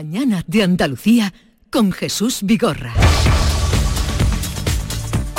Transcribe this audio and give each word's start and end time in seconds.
Mañana 0.00 0.42
de 0.46 0.62
Andalucía 0.62 1.34
con 1.68 1.92
Jesús 1.92 2.38
Vigorra. 2.42 2.94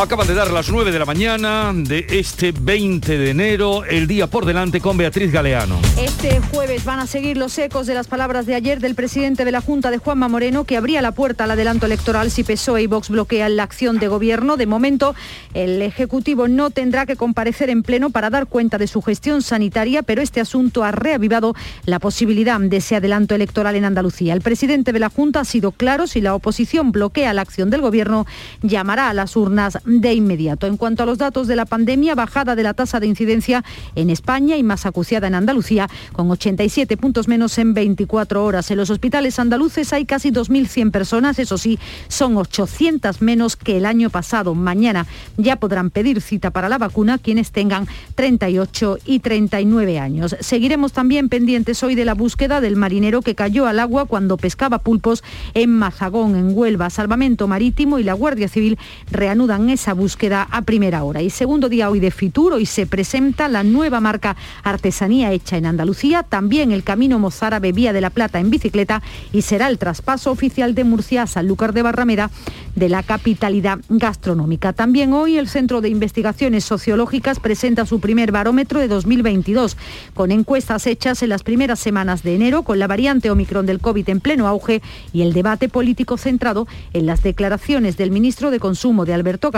Acaban 0.02 0.26
de 0.26 0.34
dar 0.34 0.52
las 0.52 0.72
9 0.72 0.92
de 0.92 0.98
la 0.98 1.06
mañana 1.06 1.72
de 1.76 2.08
este 2.10 2.52
20 2.52 3.20
de 3.20 3.30
enero, 3.30 3.86
el 3.86 4.08
día 4.08 4.26
por 4.26 4.46
delante 4.46 4.82
con 4.82 4.98
Beatriz 4.98 5.32
Galeano. 5.32 5.78
Este 5.96 6.42
jueves 6.52 6.84
van 6.86 7.00
a 7.00 7.05
seguir 7.05 7.38
los 7.38 7.55
ecos 7.60 7.86
de 7.86 7.94
las 7.94 8.08
palabras 8.08 8.48
de 8.48 8.56
ayer 8.56 8.79
del 8.79 8.96
presidente 8.96 9.46
de 9.46 9.52
la 9.52 9.62
Junta 9.62 9.92
de 9.92 10.00
Juanma 10.00 10.28
Moreno, 10.28 10.64
que 10.64 10.75
abría 10.75 11.04
la 11.04 11.11
puerta 11.11 11.43
al 11.43 11.52
adelanto 11.52 11.86
electoral 11.86 12.32
si 12.32 12.43
PSOE 12.43 12.82
y 12.82 12.88
Vox 12.88 13.10
bloquean 13.10 13.56
la 13.56 13.61
acción 13.61 14.00
de 14.00 14.07
gobierno. 14.07 14.57
De 14.57 14.66
momento, 14.66 15.14
el 15.54 15.84
Ejecutivo 15.84 16.47
no 16.47 16.71
tendrá 16.71 17.06
que 17.06 17.15
comparecer 17.15 17.70
en 17.70 17.83
pleno 17.83 18.10
para 18.10 18.32
dar 18.32 18.47
cuenta 18.47 18.79
de 18.79 18.88
su 18.88 19.04
gestión 19.04 19.43
sanitaria, 19.43 20.02
pero 20.02 20.24
este 20.24 20.42
asunto 20.42 20.83
ha 20.83 20.92
reavivado 20.92 21.54
la 21.86 22.00
posibilidad 22.00 22.60
de 22.60 22.78
ese 22.78 22.96
adelanto 22.96 23.36
electoral 23.36 23.75
en 23.75 23.86
Andalucía. 23.86 24.33
El 24.33 24.42
presidente 24.42 24.93
de 24.93 25.00
la 25.00 25.10
Junta 25.10 25.42
ha 25.42 25.46
sido 25.46 25.71
claro, 25.71 26.07
si 26.07 26.21
la 26.21 26.33
oposición 26.33 26.92
bloquea 26.92 27.33
la 27.33 27.43
acción 27.43 27.70
del 27.70 27.82
gobierno, 27.82 28.25
llamará 28.64 29.07
a 29.10 29.14
las 29.14 29.36
urnas 29.36 29.78
de 30.00 30.13
inmediato. 30.13 30.68
En 30.68 30.77
cuanto 30.77 31.04
a 31.04 31.05
los 31.05 31.18
datos 31.18 31.47
de 31.47 31.55
la 31.55 31.65
pandemia, 31.65 32.16
bajada 32.16 32.55
de 32.55 32.63
la 32.63 32.73
tasa 32.73 33.00
de 33.00 33.08
incidencia 33.08 33.63
en 33.95 34.09
España 34.09 34.55
y 34.55 34.64
más 34.64 34.86
acuciada 34.86 35.27
en 35.27 35.36
Andalucía, 35.36 35.89
con 36.14 36.31
87 36.31 36.95
puntos 36.97 37.27
menos 37.27 37.58
en 37.58 37.73
24 37.73 38.45
horas. 38.45 38.72
En 38.72 38.77
los 38.77 38.89
hospitales 38.89 39.39
andaluces 39.39 39.91
hay 39.91 40.05
casi 40.05 40.31
2.100 40.31 40.91
personas, 40.91 41.39
eso 41.39 41.58
sí, 41.58 41.80
son 42.08 42.38
800 42.38 43.22
menos 43.22 43.55
que 43.55 43.77
el 43.77 43.86
año 43.86 44.09
pasado. 44.09 44.55
Mañana 44.55 45.08
ya 45.38 45.58
podrán 45.58 45.89
pedir 45.89 46.22
cita 46.22 46.52
para 46.52 46.69
la 46.69 46.78
vacuna 46.78 47.17
quienes 47.17 47.52
tengan 47.52 47.88
38 48.16 49.00
y 49.05 49.19
39 49.19 50.00
años. 50.00 50.36
Seguiremos 50.39 50.94
también 50.94 51.28
pendientes 51.28 51.81
hoy 51.83 51.95
de 51.95 52.05
la 52.05 52.14
búsqueda 52.14 52.61
del 52.61 52.75
marinero 52.75 53.22
que 53.22 53.36
cayó 53.36 53.66
al 53.66 53.80
agua 53.80 54.05
cuando 54.05 54.38
pescaba 54.38 54.80
pulpos 54.80 55.23
en 55.53 55.72
Mazagón, 55.72 56.36
en 56.36 56.58
Huelva. 56.58 56.89
Salvamento 56.89 57.47
Marítimo 57.47 58.00
y 58.00 58.03
la 58.03 58.14
Guardia 58.14 58.47
Civil 58.47 58.78
reanudan 59.09 59.70
esa 59.82 59.94
búsqueda 59.96 60.48
a 60.52 60.62
primera 60.62 61.04
hora. 61.04 61.24
Y 61.24 61.32
segundo 61.32 61.68
día 61.68 61.90
hoy 61.90 62.00
de 62.00 62.12
Fitur, 62.12 62.54
hoy 62.54 62.68
se 62.68 62.86
presenta 62.86 63.48
la 63.48 63.64
nueva 63.64 64.00
marca 64.00 64.36
Artesanía 64.64 65.32
hecha 65.32 65.58
en 65.58 65.66
Andalucía, 65.66 66.22
también 66.22 66.72
el 66.72 66.84
Camino 66.84 67.18
Mozárabe 67.18 67.72
Vía 67.72 67.92
de 67.92 68.00
la 68.00 68.12
Plata 68.12 68.40
en 68.40 68.52
bicicleta 68.52 69.02
y 69.34 69.42
será 69.42 69.70
el 69.70 69.80
traspaso 69.80 70.30
oficial 70.30 70.76
de 70.76 70.84
Murcia 70.84 71.23
a 71.23 71.28
Sanlúcar 71.28 71.73
de 71.73 71.82
Barrameda 71.82 72.30
de 72.76 72.90
la 72.90 73.02
capitalidad 73.02 73.80
gastronómica. 73.90 74.72
También 74.72 75.14
hoy 75.14 75.40
el 75.40 75.50
Centro 75.50 75.82
de 75.82 75.90
Investigaciones 75.90 76.64
Sociológicas 76.64 77.40
presenta 77.40 77.88
su 77.88 78.00
primer 78.00 78.32
barómetro 78.32 78.80
de 78.80 78.88
2022, 78.88 79.78
con 80.14 80.30
encuestas 80.30 80.86
hechas 80.86 81.23
en 81.23 81.30
las 81.30 81.42
primeras 81.42 81.80
semanas 81.80 82.22
de 82.22 82.36
enero, 82.36 82.62
con 82.62 82.78
la 82.78 82.86
variante 82.86 83.32
Omicron 83.32 83.66
del 83.66 83.80
COVID 83.80 84.10
en 84.10 84.20
pleno 84.20 84.48
auge 84.48 84.84
y 85.12 85.23
el 85.23 85.34
debate 85.34 85.70
político 85.70 86.18
centrado 86.18 86.68
en 86.94 87.08
las 87.08 87.23
declaraciones 87.23 87.98
del 87.98 88.12
ministro 88.12 88.52
de 88.52 88.60
Consumo 88.60 89.06
de 89.06 89.16
Alberto 89.16 89.50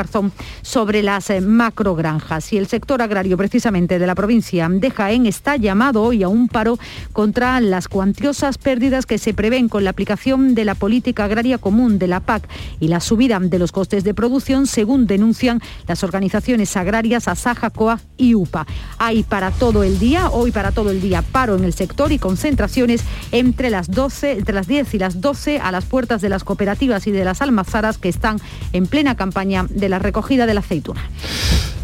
Sobre 0.61 1.03
las 1.03 1.29
eh, 1.29 1.41
macrogranjas. 1.41 2.53
Y 2.53 2.57
el 2.57 2.67
sector 2.67 3.01
agrario 3.01 3.37
precisamente 3.37 3.99
de 3.99 4.07
la 4.07 4.15
provincia 4.15 4.69
de 4.69 4.91
Jaén 4.91 5.25
está 5.25 5.55
llamado 5.55 6.03
hoy 6.03 6.23
a 6.23 6.27
un 6.27 6.47
paro 6.47 6.77
contra 7.11 7.59
las 7.59 7.87
cuantiosas 7.87 8.57
pérdidas 8.57 9.05
que 9.05 9.17
se 9.17 9.33
prevén 9.33 9.69
con 9.69 9.83
la 9.83 9.89
aplicación 9.89 10.55
de 10.55 10.65
la 10.65 10.75
política 10.75 11.25
agraria 11.25 11.57
común 11.57 11.99
de 11.99 12.07
la 12.07 12.19
PAC 12.19 12.47
y 12.79 12.87
la 12.87 12.99
subida 12.99 13.39
de 13.39 13.59
los 13.59 13.71
costes 13.71 14.03
de 14.03 14.13
producción, 14.13 14.67
según 14.67 15.07
denuncian 15.07 15.61
las 15.87 16.03
organizaciones 16.03 16.75
agrarias 16.77 17.27
Asaja, 17.27 17.69
COA 17.69 17.99
y 18.17 18.35
UPA. 18.35 18.65
Hay 18.97 19.23
para 19.23 19.51
todo 19.51 19.83
el 19.83 19.99
día, 19.99 20.29
hoy 20.29 20.51
para 20.51 20.71
todo 20.71 20.91
el 20.91 21.01
día, 21.01 21.21
paro 21.21 21.55
en 21.55 21.63
el 21.63 21.73
sector 21.73 22.11
y 22.11 22.19
concentraciones 22.19 23.03
entre 23.31 23.69
las 23.69 23.89
12, 23.89 24.33
entre 24.33 24.53
las 24.53 24.67
10 24.67 24.93
y 24.93 24.99
las 24.99 25.21
12 25.21 25.59
a 25.59 25.71
las 25.71 25.85
puertas 25.85 26.21
de 26.21 26.29
las 26.29 26.43
cooperativas 26.43 27.07
y 27.07 27.11
de 27.11 27.25
las 27.25 27.41
almazaras 27.41 27.97
que 27.97 28.09
están 28.09 28.37
en 28.71 28.87
plena 28.87 29.15
campaña 29.15 29.65
de 29.69 29.89
la 29.89 29.92
recogida 29.99 30.45
de 30.45 30.53
la 30.53 30.59
aceituna. 30.61 31.01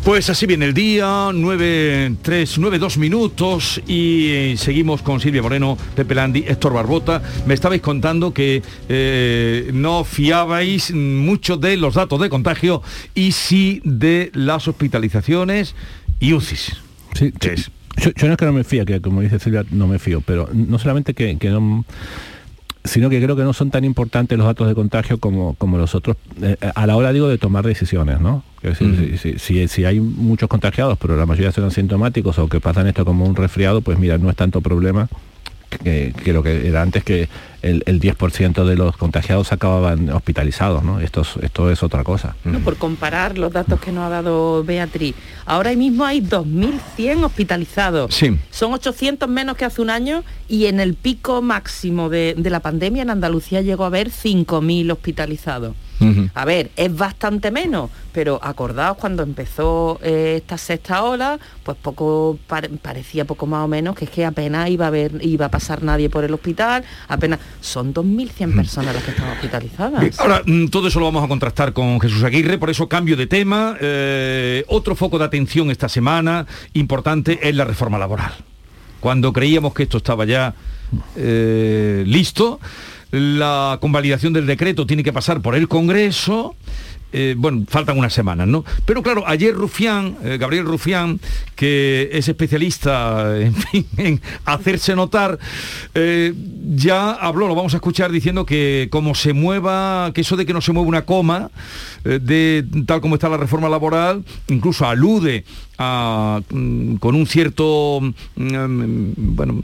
Pues 0.04 0.30
así 0.30 0.46
viene 0.46 0.66
el 0.66 0.74
día, 0.74 1.30
9, 1.34 2.16
3, 2.22 2.58
9, 2.58 2.80
2 2.80 2.98
minutos 2.98 3.82
y 3.86 4.30
eh, 4.30 4.56
seguimos 4.58 5.02
con 5.02 5.20
Silvia 5.20 5.42
Moreno, 5.42 5.78
Pepe 5.94 6.16
Landi, 6.16 6.46
Héctor 6.48 6.74
Barbota. 6.74 7.22
Me 7.46 7.54
estabais 7.54 7.82
contando 7.82 8.34
que 8.34 8.64
eh, 8.88 9.70
no 9.74 10.06
fiabais 10.06 10.94
mucho 10.94 11.58
de 11.58 11.76
los 11.76 11.96
datos 11.96 12.22
de 12.22 12.30
contagio 12.30 12.82
y 13.14 13.34
sí 13.34 13.82
de 13.84 14.32
las 14.34 14.68
hospitalizaciones 14.70 15.76
y 16.20 16.34
UCIs. 16.34 16.78
Sí, 17.14 17.34
¿Qué 17.38 17.54
es? 17.54 17.70
Yo, 17.98 18.12
yo 18.16 18.28
no 18.28 18.34
es 18.34 18.38
que 18.40 18.46
no 18.46 18.54
me 18.54 18.64
fíe, 18.64 18.86
que 18.86 19.02
como 19.02 19.22
dice 19.22 19.38
Silvia, 19.38 19.66
no 19.70 19.86
me 19.86 20.00
fío, 20.00 20.22
pero 20.22 20.50
no 20.54 20.80
solamente 20.80 21.14
que, 21.14 21.38
que 21.38 21.50
no 21.50 21.84
sino 22.84 23.10
que 23.10 23.22
creo 23.22 23.36
que 23.36 23.44
no 23.44 23.54
son 23.54 23.70
tan 23.72 23.84
importantes 23.84 24.38
los 24.38 24.48
datos 24.48 24.68
de 24.68 24.76
contagio 24.76 25.18
como, 25.20 25.54
como 25.56 25.78
los 25.78 25.96
otros, 25.96 26.18
eh, 26.42 26.56
a 26.76 26.88
la 26.88 26.96
hora 26.96 27.12
digo 27.14 27.28
de 27.28 27.38
tomar 27.38 27.66
decisiones, 27.66 28.20
¿no? 28.22 28.44
Es 28.62 28.78
decir, 28.80 29.18
si- 29.22 29.40
si- 29.40 29.68
si 29.68 29.86
hay 29.86 30.00
muchos 30.00 30.50
contagiados, 30.50 30.98
pero 31.00 31.16
la 31.16 31.26
mayoría 31.26 31.52
son 31.52 31.66
asintomáticos 31.66 32.38
o 32.40 32.48
que 32.48 32.60
pasan 32.60 32.88
esto 32.88 33.06
como 33.06 33.26
un 33.26 33.36
resfriado, 33.36 33.82
pues 33.82 33.98
mira, 34.00 34.18
no 34.18 34.30
es 34.30 34.36
tanto 34.36 34.62
problema 34.62 35.08
que, 35.70 36.14
que 36.24 36.34
lo 36.34 36.44
que 36.44 36.68
era 36.68 36.82
antes 36.82 37.04
que 37.04 37.30
el, 37.62 37.84
el 37.86 38.00
10% 38.00 38.64
de 38.66 38.76
los 38.76 38.96
contagiados 38.98 39.52
acababan 39.52 40.10
hospitalizados, 40.10 40.84
¿no? 40.84 41.00
Esto 41.00 41.22
es, 41.22 41.36
esto 41.42 41.70
es 41.70 41.84
otra 41.84 42.04
cosa. 42.04 42.36
¿no? 42.44 42.60
por 42.60 42.78
comparar 42.78 43.38
los 43.38 43.52
datos 43.52 43.80
que 43.80 43.92
nos 43.92 44.06
ha 44.06 44.10
dado 44.10 44.64
Beatriz. 44.64 45.16
Ahora 45.46 45.74
mismo 45.74 46.06
hay 46.06 46.22
2.100 46.22 47.24
hospitalizados. 47.24 48.14
Sí. 48.14 48.38
Son 48.52 48.74
800 48.74 49.28
menos 49.30 49.58
que 49.58 49.66
hace 49.66 49.82
un 49.82 49.90
año 49.90 50.24
y 50.48 50.66
en 50.66 50.80
el 50.80 50.94
pico 50.94 51.42
máximo 51.42 52.10
de, 52.10 52.36
de 52.38 52.50
la 52.50 52.60
pandemia 52.62 53.02
en 53.02 53.10
Andalucía 53.10 53.62
llegó 53.62 53.84
a 53.84 53.88
haber 53.88 54.10
5.000 54.10 54.92
hospitalizados. 54.92 55.76
A 56.34 56.46
ver, 56.46 56.72
es 56.76 56.96
bastante 56.96 57.52
menos, 57.52 57.90
pero 58.14 58.40
acordaos 58.42 58.98
cuando 58.98 59.22
empezó 59.24 60.00
eh, 60.02 60.36
esta 60.38 60.58
sexta 60.58 61.04
ola, 61.04 61.38
pues 61.64 61.78
poco 61.82 62.38
pare- 62.48 62.70
parecía 62.70 63.26
poco 63.26 63.46
más 63.46 63.66
o 63.66 63.68
menos 63.68 63.96
que 63.96 64.06
es 64.06 64.12
que 64.12 64.26
apenas 64.26 64.70
iba 64.70 64.86
a 64.86 64.88
haber, 64.88 65.14
iba 65.22 65.48
a 65.48 65.50
pasar 65.52 65.84
nadie 65.84 66.10
por 66.10 66.24
el 66.24 66.34
hospital, 66.34 66.84
apenas 67.08 67.40
son 67.62 67.94
2.100 67.94 68.56
personas 68.56 68.96
las 68.96 69.04
que 69.04 69.12
están 69.12 69.30
hospitalizadas. 69.30 70.00
Bien, 70.02 70.14
Ahora, 70.20 70.42
mm, 70.46 70.68
todo 70.68 70.88
eso 70.88 71.00
lo 71.00 71.06
vamos 71.08 71.24
a 71.24 71.28
contrastar 71.28 71.74
con 71.74 72.00
Jesús 72.00 72.24
Aguirre, 72.24 72.58
por 72.58 72.70
eso 72.70 72.88
cambio 72.88 73.18
de 73.18 73.28
tema. 73.28 73.76
Eh, 73.82 74.64
otro 74.68 74.96
foco 74.96 75.20
de 75.20 75.26
atención 75.26 75.70
esta 75.72 75.90
semana 75.90 76.46
importante 76.74 77.48
es 77.48 77.56
la 77.56 77.66
reforma 77.66 77.98
laboral. 77.98 78.32
Cuando 79.00 79.32
creíamos 79.34 79.74
que 79.74 79.84
esto 79.84 79.98
estaba 79.98 80.26
ya 80.26 80.54
eh, 81.16 82.04
listo, 82.06 82.60
la 83.12 83.78
convalidación 83.82 84.34
del 84.34 84.46
decreto 84.46 84.86
tiene 84.86 85.04
que 85.04 85.14
pasar 85.14 85.42
por 85.42 85.56
el 85.56 85.68
Congreso. 85.68 86.56
Eh, 87.12 87.36
bueno, 87.38 87.66
faltan 87.68 87.98
unas 87.98 88.14
semanas, 88.14 88.48
¿no? 88.48 88.64
Pero 88.86 89.02
claro, 89.02 89.24
ayer 89.26 89.54
Rufián, 89.54 90.18
eh, 90.24 90.38
Gabriel 90.40 90.66
Rufián, 90.66 91.20
que 91.56 92.10
es 92.14 92.28
especialista 92.28 93.36
en, 93.98 94.22
hacerse 94.46 94.96
notar, 94.96 95.40
eh, 95.96 96.34
ya 96.76 97.12
habló, 97.12 97.48
lo 97.48 97.56
vamos 97.56 97.74
a 97.74 97.78
escuchar 97.78 98.12
diciendo 98.12 98.46
que 98.46 98.90
como 98.92 99.16
se 99.16 99.34
mueva, 99.34 100.12
que 100.14 100.22
eso 100.22 100.38
de 100.38 100.46
que 100.46 100.54
no 100.54 100.62
se 100.62 100.72
mueva 100.72 100.88
una 100.88 101.06
coma, 101.06 101.50
de 102.04 102.66
tal 102.86 103.02
como 103.02 103.16
está 103.16 103.28
la 103.28 103.38
reforma 103.38 103.70
laboral, 103.70 104.24
incluso 104.48 104.86
alude 104.86 105.44
a, 105.80 106.42
mm, 106.50 106.96
con 106.96 107.16
un 107.16 107.26
cierto 107.26 108.00
mm, 108.36 109.14
bueno 109.16 109.62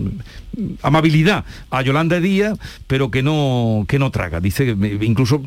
amabilidad 0.82 1.46
a 1.70 1.82
Yolanda 1.82 2.20
Díaz, 2.20 2.58
pero 2.88 3.12
que 3.12 3.22
no 3.22 3.86
que 3.88 4.00
no 4.00 4.10
traga. 4.12 4.40
Dice 4.40 4.76
incluso 5.02 5.42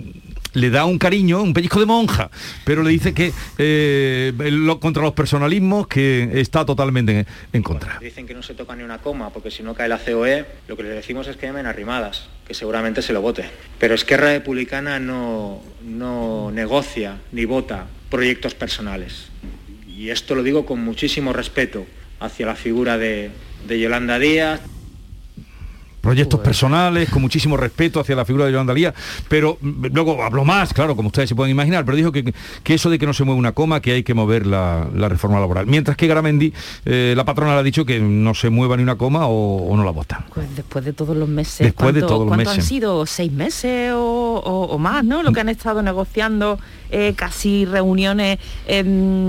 le 0.54 0.70
da 0.70 0.84
un 0.84 0.98
cariño, 0.98 1.42
un 1.42 1.53
pellizco 1.53 1.81
de 1.81 1.86
monja, 1.86 2.31
pero 2.64 2.82
le 2.82 2.91
dice 2.91 3.12
que 3.14 3.32
eh, 3.59 4.32
lo- 4.50 4.81
contra 4.81 5.03
los 5.03 5.12
personalismos 5.12 5.86
que 5.86 6.41
está 6.41 6.64
totalmente 6.64 7.26
en, 7.53 7.62
contra. 7.62 7.98
Dicen 8.00 8.26
que 8.26 8.34
no 8.34 8.42
se 8.42 8.54
toca 8.54 8.75
ni 8.75 8.82
una 8.82 8.98
coma, 8.98 9.31
porque 9.31 9.50
si 9.50 9.62
no 9.62 9.75
cae 9.75 9.88
la 9.88 9.98
COE, 9.98 10.44
lo 10.69 10.76
que 10.76 10.82
le 10.82 10.88
decimos 10.91 11.26
es 11.28 11.37
que 11.37 11.47
llamen 11.47 11.66
arrimadas, 11.66 12.28
que 12.47 12.54
seguramente 12.54 13.03
se 13.03 13.12
lo 13.12 13.20
vote. 13.20 13.44
Pero 13.78 13.94
Esquerra 13.94 14.32
Republicana 14.32 14.99
no, 14.99 15.62
no 15.84 16.50
negocia 16.52 17.19
ni 17.32 17.44
vota 17.44 17.87
proyectos 18.11 18.55
personales. 18.55 19.26
Y 19.87 20.11
esto 20.11 20.34
lo 20.34 20.43
digo 20.43 20.64
con 20.64 20.81
muchísimo 20.82 21.32
respeto 21.32 21.87
hacia 22.20 22.46
la 22.46 22.55
figura 22.55 22.96
de, 22.99 23.31
de 23.67 23.81
Yolanda 23.81 24.19
Díaz, 24.19 24.61
proyectos 26.00 26.40
personales, 26.40 27.08
con 27.10 27.22
muchísimo 27.22 27.56
respeto 27.58 28.00
hacia 28.00 28.16
la 28.16 28.24
figura 28.24 28.46
de 28.46 28.52
Yolanda 28.52 28.74
Díaz, 28.74 28.94
pero 29.28 29.58
mm, 29.60 29.86
luego 29.92 30.22
habló 30.22 30.44
más, 30.44 30.72
claro, 30.72 30.96
como 30.96 31.08
ustedes 31.08 31.28
se 31.28 31.34
pueden 31.34 31.50
imaginar, 31.50 31.84
pero 31.84 31.96
dijo 31.96 32.12
que, 32.12 32.32
que 32.62 32.74
eso 32.74 32.90
de 32.90 32.98
que 32.98 33.06
no 33.06 33.12
se 33.12 33.24
mueve 33.24 33.38
una 33.38 33.52
coma, 33.52 33.80
que 33.80 33.92
hay 33.92 34.02
que 34.02 34.14
mover 34.14 34.46
la, 34.46 34.86
la 34.94 35.08
reforma 35.08 35.40
laboral. 35.40 35.66
Mientras 35.66 35.96
que 35.96 36.06
Garamendi, 36.06 36.52
eh, 36.84 37.14
la 37.16 37.24
patrona 37.24 37.54
le 37.54 37.60
ha 37.60 37.62
dicho 37.62 37.84
que 37.84 38.00
no 38.00 38.34
se 38.34 38.50
mueva 38.50 38.76
ni 38.76 38.82
una 38.82 38.96
coma 38.96 39.26
o, 39.26 39.68
o 39.68 39.76
no 39.76 39.84
la 39.84 39.90
votan. 39.90 40.24
Pues 40.34 40.46
después 40.56 40.84
de 40.84 40.92
todos 40.92 41.16
los 41.16 41.28
meses. 41.28 41.58
Después 41.58 41.94
de 41.94 42.00
¿cuánto- 42.00 42.06
todos 42.14 42.26
los 42.26 42.28
cuánto 42.36 42.50
meses. 42.50 42.64
han 42.64 42.68
sido? 42.68 43.06
¿Seis 43.06 43.32
meses 43.32 43.92
o, 43.92 43.98
o- 44.44 44.64
o 44.74 44.78
más, 44.78 45.04
no? 45.04 45.22
Lo 45.22 45.32
que 45.32 45.40
han 45.40 45.48
estado 45.48 45.82
negociando 45.82 46.58
eh, 46.90 47.12
casi 47.16 47.64
reuniones 47.66 48.38
eh, 48.66 48.82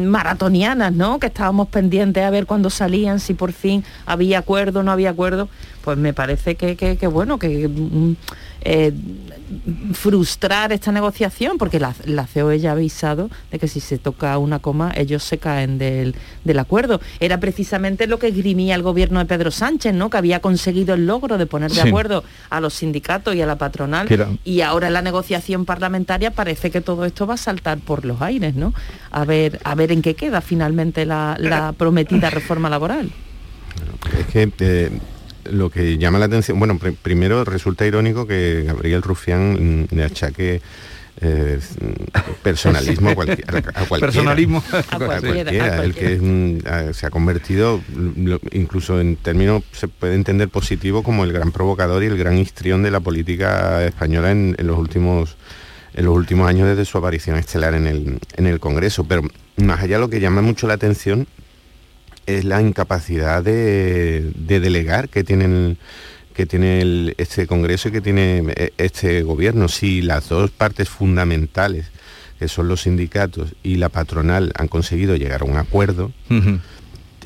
maratonianas, 0.10 0.94
¿no? 0.94 1.20
Que 1.20 1.28
estábamos 1.28 1.68
pendientes 1.70 2.24
a 2.24 2.30
ver 2.30 2.46
cuándo 2.46 2.70
salían, 2.70 3.20
si 3.20 3.34
por 3.34 3.52
fin 3.54 3.84
había 4.06 4.40
acuerdo 4.40 4.80
o 4.80 4.84
no 4.84 4.92
había 4.92 5.10
acuerdo. 5.12 5.50
Pues 5.90 5.98
me 5.98 6.14
parece 6.14 6.54
que, 6.54 6.76
que, 6.76 6.98
que 6.98 7.08
bueno, 7.08 7.40
que 7.40 7.68
mm, 7.68 8.14
eh, 8.62 8.94
frustrar 9.94 10.72
esta 10.72 10.92
negociación, 10.92 11.58
porque 11.58 11.80
la, 11.80 11.96
la 12.06 12.28
COE 12.32 12.60
ya 12.60 12.70
ha 12.70 12.74
avisado 12.74 13.32
de 13.52 13.58
que 13.58 13.68
si 13.68 13.80
se 13.80 13.98
toca 13.98 14.38
una 14.38 14.60
coma, 14.60 14.92
ellos 14.96 15.24
se 15.24 15.40
caen 15.40 15.80
del, 15.80 16.14
del 16.44 16.60
acuerdo. 16.60 17.02
Era 17.20 17.40
precisamente 17.40 18.06
lo 18.06 18.20
que 18.20 18.28
esgrimía 18.28 18.76
el 18.76 18.84
gobierno 18.84 19.18
de 19.18 19.26
Pedro 19.26 19.50
Sánchez, 19.50 19.96
¿no? 19.96 20.12
Que 20.12 20.18
había 20.18 20.42
conseguido 20.42 20.94
el 20.94 21.08
logro 21.08 21.40
de 21.40 21.48
poner 21.48 21.72
de 21.72 21.82
Sí. 21.82 21.88
acuerdo 21.88 22.24
a 22.52 22.62
los 22.62 22.76
sindicatos 22.76 23.34
y 23.34 23.42
a 23.42 23.48
la 23.48 23.58
patronal. 23.58 24.06
Era- 24.12 24.30
Y 24.44 24.62
ahora 24.62 24.88
en 24.88 24.94
la 24.94 25.02
negociación 25.02 25.66
parlamentaria 25.66 26.30
parece 26.30 26.70
que 26.70 26.82
todo 26.82 27.04
esto 27.06 27.26
va 27.26 27.34
a 27.34 27.38
saltar 27.38 27.80
por 27.80 28.06
los 28.06 28.22
aires, 28.22 28.54
¿no? 28.54 28.76
A 29.10 29.26
ver, 29.26 29.60
a 29.64 29.74
ver 29.74 29.92
en 29.92 30.04
qué 30.04 30.14
queda 30.14 30.42
finalmente 30.42 31.08
la, 31.08 31.36
la 31.40 31.72
prometida 31.72 32.30
reforma 32.30 32.70
laboral. 32.70 33.10
Es 34.20 34.26
que 34.28 34.52
eh, 34.60 34.92
lo 35.52 35.70
que 35.70 35.98
llama 35.98 36.20
la 36.20 36.26
atención, 36.26 36.58
bueno, 36.60 36.76
pr- 36.76 36.96
primero 37.02 37.44
resulta 37.46 37.86
irónico 37.86 38.26
que 38.28 38.64
Gabriel 38.66 39.02
Rufián 39.02 39.88
le 39.92 40.04
achaque 40.04 40.62
eh, 41.22 41.60
personalismo 42.44 43.10
a, 43.10 43.16
cualquier- 43.16 43.44
a 43.50 43.62
cualquiera. 43.86 44.00
Personalismo. 44.00 44.64
A 44.72 44.78
A 44.96 45.00
cualquiera, 45.00 45.44
cualquiera, 45.44 45.80
a 45.82 45.84
el 45.84 45.94
que 45.94 46.14
es 46.14 46.96
se 46.98 47.06
ha 47.06 47.10
convertido, 47.10 47.82
incluso 48.52 49.00
en 49.02 49.16
términos 49.18 49.64
se 49.74 49.88
puede 49.88 50.16
entender 50.16 50.50
positivo, 50.50 51.04
como 51.04 51.24
el 51.24 51.34
gran 51.34 51.52
provocador 51.52 52.04
y 52.04 52.08
el 52.08 52.18
gran 52.18 52.38
histrión 52.38 52.84
de 52.84 52.92
la 52.92 53.00
política 53.02 53.84
española 53.86 54.32
en, 54.32 54.56
en 54.58 54.68
los 54.68 54.78
últimos 54.78 55.36
en 55.96 56.06
los 56.06 56.16
últimos 56.16 56.48
años 56.48 56.68
desde 56.68 56.86
su 56.86 56.98
aparición 57.00 57.36
estelar 57.38 57.74
en 57.74 57.88
el, 57.88 58.20
en 58.38 58.46
el 58.46 58.60
Congreso. 58.60 59.04
Pero 59.06 59.24
más 59.58 59.82
allá 59.82 59.98
lo 59.98 60.08
que 60.10 60.20
llama 60.22 60.42
mucho 60.42 60.68
la 60.68 60.76
atención 60.76 61.28
es 62.38 62.46
la 62.46 62.62
incapacidad 62.62 63.44
de, 63.44 64.32
de 64.36 64.60
delegar 64.60 65.10
que 65.10 65.24
tienen 65.24 65.78
que 66.34 66.46
tiene 66.46 66.82
el- 66.82 67.16
este 67.18 67.48
Congreso 67.48 67.90
y 67.90 67.92
que 67.92 68.00
tiene 68.02 68.44
eh, 68.56 68.72
este 68.78 69.24
gobierno. 69.24 69.68
Si 69.68 70.02
las 70.02 70.30
dos 70.30 70.52
partes 70.52 70.88
fundamentales, 70.88 71.88
que 72.40 72.48
son 72.48 72.70
los 72.70 72.84
sindicatos 72.84 73.56
y 73.62 73.76
la 73.76 73.90
patronal, 73.90 74.54
han 74.58 74.70
conseguido 74.70 75.18
llegar 75.18 75.42
a 75.42 75.46
un 75.46 75.58
acuerdo, 75.58 76.14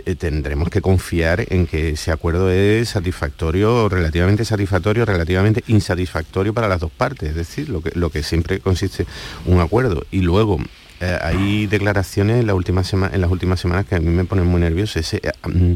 eh, 0.05 0.15
tendremos 0.15 0.69
que 0.69 0.81
confiar 0.81 1.45
en 1.49 1.67
que 1.67 1.91
ese 1.91 2.09
acuerdo 2.11 2.49
es 2.49 2.89
satisfactorio, 2.89 3.87
relativamente 3.87 4.43
satisfactorio, 4.45 5.05
relativamente 5.05 5.63
insatisfactorio 5.67 6.51
para 6.55 6.67
las 6.67 6.79
dos 6.79 6.89
partes, 6.91 7.29
es 7.29 7.35
decir, 7.35 7.69
lo 7.69 7.81
que, 7.81 7.91
lo 7.93 8.09
que 8.09 8.23
siempre 8.23 8.59
consiste 8.61 9.05
un 9.45 9.59
acuerdo. 9.59 10.07
Y 10.09 10.21
luego 10.21 10.57
eh, 11.03 11.19
hay 11.21 11.67
declaraciones 11.67 12.39
en, 12.39 12.47
la 12.47 12.55
última 12.55 12.83
sema- 12.83 13.11
en 13.13 13.19
las 13.21 13.29
últimas 13.29 13.59
semanas 13.59 13.85
que 13.85 13.95
a 13.95 13.99
mí 13.99 14.09
me 14.09 14.23
ponen 14.25 14.45
muy 14.45 14.61
nervioso, 14.61 14.99
ese 14.99 15.17
eh, 15.17 15.75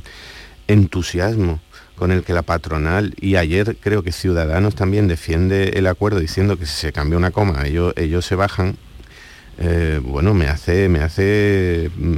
entusiasmo 0.67 1.59
con 1.95 2.11
el 2.11 2.23
que 2.23 2.33
la 2.33 2.43
patronal 2.43 3.13
y 3.19 3.35
ayer 3.35 3.75
creo 3.81 4.03
que 4.03 4.11
Ciudadanos 4.11 4.75
también 4.75 5.07
defiende 5.07 5.69
el 5.75 5.87
acuerdo 5.87 6.19
diciendo 6.19 6.57
que 6.57 6.65
si 6.65 6.73
se 6.79 6.93
cambia 6.93 7.17
una 7.17 7.31
coma 7.31 7.65
ellos, 7.65 7.93
ellos 7.97 8.25
se 8.25 8.35
bajan, 8.35 8.77
eh, 9.57 9.99
bueno, 10.03 10.33
me 10.33 10.47
hace, 10.47 10.87
me 10.89 10.99
hace 10.99 11.89
mm, 11.97 12.17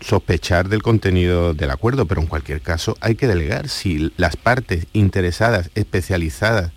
sospechar 0.00 0.68
del 0.68 0.82
contenido 0.82 1.54
del 1.54 1.70
acuerdo, 1.70 2.06
pero 2.06 2.20
en 2.22 2.26
cualquier 2.26 2.60
caso 2.60 2.96
hay 3.00 3.14
que 3.16 3.26
delegar. 3.28 3.68
Si 3.68 4.12
las 4.16 4.36
partes 4.36 4.86
interesadas, 4.94 5.70
especializadas 5.74 6.70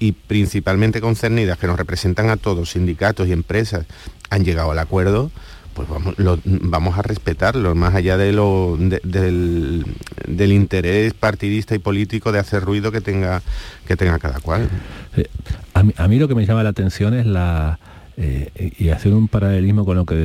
y 0.00 0.12
principalmente 0.12 1.00
concernidas, 1.00 1.58
que 1.58 1.66
nos 1.66 1.78
representan 1.78 2.30
a 2.30 2.36
todos, 2.36 2.70
sindicatos 2.70 3.28
y 3.28 3.32
empresas, 3.32 3.86
han 4.30 4.44
llegado 4.44 4.70
al 4.70 4.78
acuerdo, 4.78 5.30
pues 5.74 5.88
vamos, 5.88 6.14
vamos 6.44 6.98
a 6.98 7.02
respetarlo, 7.02 7.74
más 7.74 7.94
allá 7.94 8.16
de 8.16 8.32
lo, 8.32 8.76
de- 8.78 9.00
del, 9.04 10.52
interés 10.52 11.14
partidista 11.14 11.74
y 11.74 11.78
político 11.78 12.32
de 12.32 12.40
hacer 12.40 12.62
ruido 12.64 12.90
que 12.90 13.00
tenga, 13.00 13.42
que 13.86 13.96
tenga 13.96 14.18
cada 14.18 14.40
cual. 14.40 14.68
Eh, 15.16 15.26
A 15.74 15.82
mí, 15.84 15.92
a 15.96 16.08
mí 16.08 16.18
lo 16.18 16.26
que 16.28 16.34
me 16.34 16.44
llama 16.46 16.62
la 16.64 16.70
atención 16.70 17.14
es 17.14 17.26
la... 17.26 17.78
eh, 18.16 18.72
y 18.78 18.88
hacer 18.88 19.14
un 19.14 19.28
paralelismo 19.28 19.84
con 19.84 19.96
lo 19.96 20.04
que 20.04 20.16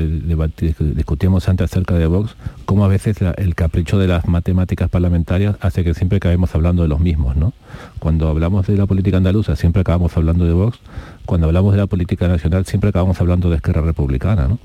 discutíamos 0.80 1.48
antes 1.48 1.66
acerca 1.72 1.94
de 1.96 2.08
Vox, 2.08 2.36
cómo 2.66 2.86
a 2.86 2.88
veces 2.88 3.22
la- 3.22 3.32
el 3.32 3.56
capricho 3.56 3.98
de 3.98 4.08
las 4.08 4.28
matemáticas 4.28 4.90
parlamentarias 4.90 5.56
hace 5.62 5.84
que 5.84 5.94
siempre 5.94 6.18
acabemos 6.18 6.54
hablando 6.56 6.82
de 6.84 6.88
los 6.90 7.00
mismos, 7.00 7.36
¿no? 7.36 7.54
Cuando 8.00 8.28
hablamos 8.30 8.68
de 8.68 8.78
la 8.78 8.86
política 8.86 9.18
andaluza 9.18 9.56
siempre 9.56 9.82
acabamos 9.82 10.16
hablando 10.18 10.46
de 10.46 10.54
Vox, 10.54 10.80
cuando 11.26 11.48
hablamos 11.48 11.74
de 11.74 11.80
la 11.80 11.88
política 11.88 12.28
nacional 12.28 12.66
siempre 12.66 12.90
acabamos 12.90 13.20
hablando 13.22 13.50
de 13.50 13.56
Esquerra 13.58 13.82
Republicana, 13.82 14.48
¿no? 14.48 14.60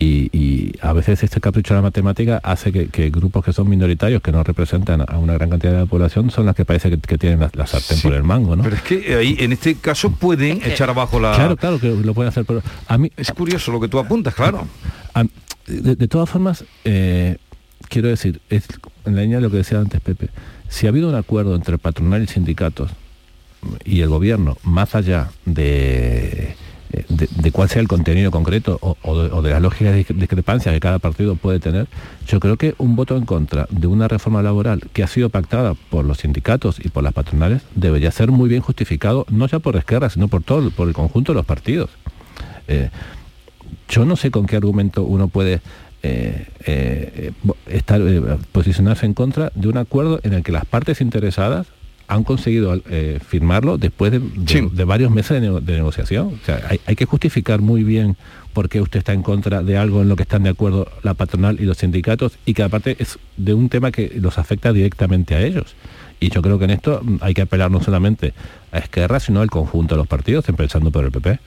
Y, 0.00 0.30
y 0.36 0.72
a 0.80 0.92
veces 0.92 1.22
este 1.24 1.40
capricho 1.40 1.74
de 1.74 1.78
la 1.78 1.82
matemática 1.82 2.40
hace 2.44 2.70
que, 2.72 2.86
que 2.88 3.10
grupos 3.10 3.44
que 3.44 3.52
son 3.52 3.68
minoritarios, 3.68 4.22
que 4.22 4.30
no 4.30 4.44
representan 4.44 5.02
a 5.06 5.18
una 5.18 5.34
gran 5.34 5.50
cantidad 5.50 5.72
de 5.72 5.78
la 5.80 5.86
población, 5.86 6.30
son 6.30 6.46
las 6.46 6.54
que 6.54 6.64
parece 6.64 6.88
que, 6.90 6.98
que 6.98 7.18
tienen 7.18 7.40
la, 7.40 7.50
la 7.52 7.66
sartén 7.66 7.96
Sí. 7.98 8.02
por 8.06 8.14
el 8.16 8.22
mango, 8.22 8.54
¿no? 8.54 8.62
Pero 8.62 8.76
es 8.76 8.82
que 8.82 9.14
ahí, 9.16 9.36
en 9.40 9.52
este 9.52 9.74
caso, 9.74 10.10
pueden 10.10 10.60
echar 10.64 10.88
abajo 10.90 11.18
la... 11.18 11.32
Claro, 11.34 11.56
claro 11.56 11.80
que 11.80 11.88
lo 11.90 12.14
pueden 12.14 12.28
hacer, 12.28 12.44
pero 12.44 12.62
a 12.86 12.96
mí, 12.98 13.10
Es 13.16 13.32
curioso 13.32 13.72
lo 13.72 13.80
que 13.80 13.88
tú 13.88 13.98
apuntas, 13.98 14.34
claro. 14.34 14.66
De, 15.68 16.08
todas 16.08 16.28
formas, 16.28 16.64
eh, 16.84 17.36
quiero 17.88 18.08
decir, 18.08 18.40
en 18.50 19.14
la 19.14 19.22
línea 19.22 19.38
de 19.38 19.42
lo 19.42 19.50
que 19.50 19.58
decía 19.58 19.78
antes 19.78 20.00
Pepe, 20.00 20.30
si 20.68 20.86
ha 20.86 20.90
habido 20.90 21.08
un 21.08 21.14
acuerdo 21.14 21.54
entre 21.54 21.78
patronal 21.78 22.22
y 22.22 22.26
sindicatos 22.26 22.90
y 23.84 24.00
el 24.00 24.08
gobierno, 24.08 24.56
más 24.62 24.94
allá 24.94 25.30
de, 25.44 26.54
de, 27.08 27.52
cuál 27.52 27.68
sea 27.68 27.82
el 27.82 27.88
contenido 27.88 28.30
concreto 28.30 28.78
o, 28.80 29.42
de, 29.42 29.50
las 29.50 29.60
lógicas 29.60 29.94
discrepancias 29.94 30.74
que 30.74 30.80
cada 30.80 30.98
partido 30.98 31.36
puede 31.36 31.60
tener, 31.60 31.86
yo 32.26 32.40
creo 32.40 32.56
que 32.56 32.74
un 32.78 32.96
voto 32.96 33.16
en 33.16 33.24
contra 33.24 33.66
de 33.70 33.86
una 33.86 34.08
reforma 34.08 34.42
laboral 34.42 34.82
que 34.92 35.02
ha 35.02 35.06
sido 35.06 35.28
pactada 35.28 35.74
por 35.74 36.04
los 36.04 36.18
sindicatos 36.18 36.78
y 36.84 36.88
por 36.88 37.02
las 37.02 37.12
patronales 37.12 37.62
debería 37.74 38.10
ser 38.10 38.30
muy 38.30 38.48
bien 38.48 38.62
justificado, 38.62 39.26
no 39.30 39.46
ya 39.46 39.58
por 39.58 39.76
Esquerra, 39.76 40.10
sino 40.10 40.28
por 40.28 40.42
todo, 40.42 40.70
por 40.70 40.88
el 40.88 40.94
conjunto 40.94 41.32
de 41.32 41.36
los 41.36 41.46
partidos. 41.46 41.90
Eh, 42.68 42.90
yo 43.88 44.04
no 44.04 44.16
sé 44.16 44.30
con 44.30 44.46
qué 44.46 44.56
argumento 44.56 45.02
uno 45.02 45.28
puede 45.28 45.60
eh, 46.02 46.46
eh, 46.66 47.32
estar 47.66 48.00
eh, 48.00 48.20
posicionarse 48.52 49.04
en 49.06 49.14
contra 49.14 49.50
de 49.54 49.68
un 49.68 49.76
acuerdo 49.78 50.20
en 50.22 50.32
el 50.34 50.42
que 50.42 50.52
las 50.52 50.64
partes 50.64 51.00
interesadas 51.00 51.66
han 52.10 52.24
conseguido 52.24 52.74
firmarlo 53.28 53.76
después 53.76 54.10
de, 54.12 54.20
de- 54.20 54.28
Sí. 54.46 54.66
de 54.72 54.84
varios 54.84 55.10
meses 55.10 55.42
de 55.42 55.72
negociación. 55.74 56.38
O 56.42 56.46
sea, 56.46 56.62
hay, 56.70 56.80
hay 56.86 56.96
que 56.96 57.04
justificar 57.04 57.60
muy 57.60 57.84
bien 57.84 58.16
por 58.54 58.70
qué 58.70 58.80
usted 58.80 59.00
está 59.00 59.12
en 59.12 59.22
contra 59.22 59.62
de 59.62 59.76
algo 59.76 60.00
en 60.00 60.08
lo 60.08 60.16
que 60.16 60.22
están 60.22 60.42
de 60.42 60.48
acuerdo 60.48 60.88
la 61.02 61.12
patronal 61.12 61.60
y 61.60 61.64
los 61.64 61.76
sindicatos 61.76 62.38
y 62.46 62.54
que 62.54 62.62
aparte 62.62 62.96
es 62.98 63.18
de 63.36 63.52
un 63.52 63.68
tema 63.68 63.92
que 63.92 64.10
los 64.20 64.38
afecta 64.38 64.72
directamente 64.72 65.34
a 65.34 65.42
ellos. 65.42 65.74
Y 66.18 66.30
yo 66.30 66.40
creo 66.40 66.58
que 66.58 66.64
en 66.64 66.70
esto 66.70 67.00
mm, 67.04 67.16
hay 67.20 67.34
que 67.34 67.42
apelar 67.42 67.70
no 67.70 67.82
solamente 67.82 68.32
a 68.72 68.78
Esquerra, 68.78 69.20
sino 69.20 69.42
al 69.42 69.50
conjunto 69.50 69.94
de 69.94 69.98
los 69.98 70.06
partidos, 70.08 70.48
empezando 70.48 70.90
por 70.90 71.04
el 71.04 71.10
PP. 71.12 71.38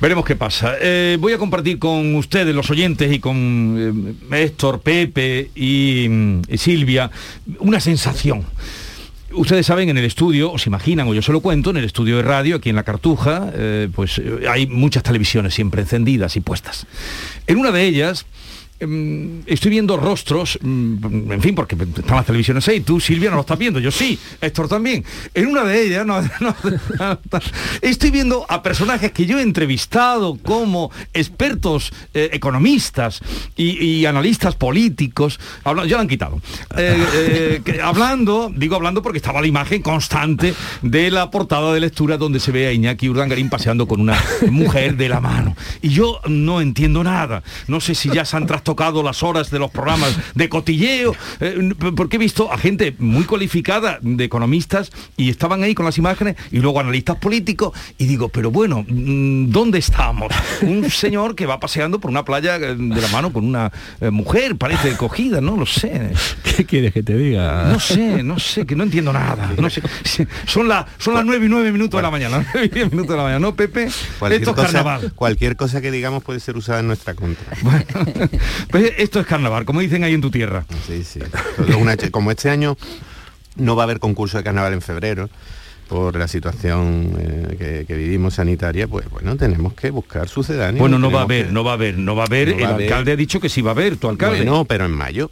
Veremos 0.00 0.24
qué 0.24 0.36
pasa. 0.36 0.74
Eh, 0.80 1.16
voy 1.20 1.32
a 1.32 1.38
compartir 1.38 1.78
con 1.78 2.14
ustedes, 2.16 2.54
los 2.54 2.68
oyentes, 2.70 3.12
y 3.12 3.20
con 3.20 4.16
eh, 4.30 4.44
Héctor, 4.44 4.80
Pepe 4.80 5.50
y, 5.54 6.06
mm, 6.08 6.42
Silvia, 6.56 7.10
una 7.60 7.80
sensación. 7.80 8.44
Ustedes 9.32 9.66
saben, 9.66 9.88
en 9.88 9.98
el 9.98 10.04
estudio, 10.04 10.52
o 10.52 10.58
se 10.58 10.68
imaginan, 10.68 11.08
o 11.08 11.14
yo 11.14 11.22
se 11.22 11.32
lo 11.32 11.40
cuento, 11.40 11.70
en 11.70 11.78
el 11.78 11.84
estudio 11.84 12.18
de 12.18 12.22
radio, 12.22 12.56
aquí 12.56 12.70
en 12.70 12.76
La 12.76 12.84
Cartuja, 12.84 13.50
eh, 13.54 13.88
pues 13.92 14.18
eh, 14.18 14.46
hay 14.48 14.66
muchas 14.66 15.02
televisiones 15.02 15.54
siempre 15.54 15.82
encendidas 15.82 16.36
y 16.36 16.40
puestas. 16.40 16.86
En 17.46 17.58
una 17.58 17.72
de 17.72 17.84
ellas 17.84 18.26
estoy 19.46 19.70
viendo 19.70 19.96
rostros, 19.96 20.58
mm, 20.60 21.32
en 21.32 21.40
fin, 21.42 21.54
porque 21.54 21.74
están 21.76 22.16
las 22.16 22.26
televisiones 22.26 22.66
ahí, 22.68 22.80
tú 22.80 23.00
Silvia 23.00 23.30
no 23.30 23.36
lo 23.36 23.42
estás 23.42 23.58
viendo, 23.58 23.80
yo 23.80 23.90
sí, 23.90 24.18
Héctor 24.40 24.68
también. 24.68 25.04
En 25.34 25.46
una 25.46 25.64
de 25.64 25.82
ellas, 25.86 26.06
estoy 27.82 28.10
viendo 28.10 28.46
a 28.48 28.62
personajes 28.62 29.12
que 29.12 29.26
yo 29.26 29.38
he 29.38 29.42
entrevistado 29.42 30.36
como 30.42 30.90
expertos 31.12 31.92
eh, 32.14 32.30
economistas 32.32 33.20
y, 33.56 34.04
analistas 34.06 34.54
políticos, 34.54 35.40
habla- 35.64 35.86
ya 35.86 35.96
lo 35.96 36.02
han 36.02 36.08
quitado, 36.08 36.40
Eh, 36.76 37.60
eh, 37.66 37.80
hablando, 37.82 38.52
digo 38.54 38.76
hablando 38.76 39.02
porque 39.02 39.18
estaba 39.18 39.40
la 39.40 39.46
imagen 39.46 39.80
constante 39.82 40.54
de 40.82 41.10
la 41.10 41.30
portada 41.30 41.72
de 41.72 41.80
lectura 41.80 42.16
donde 42.18 42.40
se 42.40 42.52
ve 42.52 42.66
a 42.66 42.72
Iñaki 42.72 43.08
Urdangarín 43.08 43.48
paseando 43.48 43.86
con 43.86 44.00
una 44.00 44.18
mujer 44.50 44.96
de 44.96 45.08
la 45.08 45.20
mano. 45.20 45.56
Y 45.80 45.88
yo 45.90 46.20
no 46.28 46.60
entiendo 46.60 47.02
nada, 47.04 47.42
no 47.68 47.80
sé 47.80 47.94
si 47.94 48.10
ya 48.10 48.24
se 48.24 48.36
han 48.36 48.46
trastocado 48.46 48.73
las 49.04 49.22
horas 49.22 49.50
de 49.50 49.58
los 49.58 49.70
programas 49.70 50.16
de 50.34 50.48
cotilleo, 50.48 51.14
eh, 51.40 51.72
porque 51.96 52.16
he 52.16 52.18
visto 52.18 52.52
a 52.52 52.58
gente 52.58 52.94
muy 52.98 53.24
cualificada 53.24 53.98
de 54.02 54.24
economistas 54.24 54.90
y 55.16 55.30
estaban 55.30 55.62
ahí 55.62 55.74
con 55.74 55.84
las 55.86 55.96
imágenes 55.98 56.36
y 56.50 56.58
luego 56.58 56.80
analistas 56.80 57.16
políticos 57.16 57.72
y 57.98 58.06
digo, 58.06 58.28
pero 58.28 58.50
bueno, 58.50 58.84
¿dónde 58.88 59.78
estamos? 59.78 60.32
Un 60.62 60.90
señor 60.90 61.34
que 61.34 61.46
va 61.46 61.60
paseando 61.60 61.98
por 62.00 62.10
una 62.10 62.24
playa 62.24 62.56
eh, 62.56 62.74
de 62.76 63.00
la 63.00 63.08
mano 63.08 63.32
con 63.32 63.44
una 63.44 63.72
eh, 64.00 64.10
mujer, 64.10 64.56
parece 64.56 64.96
cogida, 64.96 65.40
no 65.40 65.56
lo 65.56 65.66
sé. 65.66 66.10
¿Qué 66.56 66.64
quieres 66.64 66.92
que 66.92 67.02
te 67.02 67.16
diga? 67.16 67.64
No 67.72 67.80
sé, 67.80 68.22
no 68.22 68.38
sé, 68.38 68.66
que 68.66 68.76
no 68.76 68.84
entiendo 68.84 69.12
nada. 69.12 69.52
No 69.58 69.70
sé. 69.70 69.82
Son, 70.46 70.68
la- 70.68 70.86
son 70.98 71.14
las 71.14 71.24
nueve 71.24 71.46
y 71.46 71.48
nueve 71.48 71.72
minutos 71.72 71.98
de 71.98 72.02
la 72.02 72.10
mañana. 72.10 72.38
las 72.38 72.46
nueve 72.54 72.68
y 72.70 72.74
diez 72.74 72.90
minutos 72.90 73.10
de 73.10 73.16
la 73.16 73.22
mañana, 73.22 73.40
¿no, 73.40 73.54
Pepe? 73.54 73.88
Cualquier 74.18 74.42
Esto 74.42 74.50
es 74.50 74.56
cosa, 74.56 74.66
carnaval. 74.72 75.12
cualquier 75.14 75.56
cosa 75.56 75.80
que 75.80 75.90
digamos 75.90 76.22
puede 76.22 76.40
ser 76.40 76.56
usada 76.56 76.80
en 76.80 76.86
nuestra 76.88 77.14
contra. 77.14 77.56
Pues 78.70 78.92
esto 78.98 79.20
es 79.20 79.26
carnaval, 79.26 79.64
como 79.64 79.80
dicen 79.80 80.04
ahí 80.04 80.14
en 80.14 80.20
tu 80.20 80.30
tierra. 80.30 80.64
Sí, 80.86 81.04
sí. 81.04 81.20
Una 81.78 81.96
como 82.10 82.30
este 82.30 82.50
año 82.50 82.76
no 83.56 83.76
va 83.76 83.82
a 83.82 83.84
haber 83.84 83.98
concurso 84.00 84.38
de 84.38 84.44
carnaval 84.44 84.72
en 84.72 84.82
febrero 84.82 85.28
por 85.88 86.16
la 86.16 86.26
situación 86.28 87.14
eh, 87.18 87.56
que, 87.58 87.84
que 87.86 87.94
vivimos 87.94 88.34
sanitaria, 88.34 88.88
pues 88.88 89.08
bueno, 89.10 89.36
tenemos 89.36 89.74
que 89.74 89.90
buscar 89.90 90.28
sucedáneos. 90.28 90.80
Bueno, 90.80 90.98
no 90.98 91.10
va 91.10 91.20
a 91.20 91.24
haber, 91.24 91.46
que- 91.46 91.52
no 91.52 91.62
va 91.62 91.72
a 91.72 91.74
haber, 91.74 91.98
no 91.98 92.16
va 92.16 92.22
a 92.22 92.26
haber. 92.26 92.48
No 92.48 92.58
el 92.58 92.64
haber. 92.64 92.82
alcalde 92.86 93.12
ha 93.12 93.16
dicho 93.16 93.38
que 93.40 93.48
sí 93.48 93.60
va 93.60 93.72
a 93.72 93.74
haber, 93.74 93.96
tu 93.96 94.08
alcalde. 94.08 94.38
Bueno, 94.38 94.64
pero 94.64 94.86
en 94.86 94.92
mayo. 94.92 95.30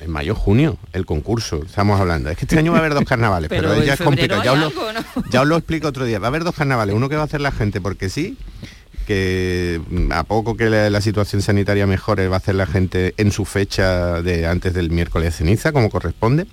En 0.00 0.10
mayo, 0.10 0.34
junio, 0.34 0.76
el 0.92 1.06
concurso, 1.06 1.62
estamos 1.64 1.98
hablando. 2.00 2.28
Es 2.28 2.36
que 2.36 2.44
este 2.44 2.58
año 2.58 2.72
va 2.72 2.78
a 2.78 2.80
haber 2.80 2.94
dos 2.94 3.04
carnavales, 3.08 3.48
pero, 3.48 3.82
ya 3.82 3.94
es 3.94 4.00
complicado. 4.00 4.42
Ya 4.42 4.50
hay 4.52 4.56
os, 4.64 4.74
lo, 4.74 4.86
algo, 4.86 4.92
¿no? 4.92 5.24
ya 5.30 5.40
os 5.42 5.46
lo 5.48 5.56
explico 5.56 5.88
otro 5.88 6.04
día. 6.04 6.18
Va 6.18 6.26
a 6.26 6.28
haber 6.28 6.44
dos 6.44 6.54
carnavales, 6.54 6.94
uno 6.94 7.08
que 7.08 7.16
va 7.16 7.22
a 7.22 7.24
hacer 7.26 7.40
la 7.40 7.52
gente 7.52 7.80
porque 7.80 8.08
sí, 8.10 8.36
que 9.04 9.80
mm, 9.88 10.12
a 10.12 10.24
poco 10.24 10.56
que 10.56 10.70
la, 10.70 11.00
situación 11.00 11.42
sanitaria 11.42 11.86
mejore 11.86 12.28
va 12.28 12.36
a 12.36 12.38
hacer 12.38 12.54
la 12.54 12.66
gente 12.66 13.14
en 13.16 13.30
su 13.30 13.44
fecha 13.44 14.22
de 14.22 14.46
antes 14.46 14.74
del 14.74 14.90
miércoles 14.90 15.32
de 15.32 15.38
ceniza, 15.38 15.72
como 15.72 15.90
corresponde. 15.90 16.46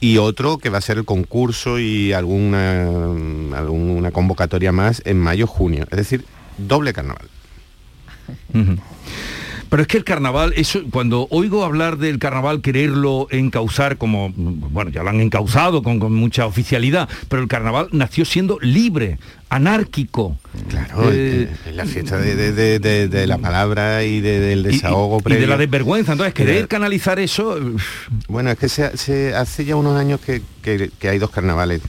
Y 0.00 0.18
otro 0.18 0.58
que 0.58 0.68
va 0.68 0.78
a 0.78 0.82
ser 0.82 0.98
el 0.98 1.04
concurso 1.04 1.78
y 1.78 2.12
alguna, 2.12 2.86
mm, 2.90 3.54
alguna 3.54 4.10
convocatoria 4.10 4.72
más 4.72 5.02
en 5.04 5.18
mayo, 5.18 5.46
junio. 5.46 5.86
Es 5.90 5.96
decir, 5.96 6.24
doble 6.58 6.92
carnaval. 6.92 7.28
Pero 9.68 9.82
es 9.82 9.88
que 9.88 9.98
el 9.98 10.04
carnaval, 10.04 10.52
eso, 10.56 10.80
cuando 10.90 11.26
oigo 11.30 11.64
hablar 11.64 11.98
del 11.98 12.18
carnaval, 12.18 12.60
quererlo 12.60 13.26
encauzar 13.30 13.98
como, 13.98 14.32
bueno, 14.34 14.90
ya 14.90 15.02
lo 15.02 15.10
han 15.10 15.20
encauzado 15.20 15.82
con, 15.82 15.98
con 15.98 16.14
mucha 16.14 16.46
oficialidad, 16.46 17.08
pero 17.28 17.42
el 17.42 17.48
carnaval 17.48 17.88
nació 17.90 18.24
siendo 18.24 18.58
libre, 18.60 19.18
anárquico. 19.48 20.36
Claro, 20.68 21.10
Eh, 21.12 21.48
es 21.66 21.74
la 21.74 21.84
fiesta 21.86 22.16
de, 22.18 22.34
de- 22.34 22.52
de- 22.52 22.78
de- 22.78 23.08
de 23.08 23.26
la 23.26 23.38
palabra 23.38 24.02
y 24.04 24.20
de- 24.20 24.40
del 24.40 24.58
y- 24.58 24.68
y- 24.68 24.72
desahogo 24.72 25.20
y, 25.24 25.34
de 25.34 25.46
la 25.46 25.56
desvergüenza. 25.56 26.12
Entonces, 26.12 26.34
querer 26.34 26.66
canalizar 26.68 27.18
eso, 27.18 27.58
Bueno, 28.28 28.50
es 28.50 28.58
que 28.58 28.68
se, 28.68 28.96
se- 28.96 29.34
hace 29.34 29.64
ya 29.64 29.76
unos 29.76 29.96
años 29.98 30.20
que, 30.20 30.42
que- 30.62 30.90
que 30.98 31.08
hay 31.08 31.18
dos 31.18 31.30
carnavales. 31.30 31.80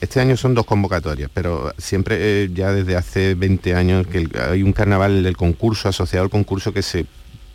Este 0.00 0.20
año 0.20 0.36
son 0.36 0.54
dos 0.54 0.66
convocatorias, 0.66 1.30
pero 1.32 1.72
siempre, 1.78 2.16
eh, 2.20 2.50
ya 2.52 2.72
desde 2.72 2.96
hace 2.96 3.34
20 3.34 3.74
años, 3.74 4.06
que 4.06 4.28
hay 4.50 4.62
un 4.62 4.72
carnaval 4.72 5.22
del 5.22 5.36
concurso, 5.36 5.88
asociado 5.88 6.24
al 6.24 6.30
concurso, 6.30 6.72
que 6.72 6.82
se 6.82 7.06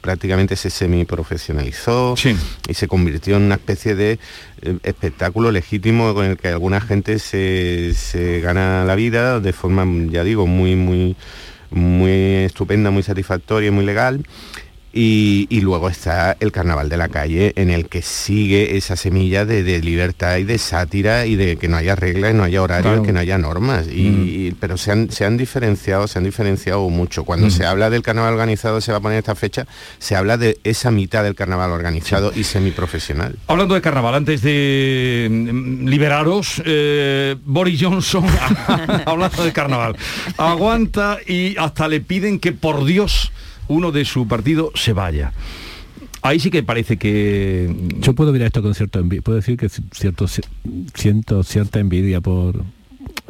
prácticamente 0.02 0.56
se 0.56 0.70
semiprofesionalizó 0.70 2.16
Sí. 2.18 2.36
y 2.68 2.74
se 2.74 2.88
convirtió 2.88 3.38
en 3.38 3.44
una 3.44 3.56
especie 3.56 3.96
de 3.96 4.20
eh, 4.62 4.78
espectáculo 4.84 5.52
legítimo 5.52 6.14
con 6.14 6.26
el 6.26 6.38
que 6.38 6.50
alguna 6.50 6.82
gente 6.82 7.20
se, 7.20 7.94
se 7.96 8.42
gana 8.42 8.84
la 8.86 8.96
vida 8.96 9.40
de 9.40 9.54
forma, 9.54 9.86
ya 10.12 10.24
digo, 10.24 10.48
muy, 10.48 10.76
muy, 10.76 11.16
muy 11.70 12.12
estupenda, 12.46 12.92
muy 12.92 13.04
satisfactoria 13.04 13.68
y 13.70 13.72
muy 13.72 13.86
legal. 13.86 14.26
Y, 14.94 15.48
y 15.50 15.62
luego 15.62 15.88
está 15.90 16.36
el 16.42 16.52
carnaval 16.52 16.90
de 16.90 16.98
la 16.98 17.08
calle 17.08 17.54
en 17.56 17.70
el 17.70 17.88
que 17.88 18.02
sigue 18.02 18.76
esa 18.76 18.96
semilla 18.98 19.46
de, 19.46 19.64
de 19.64 19.80
libertad 19.82 20.36
y 20.38 20.44
de 20.44 20.58
sátira 20.58 21.26
y 21.26 21.36
de 21.38 21.56
que 21.56 21.70
no 21.70 21.78
haya 21.78 21.96
reglas, 21.96 22.34
no 22.34 22.44
haya 22.44 22.62
horarios, 22.62 22.92
Claro. 22.92 23.04
que 23.04 23.14
no 23.14 23.20
haya 23.22 23.38
normas. 23.38 23.88
Y, 23.88 24.10
Mm. 24.10 24.28
y- 24.28 24.52
pero 24.60 24.76
se 24.78 24.92
han, 24.92 25.10
se 25.12 25.24
han 25.26 25.38
diferenciado, 25.38 26.08
se 26.08 26.18
han 26.20 26.26
diferenciado 26.26 26.90
mucho. 26.90 27.24
Cuando 27.24 27.48
Mm. 27.48 27.52
se 27.52 27.66
habla 27.66 27.90
del 27.90 28.02
carnaval 28.02 28.34
organizado, 28.34 28.82
se 28.82 28.92
va 28.92 28.98
a 28.98 29.02
poner 29.02 29.20
esta 29.20 29.36
fecha, 29.36 29.66
se 30.00 30.16
habla 30.16 30.36
de 30.38 30.60
esa 30.66 30.92
mitad 30.92 31.24
del 31.24 31.36
carnaval 31.36 31.72
organizado 31.72 32.34
y 32.36 32.44
semiprofesional. 32.44 33.38
Hablando 33.48 33.76
de 33.76 33.82
carnaval, 33.82 34.16
antes 34.16 34.42
de 34.42 35.28
mm, 35.32 35.88
liberaros, 35.88 36.62
eh, 36.66 37.36
Boris 37.46 37.80
Johnson, 37.82 38.26
hablando 39.06 39.44
de 39.46 39.54
carnaval, 39.54 39.96
aguanta 40.38 41.18
y 41.26 41.56
hasta 41.58 41.88
le 41.88 42.02
piden 42.02 42.40
que 42.40 42.52
por 42.52 42.84
Dios 42.86 43.32
uno 43.72 43.92
de 43.92 44.06
su 44.06 44.28
partido 44.28 44.72
se 44.76 44.94
vaya. 44.94 45.32
Ahí 46.24 46.40
sí 46.40 46.52
que 46.52 46.62
parece 46.62 46.98
que... 46.98 47.74
Yo 48.00 48.14
puedo 48.14 48.32
mirar 48.32 48.48
esto 48.48 48.62
con 48.62 48.76
cierto 48.76 49.00
envidia, 49.00 49.22
puedo 49.24 49.38
decir 49.38 49.58
que 49.58 49.68
ci- 49.68 49.84
cierto, 49.92 50.26
ci- 50.26 50.44
siento 50.94 51.42
cierta 51.44 51.80
envidia 51.80 52.22
por, 52.22 52.64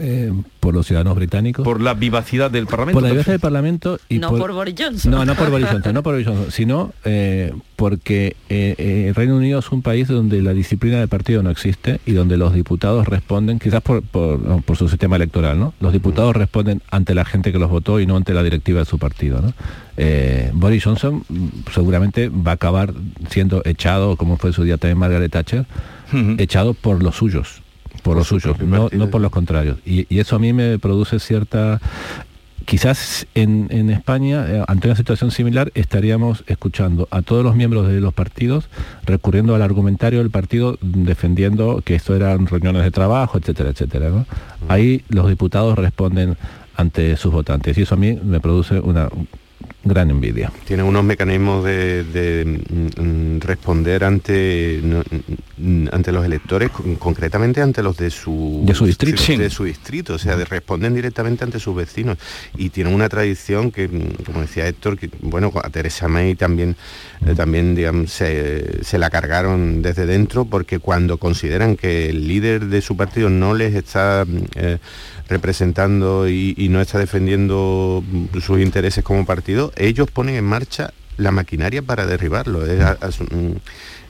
eh, 0.01 0.33
por 0.59 0.73
los 0.73 0.87
ciudadanos 0.87 1.15
británicos. 1.15 1.63
por 1.63 1.79
la 1.79 1.93
vivacidad 1.93 2.51
del 2.51 2.65
Parlamento. 2.65 2.95
por 2.95 3.03
la 3.03 3.09
libertad 3.09 3.33
del 3.33 3.39
Parlamento 3.39 3.99
y 4.09 4.19
no 4.19 4.35
por, 4.35 4.51
Boris 4.51 4.75
Johnson. 4.77 5.11
No, 5.11 5.25
no 5.25 5.35
por 5.35 5.49
Boris 5.49 5.67
Johnson, 5.69 5.93
no 5.93 6.03
por 6.03 6.13
Boris 6.13 6.27
Johnson, 6.27 6.51
sino 6.51 6.93
eh, 7.05 7.53
porque 7.81 8.35
eh, 8.47 8.75
eh, 8.77 9.05
el 9.07 9.15
Reino 9.15 9.37
Unido 9.37 9.57
es 9.57 9.71
un 9.71 9.81
país 9.81 10.07
donde 10.07 10.39
la 10.43 10.53
disciplina 10.53 10.99
de 10.99 11.07
partido 11.07 11.41
no 11.41 11.49
existe 11.49 11.99
y 12.05 12.11
donde 12.11 12.37
los 12.37 12.53
diputados 12.53 13.07
responden, 13.07 13.57
quizás 13.57 13.81
por, 13.81 14.03
por, 14.03 14.77
su 14.77 14.87
sistema 14.87 15.15
electoral, 15.15 15.59
¿no? 15.59 15.73
Los 15.79 15.91
diputados 15.91 16.35
responden 16.35 16.83
ante 16.91 17.15
la 17.15 17.25
gente 17.25 17.51
que 17.51 17.57
los 17.57 17.71
votó 17.71 17.99
y 17.99 18.05
no 18.05 18.17
ante 18.17 18.35
la 18.35 18.43
directiva 18.43 18.81
de 18.81 18.85
su 18.85 18.99
partido, 18.99 19.41
¿no? 19.41 19.53
Eh, 19.97 20.51
Boris 20.53 20.83
Johnson 20.83 21.23
mm, 21.27 21.47
seguramente 21.73 22.29
va 22.29 22.51
a 22.51 22.53
acabar 22.53 22.93
siendo 23.29 23.63
echado, 23.65 24.15
como 24.15 24.37
fue 24.37 24.51
en 24.51 24.53
su 24.53 24.63
día 24.63 24.77
también 24.77 24.99
Margaret 24.99 25.31
Thatcher, 25.31 25.65
echado 26.37 26.75
por 26.75 27.01
los 27.01 27.15
suyos, 27.15 27.60
por, 28.01 28.17
los 28.17 28.27
su 28.27 28.39
suyos, 28.39 28.59
no, 28.59 28.89
no 28.91 29.09
por 29.09 29.21
los 29.21 29.31
contrarios. 29.31 29.77
Y, 29.85 30.05
y 30.13 30.19
eso 30.19 30.35
a 30.35 30.39
mí 30.39 30.53
me 30.53 30.79
produce 30.79 31.19
cierta... 31.19 31.79
Quizás 32.63 33.25
en, 33.33 33.67
en 33.71 33.89
España, 33.89 34.45
eh, 34.47 34.63
ante 34.67 34.87
una 34.87 34.95
situación 34.95 35.31
similar, 35.31 35.71
estaríamos 35.73 36.43
escuchando 36.45 37.07
a 37.09 37.23
todos 37.23 37.43
los 37.43 37.55
miembros 37.55 37.87
de 37.87 37.99
los 37.99 38.13
partidos 38.13 38.69
recurriendo 39.03 39.55
al 39.55 39.63
argumentario 39.63 40.19
del 40.19 40.29
partido 40.29 40.77
defendiendo 40.79 41.81
que 41.83 41.95
esto 41.95 42.15
eran 42.15 42.45
reuniones 42.45 42.83
de 42.83 42.91
trabajo, 42.91 43.39
etcétera, 43.39 43.71
etcétera. 43.71 44.09
¿no? 44.09 44.25
Ahí 44.67 45.03
los 45.09 45.27
diputados 45.27 45.77
responden 45.77 46.37
ante 46.75 47.17
sus 47.17 47.33
votantes 47.33 47.77
y 47.79 47.81
eso 47.81 47.95
a 47.95 47.97
mí 47.97 48.17
me 48.23 48.39
produce 48.39 48.79
una 48.79 49.09
gran 49.83 50.11
envidia. 50.11 50.51
Tienen 50.65 50.85
unos 50.85 51.03
mecanismos 51.03 51.65
de, 51.65 52.03
de, 52.03 52.45
mm, 52.45 53.01
mm, 53.01 53.39
responder 53.39 54.03
ante, 54.03 54.79
no, 54.83 55.01
mm, 55.57 55.87
ante 55.91 56.11
los 56.11 56.23
electores, 56.23 56.69
con- 56.69 56.95
concretamente 56.97 57.61
ante 57.61 57.81
los 57.81 57.97
de 57.97 58.11
su, 58.11 58.61
De 58.63 58.75
su 58.75 58.85
distrito. 58.85 59.21
de 59.37 59.49
su 59.49 59.63
distrito, 59.63 60.13
o 60.13 60.17
sea, 60.19 60.35
de 60.37 60.45
responden 60.45 60.93
directamente 60.93 61.43
ante 61.43 61.59
sus 61.59 61.75
vecinos. 61.75 62.17
Y 62.57 62.69
tienen 62.69 62.93
una 62.93 63.09
tradición 63.09 63.71
que, 63.71 63.89
como 64.25 64.41
decía 64.41 64.67
Héctor, 64.67 64.97
que 64.99 65.09
bueno, 65.21 65.51
a 65.63 65.69
Teresa 65.69 66.07
May 66.07 66.35
también, 66.35 66.75
eh, 67.25 67.33
también 67.35 67.73
digamos, 67.73 68.11
se, 68.11 68.83
se 68.83 68.97
la 68.99 69.09
cargaron 69.09 69.81
desde 69.81 70.05
dentro, 70.05 70.45
porque 70.45 70.77
cuando 70.79 71.17
consideran 71.17 71.75
que 71.75 72.09
el 72.09 72.27
líder 72.27 72.65
de 72.67 72.81
su 72.81 72.95
partido 72.95 73.29
no 73.31 73.55
les 73.55 73.73
está 73.73 74.25
eh, 74.55 74.77
representando 75.27 76.27
y, 76.29 76.53
y 76.57 76.69
no 76.69 76.81
está 76.81 76.99
defendiendo 76.99 78.03
sus 78.41 78.59
intereses 78.59 79.03
como 79.03 79.25
partido, 79.25 79.70
ellos 79.75 80.09
ponen 80.11 80.35
en 80.35 80.45
marcha 80.45 80.93
la 81.17 81.31
maquinaria 81.31 81.81
para 81.81 82.05
derribarlo. 82.07 82.65
Es, 82.65 83.19
mm, 83.19 83.51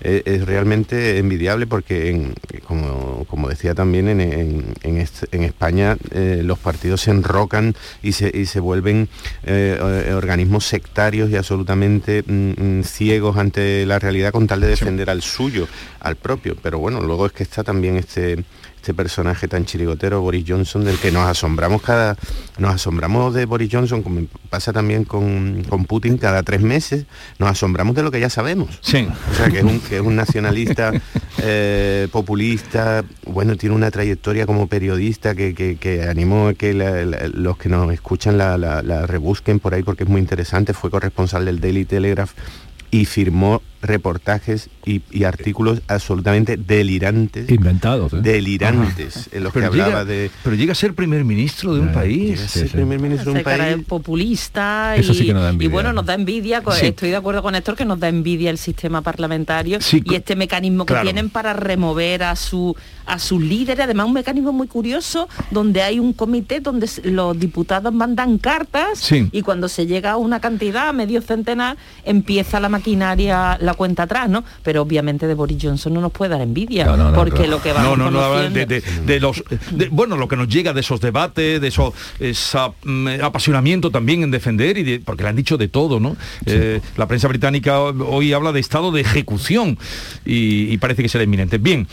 es- 0.02 0.22
es 0.26 0.46
realmente 0.46 1.18
envidiable 1.18 1.68
porque, 1.68 2.10
en- 2.12 2.34
como, 2.66 3.26
como 3.26 3.50
decía 3.50 3.76
también, 3.76 4.08
en, 4.08 4.22
en- 4.22 4.66
en 4.84 4.98
est- 4.98 5.26
en 5.34 5.44
España 5.44 5.98
eh, 6.12 6.42
los 6.44 6.58
partidos 6.60 7.02
se 7.02 7.12
enrocan 7.12 7.76
y 8.02 8.14
se, 8.14 8.32
y 8.34 8.46
se 8.46 8.60
vuelven 8.62 9.10
eh, 9.44 9.78
eh, 10.08 10.14
organismos 10.14 10.66
sectarios 10.66 11.30
y 11.32 11.36
absolutamente 11.36 12.24
mm, 12.26 12.80
mm, 12.80 12.84
ciegos 12.84 13.36
ante 13.38 13.86
la 13.86 14.00
realidad 14.00 14.32
con 14.32 14.48
tal 14.48 14.62
de 14.62 14.68
defender 14.68 15.10
al 15.10 15.22
suyo, 15.22 15.68
al 16.00 16.16
propio. 16.16 16.56
Pero 16.62 16.80
bueno, 16.80 17.02
luego 17.02 17.26
es 17.26 17.34
que 17.34 17.44
está 17.44 17.64
también 17.64 17.98
este 17.98 18.44
este 18.82 18.96
personaje 18.96 19.48
tan 19.48 19.64
chirigotero, 19.66 20.22
Boris 20.22 20.44
Johnson, 20.48 20.84
del 20.84 20.98
que 20.98 21.12
nos 21.12 21.28
asombramos 21.30 21.84
cada. 21.84 22.18
Nos 22.58 22.74
asombramos 22.74 23.32
de 23.36 23.46
Boris 23.46 23.70
Johnson, 23.72 24.02
como 24.02 24.26
pasa 24.50 24.74
también 24.74 25.04
con, 25.04 25.64
con 25.70 25.86
Putin 25.86 26.18
cada 26.18 26.42
tres 26.42 26.62
meses, 26.62 27.06
nos 27.38 27.50
asombramos 27.52 27.96
de 27.96 28.02
lo 28.02 28.10
que 28.10 28.20
ya 28.20 28.30
sabemos. 28.32 28.80
Sí. 28.82 29.08
O 29.32 29.36
sea, 29.36 29.50
que 29.50 29.60
es 29.60 29.64
un, 29.64 29.80
que 29.82 29.98
es 29.98 30.02
un 30.02 30.16
nacionalista 30.16 30.92
eh, 31.44 32.08
populista, 32.12 33.06
bueno, 33.28 33.56
tiene 33.56 33.76
una 33.76 33.92
trayectoria 33.92 34.48
como 34.48 34.66
periodista 34.66 35.36
que, 35.36 35.54
que, 35.54 35.76
que 35.78 36.04
animó 36.04 36.48
a 36.48 36.54
que 36.56 36.74
la- 36.74 37.06
la- 37.06 37.28
los 37.32 37.58
que 37.58 37.70
nos 37.70 37.94
escuchan 37.94 38.38
la- 38.40 38.58
la 38.58 39.06
rebusquen 39.06 39.60
por 39.60 39.76
ahí 39.76 39.84
porque 39.84 40.06
es 40.06 40.10
muy 40.10 40.20
interesante, 40.22 40.74
fue 40.74 40.90
corresponsal 40.90 41.46
del 41.46 41.60
Daily 41.62 41.86
Telegraph 41.86 42.32
y 42.90 43.06
firmó 43.06 43.62
reportajes 43.82 44.70
y, 44.86 45.02
y 45.12 45.24
artículos 45.24 45.82
absolutamente 45.88 46.58
delirantes. 46.58 47.50
Inventados. 47.50 48.14
¿eh? 48.14 48.18
Delirantes, 48.22 49.30
en 49.32 49.44
los 49.44 49.54
que 49.54 49.66
hablaba 49.66 50.06
de... 50.06 50.32
pero 50.44 50.56
llega 50.56 50.72
a 50.74 50.76
ser 50.76 50.94
primer 50.94 51.24
ministro 51.26 51.74
de 51.74 51.82
un 51.82 51.92
país. 51.92 52.30
llega 52.32 52.46
a 52.46 52.48
ser 52.48 52.64
sí, 52.64 52.68
sí. 52.70 52.74
primer 52.76 53.00
ministro 53.00 53.34
de 53.34 53.40
un 53.40 53.44
país 53.44 53.86
populista 53.88 54.96
Eso 54.96 55.12
y, 55.14 55.16
sí 55.16 55.26
que 55.26 55.34
nos 55.34 55.44
da 55.44 55.50
y 55.50 55.52
envidia. 55.54 55.72
bueno, 55.72 55.94
nos 55.94 56.06
da 56.06 56.14
envidia, 56.14 56.62
Sí. 56.80 56.88
estoy 56.88 57.10
de 57.10 57.16
acuerdo 57.16 57.42
con 57.42 57.56
Héctor 57.56 57.76
que 57.76 57.86
nos 57.86 58.00
da 58.00 58.08
envidia 58.08 58.50
el 58.50 58.58
sistema 58.58 59.02
parlamentario 59.02 59.80
Sí, 59.82 60.02
y 60.06 60.16
este 60.16 60.36
mecanismo 60.36 60.86
que 60.86 60.94
claro. 60.94 61.04
tienen 61.06 61.30
para 61.30 61.54
remover 61.54 62.24
a 62.24 62.36
su 62.36 62.76
a 63.06 63.20
sus 63.20 63.42
líderes, 63.42 63.84
además 63.84 64.06
un 64.08 64.14
mecanismo 64.14 64.54
muy 64.54 64.68
curioso 64.68 65.28
donde 65.50 65.82
hay 65.82 66.00
un 66.00 66.14
comité 66.14 66.60
donde 66.62 66.90
los 67.04 67.38
diputados 67.38 67.94
mandan 67.94 68.38
cartas 68.38 69.00
Sí. 69.00 69.28
y 69.32 69.42
cuando 69.42 69.68
se 69.68 69.86
llega 69.86 70.12
a 70.12 70.18
una 70.18 70.40
cantidad, 70.40 70.94
medio 70.94 71.22
centenar, 71.22 71.78
empieza 72.06 72.60
la 72.60 72.70
maquinaria, 72.70 73.58
la 73.60 73.71
la 73.72 73.78
cuenta 73.78 74.04
atrás, 74.04 74.30
¿no? 74.30 74.44
Pero 74.64 74.82
obviamente 74.82 75.28
de 75.28 75.34
Boris 75.34 75.58
Johnson 75.62 75.94
no 75.94 76.02
nos 76.02 76.12
puede 76.12 76.32
dar 76.32 76.42
envidia, 76.42 76.94
porque 77.16 77.48
lo 77.48 77.62
que 77.62 77.74
va 77.74 77.84
no, 77.84 77.96
no, 77.96 78.12
no, 78.12 78.50
de, 78.50 78.66
de, 78.66 78.84
de, 79.06 79.20
los 79.20 79.44
bueno 79.92 80.18
lo 80.18 80.28
que 80.28 80.36
nos 80.36 80.48
llega 80.48 80.74
de 80.74 80.82
esos 80.82 81.00
debates, 81.00 81.62
de 81.62 81.68
esos 81.68 81.94
esa, 82.20 82.72
mm, 82.84 83.08
apasionamiento 83.24 83.92
también 83.92 84.24
en 84.24 84.32
defender 84.32 84.78
y 84.78 85.00
porque 85.00 85.24
le 85.24 85.30
han 85.30 85.36
dicho 85.36 85.58
de 85.58 85.68
todo, 85.68 86.00
¿no? 86.00 86.16
Eh, 86.46 86.82
la 86.98 87.08
prensa 87.08 87.28
británica 87.28 87.80
hoy 87.80 88.34
habla 88.34 88.52
de 88.52 88.60
estado 88.60 88.92
de 88.92 89.02
ejecución 89.02 89.78
y, 90.26 90.78
parece 90.78 91.04
que 91.04 91.10
será 91.10 91.24
inminente. 91.24 91.60
Bien, 91.60 91.88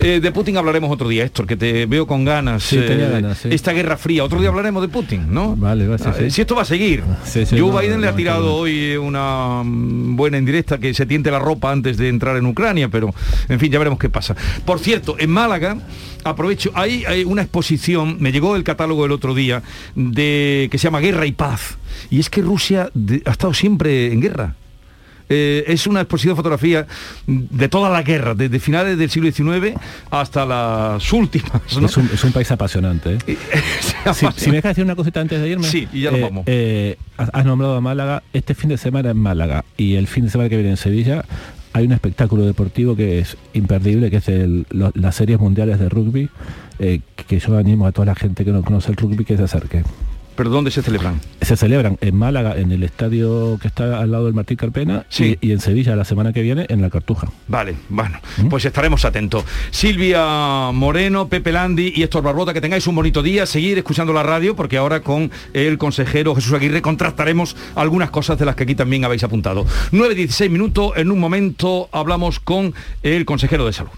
eh, 0.00 0.18
de 0.20 0.32
Putin 0.32 0.56
hablaremos 0.56 0.90
otro 0.90 1.08
día, 1.08 1.24
Héctor, 1.24 1.46
que 1.46 1.56
te 1.56 1.86
veo 1.86 2.06
con 2.06 2.24
ganas. 2.24 2.64
Sí, 2.64 2.76
tenía 2.76 3.06
eh, 3.06 3.10
ganas 3.10 3.44
Esta 3.46 3.72
guerra 3.72 3.96
fría, 3.96 4.24
otro 4.24 4.40
día 4.40 4.48
hablaremos 4.48 4.82
de 4.82 4.88
Putin, 4.88 5.32
¿no? 5.32 5.54
Vale, 5.56 5.88
ah, 6.04 6.14
Si 6.28 6.40
esto 6.40 6.56
va 6.56 6.62
a 6.62 6.64
seguir. 6.64 7.04
Joe 7.50 7.80
Biden 7.80 8.00
le 8.00 8.08
ha 8.08 8.16
tirado 8.16 8.54
hoy 8.54 8.96
una 8.96 9.62
mm, 9.64 10.16
buena 10.16 10.38
indirecta 10.38 10.78
que 10.78 10.92
se 10.92 11.06
la 11.30 11.38
ropa 11.38 11.70
antes 11.70 11.96
de 11.96 12.08
entrar 12.08 12.36
en 12.36 12.46
Ucrania, 12.46 12.88
pero 12.88 13.14
en 13.48 13.60
fin, 13.60 13.70
ya 13.70 13.78
veremos 13.78 13.98
qué 13.98 14.08
pasa. 14.08 14.34
Por 14.64 14.78
cierto, 14.78 15.16
en 15.18 15.30
Málaga, 15.30 15.76
aprovecho, 16.24 16.70
hay, 16.74 17.04
hay 17.04 17.24
una 17.24 17.42
exposición, 17.42 18.16
me 18.20 18.32
llegó 18.32 18.56
el 18.56 18.64
catálogo 18.64 19.04
el 19.04 19.12
otro 19.12 19.34
día, 19.34 19.62
de 19.94 20.68
que 20.70 20.78
se 20.78 20.84
llama 20.84 21.00
Guerra 21.00 21.26
y 21.26 21.32
Paz. 21.32 21.78
Y 22.10 22.20
es 22.20 22.30
que 22.30 22.42
Rusia 22.42 22.90
ha 23.24 23.30
estado 23.30 23.54
siempre 23.54 24.12
en 24.12 24.20
guerra. 24.20 24.56
Eh, 25.34 25.64
es 25.66 25.86
una 25.86 26.02
exposición 26.02 26.32
de 26.32 26.36
fotografía 26.36 26.86
de 27.26 27.68
toda 27.70 27.88
la 27.88 28.02
guerra, 28.02 28.34
desde 28.34 28.60
finales 28.60 28.98
del 28.98 29.08
siglo 29.08 29.32
XIX 29.32 29.78
hasta 30.10 30.44
las 30.44 31.10
últimas. 31.10 31.62
Es, 31.68 32.24
un, 32.24 32.32
país 32.32 32.50
apasionante. 32.50 33.16
¿eh? 33.26 33.36
si, 34.36 34.50
me 34.50 34.56
dejas 34.56 34.70
decir 34.72 34.84
una 34.84 34.94
cosita 34.94 35.22
antes 35.22 35.40
de 35.40 35.48
irme. 35.48 35.64
Sí, 35.64 35.88
y 35.90 36.02
ya 36.02 36.10
nos 36.10 36.20
eh, 36.46 36.98
vamos. 37.16 37.30
has 37.32 37.44
nombrado 37.46 37.76
a 37.76 37.80
Málaga, 37.80 38.22
este 38.34 38.54
fin 38.54 38.68
de 38.68 38.76
semana 38.76 39.10
en 39.10 39.16
Málaga 39.16 39.64
y 39.78 39.94
el 39.94 40.06
fin 40.06 40.24
de 40.24 40.30
semana 40.30 40.50
que 40.50 40.56
viene 40.56 40.70
en 40.70 40.76
Sevilla 40.76 41.24
hay 41.72 41.86
un 41.86 41.92
espectáculo 41.92 42.44
deportivo 42.44 42.94
que 42.94 43.20
es 43.20 43.38
imperdible, 43.54 44.10
que 44.10 44.18
es 44.18 44.26
las 44.70 45.16
series 45.16 45.40
mundiales 45.40 45.78
de 45.78 45.88
rugby, 45.88 46.28
que 46.78 47.38
yo 47.38 47.56
animo 47.56 47.86
a 47.86 47.92
toda 47.92 48.04
la 48.04 48.14
gente 48.14 48.44
que 48.44 48.52
no 48.52 48.62
conoce 48.62 48.90
el 48.90 48.98
rugby 48.98 49.24
que 49.24 49.38
se 49.38 49.44
acerque. 49.44 49.82
¿Pero 50.42 50.50
dónde 50.50 50.72
se 50.72 50.82
celebran? 50.82 51.20
Se 51.40 51.56
celebran 51.56 51.98
en 52.00 52.16
Málaga, 52.16 52.56
en 52.56 52.72
el 52.72 52.82
estadio 52.82 53.60
que 53.62 53.68
está 53.68 54.00
al 54.00 54.10
lado 54.10 54.24
del 54.24 54.34
Martín 54.34 54.56
Carpena, 54.56 55.06
y, 55.16 55.52
en 55.52 55.60
Sevilla 55.60 55.94
la 55.94 56.04
semana 56.04 56.32
que 56.32 56.42
viene 56.42 56.66
en 56.68 56.82
la 56.82 56.90
Cartuja. 56.90 57.28
Vale, 57.46 57.76
bueno, 57.88 58.18
¿Mm? 58.38 58.48
pues 58.48 58.64
estaremos 58.64 59.04
atentos. 59.04 59.44
Silvia 59.70 60.72
Moreno, 60.72 61.28
Pepe 61.28 61.52
Landi 61.52 61.92
y 61.94 62.02
Héctor 62.02 62.24
Barbota, 62.24 62.52
que 62.52 62.60
tengáis 62.60 62.88
un 62.88 62.96
bonito 62.96 63.22
día, 63.22 63.46
seguir 63.46 63.78
escuchando 63.78 64.12
la 64.12 64.24
radio, 64.24 64.56
porque 64.56 64.78
ahora 64.78 64.98
con 64.98 65.30
el 65.52 65.78
consejero 65.78 66.34
Jesús 66.34 66.54
Aguirre 66.54 66.82
contrastaremos 66.82 67.54
algunas 67.76 68.10
cosas 68.10 68.36
de 68.36 68.44
las 68.44 68.56
que 68.56 68.64
aquí 68.64 68.74
también 68.74 69.04
habéis 69.04 69.22
apuntado. 69.22 69.64
9-16 69.92 70.50
minutos, 70.50 70.94
en 70.96 71.12
un 71.12 71.20
momento 71.20 71.88
hablamos 71.92 72.40
con 72.40 72.74
el 73.04 73.24
consejero 73.26 73.64
de 73.64 73.74
salud. 73.74 73.92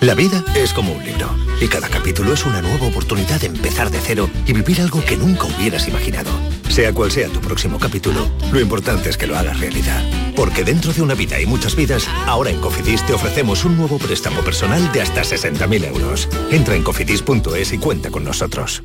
La 0.00 0.14
vida 0.14 0.44
es 0.54 0.72
como 0.72 0.92
un 0.92 1.04
libro 1.04 1.34
y 1.60 1.68
cada 1.68 1.88
capítulo 1.88 2.32
es 2.32 2.44
una 2.44 2.60
nueva 2.60 2.86
oportunidad 2.86 3.40
de 3.40 3.46
empezar 3.46 3.90
de 3.90 4.00
cero 4.00 4.28
y 4.46 4.52
vivir 4.52 4.80
algo 4.80 5.02
que 5.04 5.16
nunca 5.16 5.46
hubieras 5.46 5.88
imaginado. 5.88 6.30
Sea 6.68 6.92
cual 6.92 7.10
sea 7.10 7.28
tu 7.28 7.40
próximo 7.40 7.78
capítulo, 7.78 8.28
lo 8.52 8.60
importante 8.60 9.08
es 9.08 9.16
que 9.16 9.26
lo 9.26 9.38
hagas 9.38 9.60
realidad. 9.60 10.02
Porque 10.36 10.64
dentro 10.64 10.92
de 10.92 11.00
una 11.00 11.14
vida 11.14 11.40
y 11.40 11.46
muchas 11.46 11.76
vidas, 11.76 12.08
ahora 12.26 12.50
en 12.50 12.60
Cofidis 12.60 13.06
te 13.06 13.14
ofrecemos 13.14 13.64
un 13.64 13.76
nuevo 13.76 13.98
préstamo 13.98 14.42
personal 14.42 14.92
de 14.92 15.00
hasta 15.00 15.22
60.000 15.22 15.86
euros. 15.86 16.28
Entra 16.50 16.74
en 16.74 16.82
cofidis.es 16.82 17.72
y 17.72 17.78
cuenta 17.78 18.10
con 18.10 18.24
nosotros. 18.24 18.82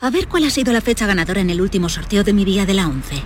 A 0.00 0.10
ver 0.10 0.28
cuál 0.28 0.44
ha 0.44 0.50
sido 0.50 0.72
la 0.72 0.80
fecha 0.80 1.06
ganadora 1.06 1.40
en 1.40 1.50
el 1.50 1.60
último 1.60 1.88
sorteo 1.88 2.24
de 2.24 2.32
mi 2.32 2.44
día 2.44 2.66
de 2.66 2.74
la 2.74 2.86
11. 2.86 3.22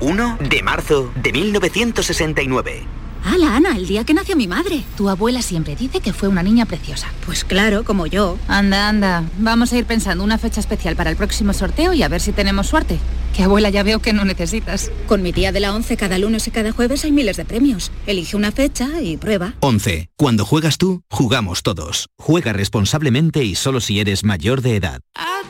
1 0.00 0.38
de 0.48 0.62
marzo 0.62 1.12
de 1.14 1.32
1969. 1.32 3.03
¡Hala, 3.24 3.56
Ana! 3.56 3.76
El 3.76 3.86
día 3.86 4.04
que 4.04 4.12
nació 4.12 4.36
mi 4.36 4.46
madre. 4.46 4.84
Tu 4.96 5.08
abuela 5.08 5.40
siempre 5.40 5.74
dice 5.76 6.00
que 6.00 6.12
fue 6.12 6.28
una 6.28 6.42
niña 6.42 6.66
preciosa. 6.66 7.08
Pues 7.24 7.42
claro, 7.44 7.82
como 7.82 8.06
yo. 8.06 8.38
Anda, 8.48 8.88
anda. 8.88 9.24
Vamos 9.38 9.72
a 9.72 9.78
ir 9.78 9.86
pensando 9.86 10.22
una 10.22 10.36
fecha 10.36 10.60
especial 10.60 10.94
para 10.94 11.10
el 11.10 11.16
próximo 11.16 11.54
sorteo 11.54 11.94
y 11.94 12.02
a 12.02 12.08
ver 12.08 12.20
si 12.20 12.32
tenemos 12.32 12.66
suerte. 12.66 12.98
Que 13.34 13.42
abuela 13.42 13.70
ya 13.70 13.82
veo 13.82 14.00
que 14.00 14.12
no 14.12 14.24
necesitas. 14.24 14.90
Con 15.08 15.22
mi 15.22 15.32
día 15.32 15.52
de 15.52 15.60
la 15.60 15.74
11 15.74 15.96
cada 15.96 16.18
lunes 16.18 16.46
y 16.46 16.50
cada 16.50 16.70
jueves 16.70 17.04
hay 17.04 17.12
miles 17.12 17.36
de 17.36 17.44
premios. 17.44 17.90
Elige 18.06 18.36
una 18.36 18.52
fecha 18.52 19.00
y 19.00 19.16
prueba. 19.16 19.54
11. 19.60 20.10
Cuando 20.16 20.44
juegas 20.44 20.76
tú, 20.76 21.02
jugamos 21.10 21.62
todos. 21.62 22.08
Juega 22.18 22.52
responsablemente 22.52 23.42
y 23.42 23.54
solo 23.54 23.80
si 23.80 24.00
eres 24.00 24.22
mayor 24.22 24.60
de 24.60 24.76
edad. 24.76 25.00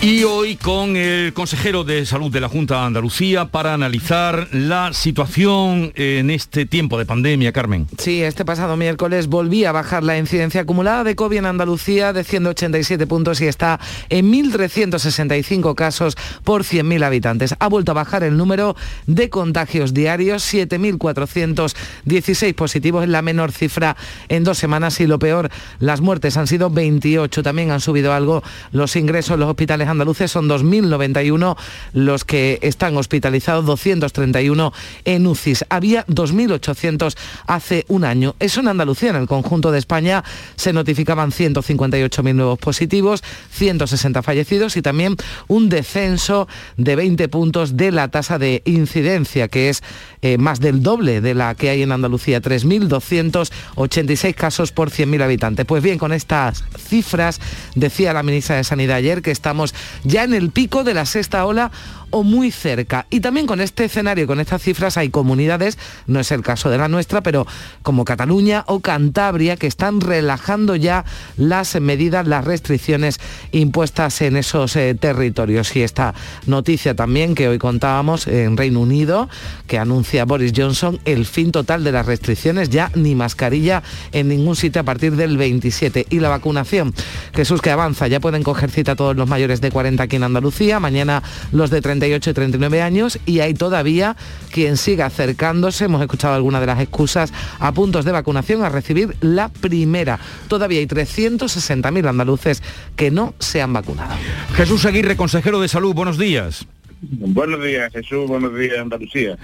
Y 0.00 0.22
hoy 0.22 0.54
con 0.54 0.96
el 0.96 1.32
consejero 1.32 1.82
de 1.82 2.06
salud 2.06 2.30
de 2.30 2.40
la 2.40 2.48
Junta 2.48 2.76
de 2.76 2.86
Andalucía 2.86 3.46
para 3.46 3.74
analizar 3.74 4.46
la 4.52 4.92
situación 4.92 5.90
en 5.96 6.30
este 6.30 6.66
tiempo 6.66 6.98
de 6.98 7.04
pandemia, 7.04 7.50
Carmen. 7.50 7.88
Sí, 7.98 8.22
este 8.22 8.44
pasado 8.44 8.76
miércoles 8.76 9.26
volvía 9.26 9.70
a 9.70 9.72
bajar 9.72 10.04
la 10.04 10.16
incidencia 10.16 10.60
acumulada 10.60 11.02
de 11.02 11.16
COVID 11.16 11.38
en 11.38 11.46
Andalucía 11.46 12.12
de 12.12 12.22
187 12.22 13.08
puntos 13.08 13.40
y 13.40 13.48
está 13.48 13.80
en 14.08 14.30
1.365 14.30 15.74
casos 15.74 16.16
por 16.44 16.62
100.000 16.62 17.02
habitantes. 17.02 17.56
Ha 17.58 17.66
vuelto 17.66 17.90
a 17.90 17.94
bajar 17.94 18.22
el 18.22 18.36
número 18.36 18.76
de 19.08 19.30
contagios 19.30 19.94
diarios, 19.94 20.44
7.416 20.54 22.54
positivos, 22.54 23.02
es 23.02 23.10
la 23.10 23.22
menor 23.22 23.50
cifra 23.50 23.96
en 24.28 24.44
dos 24.44 24.58
semanas 24.58 25.00
y 25.00 25.08
lo 25.08 25.18
peor, 25.18 25.50
las 25.80 26.00
muertes 26.00 26.36
han 26.36 26.46
sido 26.46 26.70
28. 26.70 27.42
También 27.42 27.72
han 27.72 27.80
subido 27.80 28.12
algo 28.12 28.44
los 28.70 28.94
ingresos 28.94 29.36
los 29.36 29.50
hospitales 29.50 29.87
andaluces 29.88 30.30
son 30.30 30.48
2.091 30.48 31.56
los 31.92 32.24
que 32.24 32.58
están 32.62 32.96
hospitalizados, 32.96 33.64
231 33.66 34.72
en 35.04 35.26
UCIs. 35.26 35.64
Había 35.68 36.06
2.800 36.06 37.16
hace 37.46 37.84
un 37.88 38.04
año. 38.04 38.34
Eso 38.38 38.60
en 38.60 38.68
Andalucía. 38.68 39.10
En 39.10 39.16
el 39.16 39.26
conjunto 39.26 39.70
de 39.70 39.78
España 39.78 40.24
se 40.56 40.72
notificaban 40.72 41.30
158.000 41.30 42.34
nuevos 42.34 42.58
positivos, 42.58 43.22
160 43.52 44.22
fallecidos 44.22 44.76
y 44.76 44.82
también 44.82 45.16
un 45.46 45.68
descenso 45.68 46.48
de 46.76 46.96
20 46.96 47.28
puntos 47.28 47.76
de 47.76 47.92
la 47.92 48.08
tasa 48.08 48.38
de 48.38 48.62
incidencia, 48.64 49.48
que 49.48 49.68
es 49.68 49.82
eh, 50.22 50.38
más 50.38 50.60
del 50.60 50.82
doble 50.82 51.20
de 51.20 51.34
la 51.34 51.54
que 51.54 51.70
hay 51.70 51.82
en 51.82 51.92
Andalucía, 51.92 52.42
3.286 52.42 54.34
casos 54.34 54.72
por 54.72 54.90
100.000 54.90 55.22
habitantes. 55.22 55.66
Pues 55.66 55.82
bien, 55.82 55.98
con 55.98 56.12
estas 56.12 56.64
cifras, 56.76 57.40
decía 57.74 58.12
la 58.12 58.22
ministra 58.22 58.56
de 58.56 58.64
Sanidad 58.64 58.96
ayer 58.96 59.22
que 59.22 59.30
estamos 59.30 59.74
ya 60.04 60.24
en 60.24 60.34
el 60.34 60.50
pico 60.50 60.84
de 60.84 60.94
la 60.94 61.06
sexta 61.06 61.44
ola 61.44 61.70
o 62.10 62.22
muy 62.22 62.50
cerca. 62.50 63.06
Y 63.10 63.20
también 63.20 63.46
con 63.46 63.60
este 63.60 63.84
escenario, 63.84 64.26
con 64.26 64.40
estas 64.40 64.62
cifras, 64.62 64.96
hay 64.96 65.10
comunidades, 65.10 65.78
no 66.06 66.20
es 66.20 66.30
el 66.32 66.42
caso 66.42 66.70
de 66.70 66.78
la 66.78 66.88
nuestra, 66.88 67.22
pero 67.22 67.46
como 67.82 68.04
Cataluña 68.04 68.64
o 68.66 68.80
Cantabria, 68.80 69.56
que 69.56 69.66
están 69.66 70.00
relajando 70.00 70.76
ya 70.76 71.04
las 71.36 71.80
medidas, 71.80 72.26
las 72.26 72.44
restricciones 72.44 73.20
impuestas 73.52 74.20
en 74.22 74.36
esos 74.36 74.76
eh, 74.76 74.94
territorios. 74.94 75.74
Y 75.76 75.82
esta 75.82 76.14
noticia 76.46 76.94
también 76.94 77.34
que 77.34 77.48
hoy 77.48 77.58
contábamos 77.58 78.26
en 78.26 78.56
Reino 78.56 78.80
Unido, 78.80 79.28
que 79.66 79.78
anuncia 79.78 80.24
Boris 80.24 80.52
Johnson 80.56 81.00
el 81.04 81.26
fin 81.26 81.52
total 81.52 81.84
de 81.84 81.92
las 81.92 82.06
restricciones, 82.06 82.70
ya 82.70 82.90
ni 82.94 83.14
mascarilla 83.14 83.82
en 84.12 84.28
ningún 84.28 84.56
sitio 84.56 84.80
a 84.80 84.84
partir 84.84 85.16
del 85.16 85.36
27. 85.36 86.06
Y 86.10 86.20
la 86.20 86.28
vacunación, 86.28 86.94
Jesús 87.34 87.60
que 87.60 87.70
avanza, 87.70 88.06
ya 88.08 88.20
pueden 88.20 88.42
coger 88.42 88.70
cita 88.70 88.96
todos 88.96 89.16
los 89.16 89.28
mayores 89.28 89.60
de 89.60 89.70
40 89.70 90.02
aquí 90.02 90.16
en 90.16 90.24
Andalucía, 90.24 90.80
mañana 90.80 91.22
los 91.52 91.70
de 91.70 91.80
30 91.80 91.97
38 91.98 92.30
y 92.30 92.34
39 92.34 92.82
años 92.82 93.18
y 93.26 93.40
hay 93.40 93.54
todavía 93.54 94.16
quien 94.50 94.76
siga 94.76 95.06
acercándose, 95.06 95.84
hemos 95.84 96.00
escuchado 96.00 96.34
algunas 96.34 96.60
de 96.60 96.66
las 96.66 96.80
excusas, 96.80 97.32
a 97.58 97.72
puntos 97.72 98.04
de 98.04 98.12
vacunación 98.12 98.62
a 98.62 98.68
recibir 98.68 99.16
la 99.20 99.48
primera. 99.48 100.18
Todavía 100.48 100.78
hay 100.80 100.86
360.000 100.86 102.08
andaluces 102.08 102.62
que 102.96 103.10
no 103.10 103.34
se 103.38 103.60
han 103.60 103.72
vacunado. 103.72 104.14
Jesús 104.54 104.84
Aguirre, 104.84 105.16
consejero 105.16 105.60
de 105.60 105.68
salud, 105.68 105.94
buenos 105.94 106.18
días. 106.18 106.66
Buenos 107.00 107.62
días, 107.62 107.92
Jesús. 107.92 108.26
Buenos 108.26 108.56
días, 108.58 108.78
Andalucía. 108.78 109.38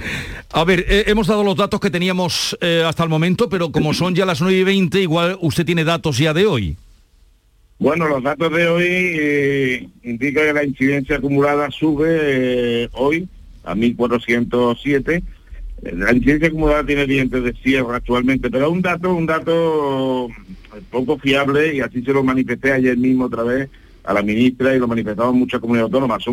A 0.52 0.64
ver, 0.64 0.84
eh, 0.88 1.04
hemos 1.06 1.28
dado 1.28 1.44
los 1.44 1.56
datos 1.56 1.78
que 1.78 1.88
teníamos 1.88 2.56
eh, 2.60 2.82
hasta 2.84 3.04
el 3.04 3.08
momento, 3.08 3.48
pero 3.48 3.70
como 3.70 3.94
son 3.94 4.14
ya 4.14 4.26
las 4.26 4.40
9 4.40 4.56
y 4.58 4.64
20, 4.64 5.00
igual 5.00 5.38
usted 5.40 5.64
tiene 5.64 5.84
datos 5.84 6.18
ya 6.18 6.34
de 6.34 6.46
hoy. 6.46 6.76
Bueno, 7.78 8.06
los 8.08 8.22
datos 8.22 8.52
de 8.52 8.68
hoy 8.68 8.86
eh, 8.88 9.88
indican 10.04 10.44
que 10.46 10.52
la 10.52 10.64
incidencia 10.64 11.16
acumulada 11.16 11.70
sube 11.70 12.06
eh, 12.08 12.88
hoy 12.92 13.28
a 13.64 13.74
1.407. 13.74 15.22
Eh, 15.82 15.92
la 15.96 16.12
incidencia 16.12 16.48
acumulada 16.48 16.86
tiene 16.86 17.06
dientes 17.06 17.42
de 17.42 17.52
cierre 17.54 17.96
actualmente, 17.96 18.48
pero 18.48 18.70
un 18.70 18.80
dato, 18.80 19.12
un 19.12 19.26
dato 19.26 20.28
poco 20.90 21.18
fiable 21.18 21.74
y 21.74 21.80
así 21.80 22.02
se 22.02 22.12
lo 22.12 22.22
manifesté 22.22 22.72
ayer 22.72 22.96
mismo 22.96 23.24
otra 23.24 23.42
vez 23.42 23.68
a 24.04 24.14
la 24.14 24.22
ministra 24.22 24.74
y 24.74 24.78
lo 24.78 24.86
manifestaban 24.86 25.36
muchas 25.36 25.60
comunidades 25.60 25.92
autónomas. 25.92 26.24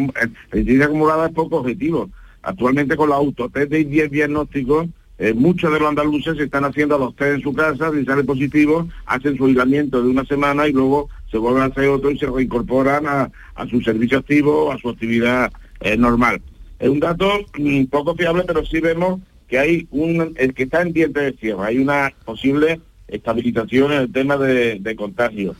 la 0.52 0.60
incidencia 0.60 0.86
acumulada 0.86 1.28
es 1.28 1.34
poco 1.34 1.58
objetivo. 1.58 2.10
Actualmente 2.44 2.96
con 2.96 3.10
la 3.10 3.16
autotest 3.16 3.72
de 3.72 3.84
10 3.84 4.12
diagnósticos 4.12 4.88
eh, 5.22 5.36
muchos 5.36 5.72
de 5.72 5.80
los 5.80 5.88
andaluces 5.88 6.36
están 6.40 6.66
haciendo 6.66 6.98
los 6.98 7.16
test 7.16 7.36
en 7.36 7.42
su 7.42 7.54
casa, 7.54 7.92
si 7.92 8.04
sale 8.06 8.24
positivo, 8.24 8.88
hacen 9.06 9.38
su 9.38 9.46
aislamiento 9.46 10.02
de 10.02 10.10
una 10.10 10.26
semana 10.26 10.68
y 10.68 10.72
luego 10.72 11.10
se 11.32 11.38
vuelven 11.38 11.64
a 11.64 11.68
hacer 11.68 11.88
otro 11.88 12.12
y 12.12 12.20
se 12.20 12.28
reincorporan 12.28 13.06
a, 13.08 13.32
su 13.70 13.82
servicio 13.82 14.20
activo, 14.20 14.72
a 14.72 14.78
su 14.78 14.90
actividad 14.90 15.52
eh, 15.80 15.98
normal. 15.98 16.42
Es 16.80 16.90
un 16.90 17.00
dato 17.00 17.46
mm, 17.58 17.86
poco 17.86 18.16
fiable, 18.16 18.44
pero 18.46 18.66
sí 18.66 18.80
vemos 18.80 19.22
que 19.48 19.60
hay 19.60 19.88
un, 19.92 20.34
el 20.38 20.54
que 20.54 20.64
está 20.64 20.82
en 20.82 20.94
diente 20.94 21.20
de 21.20 21.34
cierre, 21.34 21.64
hay 21.64 21.78
una 21.78 22.12
posible 22.26 22.80
estabilización 23.08 23.92
en 23.92 24.02
el 24.02 24.12
tema 24.12 24.38
de, 24.38 24.96
contagio. 24.96 25.56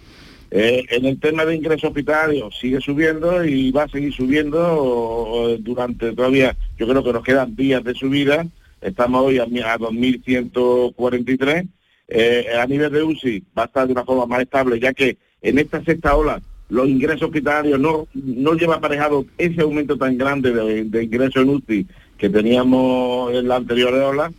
Eh, 0.50 0.84
en 0.90 1.06
el 1.06 1.20
tema 1.20 1.46
de 1.46 1.56
ingreso 1.56 1.88
hospitalario 1.88 2.50
sigue 2.52 2.82
subiendo 2.82 3.46
y 3.46 3.72
va 3.72 3.84
a 3.84 3.88
seguir 3.88 4.14
subiendo 4.14 5.58
durante 5.60 6.14
todavía, 6.14 6.58
yo 6.78 6.88
creo 6.88 7.04
que 7.04 7.14
nos 7.14 7.24
quedan 7.24 7.56
días 7.56 7.84
de 7.84 7.94
subida 7.94 8.46
estamos 8.82 9.24
hoy 9.24 9.40
a, 9.40 9.46
2.143. 9.46 11.68
Eh, 12.14 12.46
a 12.60 12.66
nivel 12.66 12.92
de 12.92 13.04
UCI 13.04 13.46
va 13.58 13.64
a 13.64 13.68
estar 13.68 13.88
de 13.88 13.94
una 13.94 14.04
forma 14.04 14.26
más 14.26 14.42
estable, 14.42 14.78
ya 14.80 14.92
que 14.92 15.18
en 15.42 15.60
esta 15.60 15.84
sexta 15.84 16.16
ola 16.16 16.42
los 16.72 16.88
ingresos 16.88 17.24
hospitalarios 17.24 17.80
no, 17.80 18.08
no 18.14 18.54
lleva 18.54 18.76
aparejado 18.76 19.26
ese 19.38 19.62
aumento 19.62 19.98
tan 19.98 20.18
grande 20.18 20.54
de, 20.54 21.04
ingresos 21.04 21.44
en 21.44 21.50
UCI 21.50 21.88
que 22.18 22.30
teníamos 22.30 23.34
en 23.34 23.50
la 23.50 23.58
anterior 23.58 23.94
ola. 23.94 24.32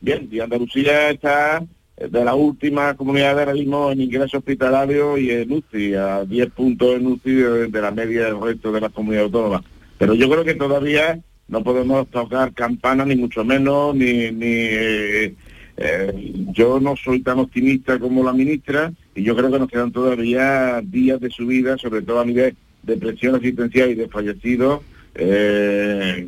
Bien, 0.00 0.28
y 0.30 0.38
Andalucía 0.38 1.10
está 1.10 1.64
de 1.96 2.24
la 2.24 2.34
última 2.34 2.94
comunidad 2.94 3.44
de 3.44 3.54
mismo 3.54 3.90
en 3.90 4.02
ingresos 4.02 4.34
hospitalarios 4.34 5.18
y 5.18 5.32
en 5.32 5.52
UCI, 5.52 5.94
a 5.94 6.24
10 6.24 6.50
puntos 6.52 6.94
en 6.94 7.06
UCI 7.08 7.32
de, 7.32 7.82
la 7.82 7.90
media 7.90 8.26
del 8.26 8.40
resto 8.40 8.70
de 8.70 8.80
las 8.82 8.92
comunidades 8.92 9.26
autónomas. 9.26 9.62
Pero 9.98 10.14
yo 10.14 10.30
creo 10.30 10.44
que 10.44 10.54
todavía 10.54 11.18
no 11.48 11.64
podemos 11.64 12.06
tocar 12.08 12.54
campana 12.54 13.04
ni 13.04 13.16
mucho 13.16 13.44
menos, 13.44 13.96
ni, 13.96 14.30
ni 14.30 14.46
eh, 14.46 15.34
eh, 15.76 16.32
yo 16.52 16.78
no 16.78 16.94
soy 16.94 17.20
tan 17.20 17.40
optimista 17.40 17.98
como 17.98 18.22
la 18.22 18.32
ministra 18.32 18.92
y 19.20 19.24
yo 19.24 19.36
creo 19.36 19.50
que 19.50 19.58
nos 19.58 19.68
quedan 19.68 19.92
todavía 19.92 20.80
días 20.82 21.20
de 21.20 21.30
subida, 21.30 21.76
sobre 21.76 22.02
todo 22.02 22.20
a 22.20 22.24
nivel 22.24 22.56
de 22.82 22.96
presión 22.96 23.34
asistencial 23.34 23.90
y 23.90 23.94
de 23.94 24.08
fallecidos, 24.08 24.80
eh, 25.14 26.26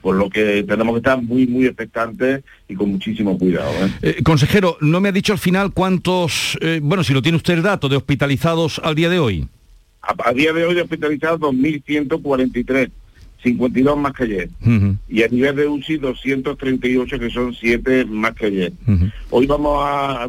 por 0.00 0.16
lo 0.16 0.30
que 0.30 0.62
tenemos 0.62 0.94
que 0.94 0.98
estar 0.98 1.20
muy, 1.20 1.46
muy 1.46 1.66
expectantes 1.66 2.42
y 2.66 2.74
con 2.74 2.90
muchísimo 2.92 3.36
cuidado. 3.38 3.70
consejero, 4.24 4.78
no 4.80 5.00
me 5.00 5.10
ha 5.10 5.12
dicho 5.12 5.34
al 5.34 5.38
final 5.38 5.72
cuántos, 5.72 6.58
bueno, 6.80 7.04
si 7.04 7.12
lo 7.12 7.20
tiene 7.20 7.36
usted 7.36 7.54
el 7.54 7.62
dato, 7.62 7.88
de 7.88 7.96
hospitalizados 7.96 8.80
al 8.82 8.94
día 8.94 9.10
de 9.10 9.18
hoy. 9.18 9.46
A, 10.00 10.14
a 10.30 10.32
día 10.32 10.54
de 10.54 10.64
hoy 10.64 10.74
de 10.74 10.82
hospitalizados 10.82 11.40
2.143. 11.40 12.90
52 13.42 13.96
más 13.98 14.12
que 14.12 14.24
ayer. 14.24 14.50
Y 15.08 15.22
a 15.22 15.28
nivel 15.28 15.56
de 15.56 15.66
UCI 15.68 15.98
238 15.98 17.18
que 17.18 17.30
son 17.30 17.54
7 17.54 18.04
más 18.06 18.34
que 18.34 18.46
ayer. 18.46 18.72
Hoy 19.30 19.46
vamos 19.46 19.78
a, 19.82 20.28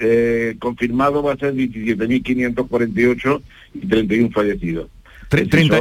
eh, 0.00 0.56
confirmado 0.58 1.22
va 1.22 1.34
a 1.34 1.36
ser 1.36 1.54
17.548 1.54 3.42
y 3.74 3.86
31 3.86 4.30
fallecidos. 4.30 4.88
30, 5.28 5.80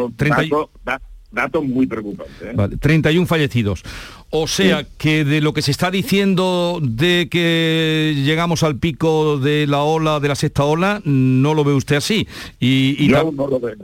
datos, 1.31 1.63
muy 1.63 1.87
preocupantes. 1.87 2.79
31 2.79 3.23
¿eh? 3.23 3.27
fallecidos. 3.27 3.83
O 4.29 4.47
sea 4.47 4.85
que 4.97 5.23
de 5.23 5.41
lo 5.41 5.53
que 5.53 5.61
se 5.61 5.71
está 5.71 5.89
diciendo 5.89 6.79
de 6.81 7.27
que 7.29 8.13
llegamos 8.17 8.63
al 8.63 8.77
pico 8.77 9.37
de 9.37 9.67
la 9.67 9.83
ola, 9.83 10.19
de 10.19 10.27
la 10.27 10.35
sexta 10.35 10.65
ola, 10.65 11.01
no 11.05 11.53
lo 11.53 11.63
ve 11.63 11.73
usted 11.73 11.95
así. 11.95 12.27
Y, 12.59 13.07
no 13.09 13.47
lo 13.47 13.59
veo. 13.59 13.75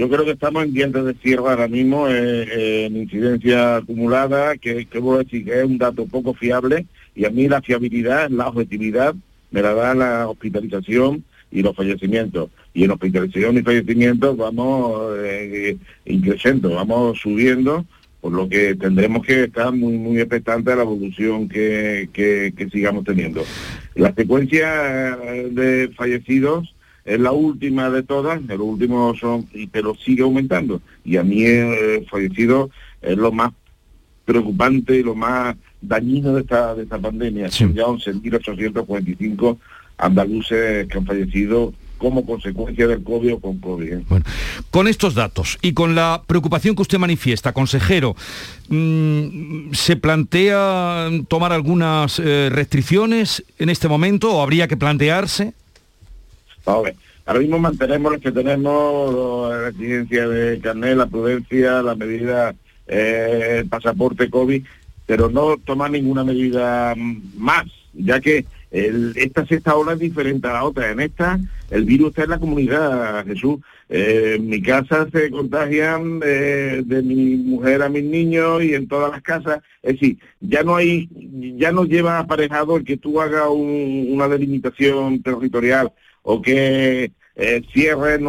Yo 0.00 0.08
creo 0.08 0.24
que 0.24 0.30
estamos 0.30 0.64
en 0.64 0.72
dientes 0.72 1.04
de 1.04 1.12
cierre 1.12 1.42
ahora 1.46 1.68
mismo 1.68 2.08
eh, 2.08 2.86
en 2.86 2.96
incidencia 2.96 3.76
acumulada, 3.76 4.56
que, 4.56 4.86
que 4.86 4.98
voy 4.98 5.16
a 5.16 5.24
decir 5.24 5.44
que 5.44 5.58
es 5.58 5.64
un 5.66 5.76
dato 5.76 6.06
poco 6.06 6.32
fiable 6.32 6.86
y 7.14 7.26
a 7.26 7.30
mí 7.30 7.48
la 7.48 7.60
fiabilidad, 7.60 8.30
la 8.30 8.48
objetividad, 8.48 9.14
me 9.50 9.60
la 9.60 9.74
da 9.74 9.94
la 9.94 10.26
hospitalización 10.26 11.22
y 11.50 11.60
los 11.60 11.76
fallecimientos. 11.76 12.48
Y 12.72 12.84
en 12.84 12.92
hospitalización 12.92 13.58
y 13.58 13.60
fallecimientos 13.60 14.38
vamos 14.38 15.18
eh, 15.18 15.76
increciendo, 16.06 16.70
vamos 16.76 17.18
subiendo, 17.20 17.84
por 18.22 18.32
lo 18.32 18.48
que 18.48 18.76
tendremos 18.76 19.22
que 19.26 19.44
estar 19.44 19.70
muy 19.70 19.98
muy 19.98 20.18
expectantes 20.18 20.72
a 20.72 20.76
la 20.76 20.82
evolución 20.84 21.46
que, 21.46 22.08
que, 22.14 22.54
que 22.56 22.70
sigamos 22.70 23.04
teniendo. 23.04 23.44
La 23.96 24.14
secuencia 24.14 25.14
de 25.50 25.90
fallecidos 25.94 26.74
es 27.10 27.20
la 27.20 27.32
última 27.32 27.90
de 27.90 28.04
todas, 28.04 28.40
los 28.42 28.60
últimos 28.60 29.18
son, 29.18 29.46
pero 29.72 29.94
sigue 29.96 30.22
aumentando. 30.22 30.80
Y 31.04 31.16
a 31.16 31.24
mí 31.24 31.42
el 31.42 32.06
fallecido 32.06 32.70
es 33.02 33.16
lo 33.16 33.32
más 33.32 33.52
preocupante 34.24 34.96
y 34.96 35.02
lo 35.02 35.16
más 35.16 35.56
dañino 35.80 36.34
de 36.34 36.42
esta, 36.42 36.74
de 36.74 36.84
esta 36.84 36.98
pandemia. 36.98 37.50
Son 37.50 37.74
ya 37.74 37.84
11.845 37.84 39.58
andaluces 39.98 40.86
que 40.86 40.98
han 40.98 41.04
fallecido 41.04 41.72
como 41.98 42.24
consecuencia 42.24 42.86
del 42.86 43.02
COVID 43.02 43.34
o 43.34 43.40
con 43.40 43.58
COVID. 43.58 43.92
¿eh? 43.92 44.04
Bueno, 44.08 44.24
con 44.70 44.86
estos 44.86 45.14
datos 45.14 45.58
y 45.62 45.72
con 45.72 45.94
la 45.94 46.22
preocupación 46.26 46.76
que 46.76 46.82
usted 46.82 46.98
manifiesta, 46.98 47.52
consejero, 47.52 48.14
mm, 48.68 49.72
¿se 49.72 49.96
plantea 49.96 51.10
tomar 51.28 51.52
algunas 51.52 52.20
eh, 52.20 52.48
restricciones 52.50 53.44
en 53.58 53.68
este 53.68 53.88
momento 53.88 54.32
o 54.32 54.42
habría 54.42 54.68
que 54.68 54.76
plantearse? 54.76 55.54
Ahora 57.26 57.40
mismo 57.40 57.58
mantenemos 57.58 58.12
los 58.12 58.20
que 58.20 58.32
tenemos, 58.32 59.50
la 59.50 59.62
residencia 59.70 60.28
de 60.28 60.58
carnet, 60.60 60.96
la 60.96 61.06
prudencia, 61.06 61.82
la 61.82 61.94
medida, 61.94 62.54
eh, 62.86 63.58
el 63.58 63.68
pasaporte 63.68 64.30
COVID, 64.30 64.64
pero 65.06 65.28
no 65.30 65.56
tomar 65.64 65.90
ninguna 65.90 66.24
medida 66.24 66.94
más, 67.36 67.64
ya 67.92 68.20
que 68.20 68.46
el- 68.70 69.12
esta 69.16 69.44
sexta 69.46 69.76
ola 69.76 69.92
es 69.92 69.98
diferente 69.98 70.48
a 70.48 70.52
la 70.54 70.64
otra. 70.64 70.90
En 70.90 71.00
esta, 71.00 71.38
el 71.70 71.84
virus 71.84 72.10
está 72.10 72.24
en 72.24 72.30
la 72.30 72.38
comunidad, 72.38 73.24
Jesús. 73.26 73.58
Eh, 73.92 74.34
en 74.36 74.48
mi 74.48 74.62
casa 74.62 75.08
se 75.12 75.30
contagian 75.32 76.20
eh, 76.24 76.82
de 76.86 77.02
mi 77.02 77.34
mujer 77.36 77.82
a 77.82 77.88
mis 77.88 78.04
niños 78.04 78.62
y 78.62 78.74
en 78.74 78.86
todas 78.86 79.10
las 79.10 79.20
casas. 79.20 79.60
Es 79.82 79.94
decir, 79.94 80.18
ya 80.40 80.62
no 80.62 80.76
hay, 80.76 81.08
ya 81.58 81.72
no 81.72 81.84
lleva 81.84 82.20
aparejado 82.20 82.76
el 82.76 82.84
que 82.84 82.96
tú 82.96 83.20
hagas 83.20 83.48
un- 83.50 84.06
una 84.10 84.28
delimitación 84.28 85.22
territorial 85.22 85.92
o 86.22 86.40
que 86.40 87.10
eh, 87.34 87.62
cierre, 87.72 88.20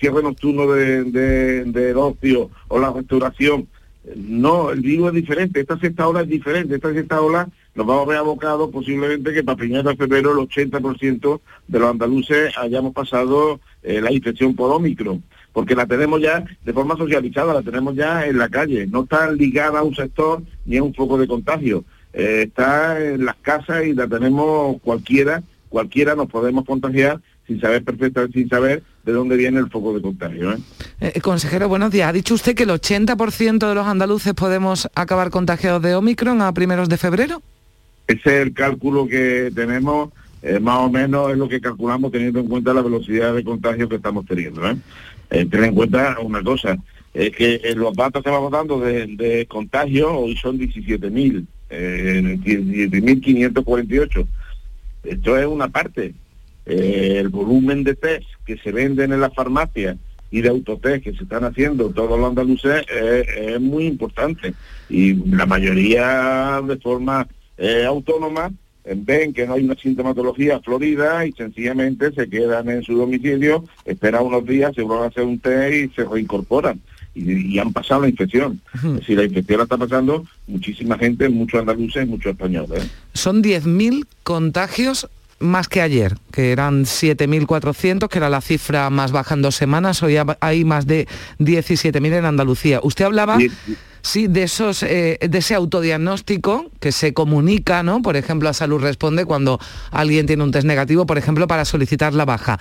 cierre 0.00 0.22
nocturno 0.22 0.72
de, 0.72 1.04
de- 1.04 1.64
del 1.64 1.96
ocio 1.96 2.50
o 2.68 2.78
la 2.80 2.92
restauración. 2.92 3.68
No, 4.16 4.70
el 4.72 4.80
virus 4.80 5.08
es 5.08 5.14
diferente, 5.14 5.60
esta 5.60 5.78
sexta 5.78 6.08
ola 6.08 6.22
es 6.22 6.28
diferente, 6.28 6.74
esta 6.74 6.92
sexta 6.92 7.20
ola 7.20 7.48
nos 7.74 7.86
vamos 7.86 8.06
a 8.06 8.08
ver 8.08 8.18
abocados 8.18 8.70
posiblemente 8.70 9.32
que 9.32 9.42
para 9.42 9.56
primeros 9.56 9.84
de 9.84 9.96
febrero 9.96 10.32
el 10.32 10.48
80% 10.48 11.40
de 11.68 11.78
los 11.78 11.90
andaluces 11.90 12.56
hayamos 12.56 12.92
pasado 12.92 13.60
eh, 13.82 14.00
la 14.00 14.12
infección 14.12 14.54
por 14.54 14.70
Omicron, 14.70 15.22
porque 15.52 15.74
la 15.74 15.86
tenemos 15.86 16.20
ya 16.20 16.44
de 16.64 16.72
forma 16.72 16.96
socializada, 16.96 17.54
la 17.54 17.62
tenemos 17.62 17.94
ya 17.94 18.26
en 18.26 18.38
la 18.38 18.48
calle, 18.48 18.86
no 18.86 19.02
está 19.02 19.30
ligada 19.30 19.80
a 19.80 19.82
un 19.82 19.94
sector 19.94 20.42
ni 20.64 20.76
a 20.76 20.82
un 20.82 20.94
foco 20.94 21.18
de 21.18 21.26
contagio, 21.26 21.84
Eh, 22.14 22.44
está 22.46 23.02
en 23.04 23.24
las 23.24 23.34
casas 23.36 23.84
y 23.84 23.92
la 23.92 24.06
tenemos 24.06 24.80
cualquiera, 24.82 25.42
cualquiera 25.68 26.14
nos 26.14 26.28
podemos 26.28 26.64
contagiar 26.64 27.20
sin 27.46 27.60
saber 27.60 27.82
perfectamente, 27.82 28.38
sin 28.38 28.48
saber 28.48 28.82
de 29.04 29.12
dónde 29.12 29.36
viene 29.36 29.58
el 29.58 29.68
foco 29.68 29.92
de 29.92 30.00
contagio. 30.00 30.52
¿eh? 30.52 30.58
Eh, 31.00 31.20
consejero, 31.20 31.68
buenos 31.68 31.90
días. 31.90 32.08
Ha 32.08 32.12
dicho 32.12 32.34
usted 32.34 32.54
que 32.54 32.62
el 32.62 32.70
80% 32.70 33.68
de 33.68 33.74
los 33.74 33.86
andaluces 33.86 34.32
podemos 34.32 34.88
acabar 34.94 35.30
contagiados 35.30 35.82
de 35.82 35.94
Omicron 35.96 36.40
a 36.40 36.52
primeros 36.54 36.88
de 36.88 36.96
febrero. 36.96 37.42
Ese 38.06 38.20
es 38.40 38.46
el 38.46 38.52
cálculo 38.52 39.06
que 39.06 39.50
tenemos, 39.54 40.10
eh, 40.42 40.60
más 40.60 40.78
o 40.80 40.90
menos 40.90 41.30
es 41.30 41.38
lo 41.38 41.48
que 41.48 41.60
calculamos 41.60 42.12
teniendo 42.12 42.40
en 42.40 42.48
cuenta 42.48 42.74
la 42.74 42.82
velocidad 42.82 43.34
de 43.34 43.44
contagio 43.44 43.88
que 43.88 43.96
estamos 43.96 44.26
teniendo. 44.26 44.68
¿eh? 44.68 44.76
Eh, 45.30 45.46
ten 45.50 45.64
en 45.64 45.74
cuenta 45.74 46.18
una 46.20 46.42
cosa, 46.42 46.76
es 47.12 47.30
que 47.30 47.60
eh, 47.64 47.74
los 47.74 47.94
datos 47.94 48.22
que 48.22 48.30
vamos 48.30 48.52
dando 48.52 48.78
de, 48.78 49.46
contagio 49.48 50.12
hoy 50.12 50.36
son 50.36 50.58
17.000, 50.58 51.46
eh, 51.70 52.38
17.548. 52.40 54.26
Esto 55.04 55.38
es 55.38 55.46
una 55.46 55.68
parte. 55.68 56.14
El 56.66 57.28
volumen 57.28 57.84
de 57.84 57.94
test 57.94 58.26
que 58.46 58.56
se 58.58 58.72
venden 58.72 59.12
en 59.12 59.20
las 59.20 59.34
farmacias 59.34 59.96
y 60.30 60.40
de 60.40 60.48
autotest 60.48 61.04
que 61.04 61.12
se 61.12 61.24
están 61.24 61.44
haciendo 61.44 61.90
todos 61.90 62.18
los 62.18 62.28
andaluces 62.28 62.86
es 62.88 63.60
muy 63.60 63.86
importante. 63.86 64.54
Y 64.88 65.14
la 65.14 65.44
mayoría 65.44 66.62
de 66.66 66.76
forma 66.78 67.28
eh, 67.58 67.84
autónoma 67.86 68.50
eh, 68.84 68.94
ven 68.96 69.32
que 69.32 69.46
no 69.46 69.54
hay 69.54 69.64
una 69.64 69.74
sintomatología 69.76 70.60
florida 70.60 71.24
y 71.26 71.32
sencillamente 71.32 72.12
se 72.12 72.28
quedan 72.28 72.68
en 72.68 72.82
su 72.82 72.96
domicilio, 72.96 73.64
esperan 73.84 74.24
unos 74.24 74.44
días, 74.46 74.74
se 74.74 74.82
vuelven 74.82 75.04
a 75.04 75.08
hacer 75.08 75.24
un 75.24 75.38
test 75.38 75.74
y 75.74 75.88
se 75.94 76.04
reincorporan. 76.04 76.80
Y, 77.16 77.54
y 77.54 77.58
han 77.60 77.72
pasado 77.72 78.02
la 78.02 78.08
infección. 78.08 78.60
Es 78.74 78.82
decir, 78.96 79.16
la 79.16 79.24
infección 79.24 79.58
la 79.58 79.62
está 79.64 79.76
pasando 79.78 80.24
muchísima 80.48 80.98
gente, 80.98 81.28
muchos 81.28 81.60
andaluces, 81.60 82.06
muchos 82.08 82.32
españoles. 82.32 82.88
Son 83.12 83.40
10.000 83.42 84.04
contagios 84.24 85.08
más 85.38 85.68
que 85.68 85.80
ayer, 85.80 86.14
que 86.32 86.50
eran 86.52 86.84
7.400, 86.84 88.08
que 88.08 88.18
era 88.18 88.28
la 88.30 88.40
cifra 88.40 88.90
más 88.90 89.12
baja 89.12 89.34
en 89.34 89.42
dos 89.42 89.54
semanas. 89.54 90.02
Hoy 90.02 90.16
ha- 90.16 90.36
hay 90.40 90.64
más 90.64 90.86
de 90.86 91.06
17.000 91.38 92.18
en 92.18 92.24
Andalucía. 92.24 92.80
Usted 92.82 93.04
hablaba... 93.04 93.38
Sí, 94.06 94.26
de 94.26 94.42
esos, 94.42 94.82
eh, 94.82 95.18
de 95.18 95.38
ese 95.38 95.54
autodiagnóstico 95.54 96.70
que 96.78 96.92
se 96.92 97.14
comunica, 97.14 97.82
¿no? 97.82 98.02
Por 98.02 98.16
ejemplo, 98.16 98.50
a 98.50 98.52
Salud 98.52 98.78
Responde 98.82 99.24
cuando 99.24 99.58
alguien 99.90 100.26
tiene 100.26 100.42
un 100.44 100.50
test 100.52 100.66
negativo, 100.66 101.06
por 101.06 101.16
ejemplo, 101.16 101.46
para 101.46 101.64
solicitar 101.64 102.12
la 102.12 102.26
baja. 102.26 102.58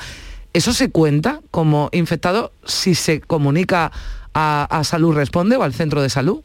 ¿Eso 0.53 0.71
se 0.71 0.89
cuenta 0.89 1.41
como 1.51 1.89
infectado 1.91 2.53
si 2.63 2.95
se 2.95 3.19
comunica 3.19 3.91
a, 4.33 4.63
a 4.69 4.83
Salud 4.85 5.13
Responde 5.15 5.57
o 5.57 5.63
al 5.63 5.73
centro 5.73 6.01
de 6.01 6.09
salud? 6.09 6.41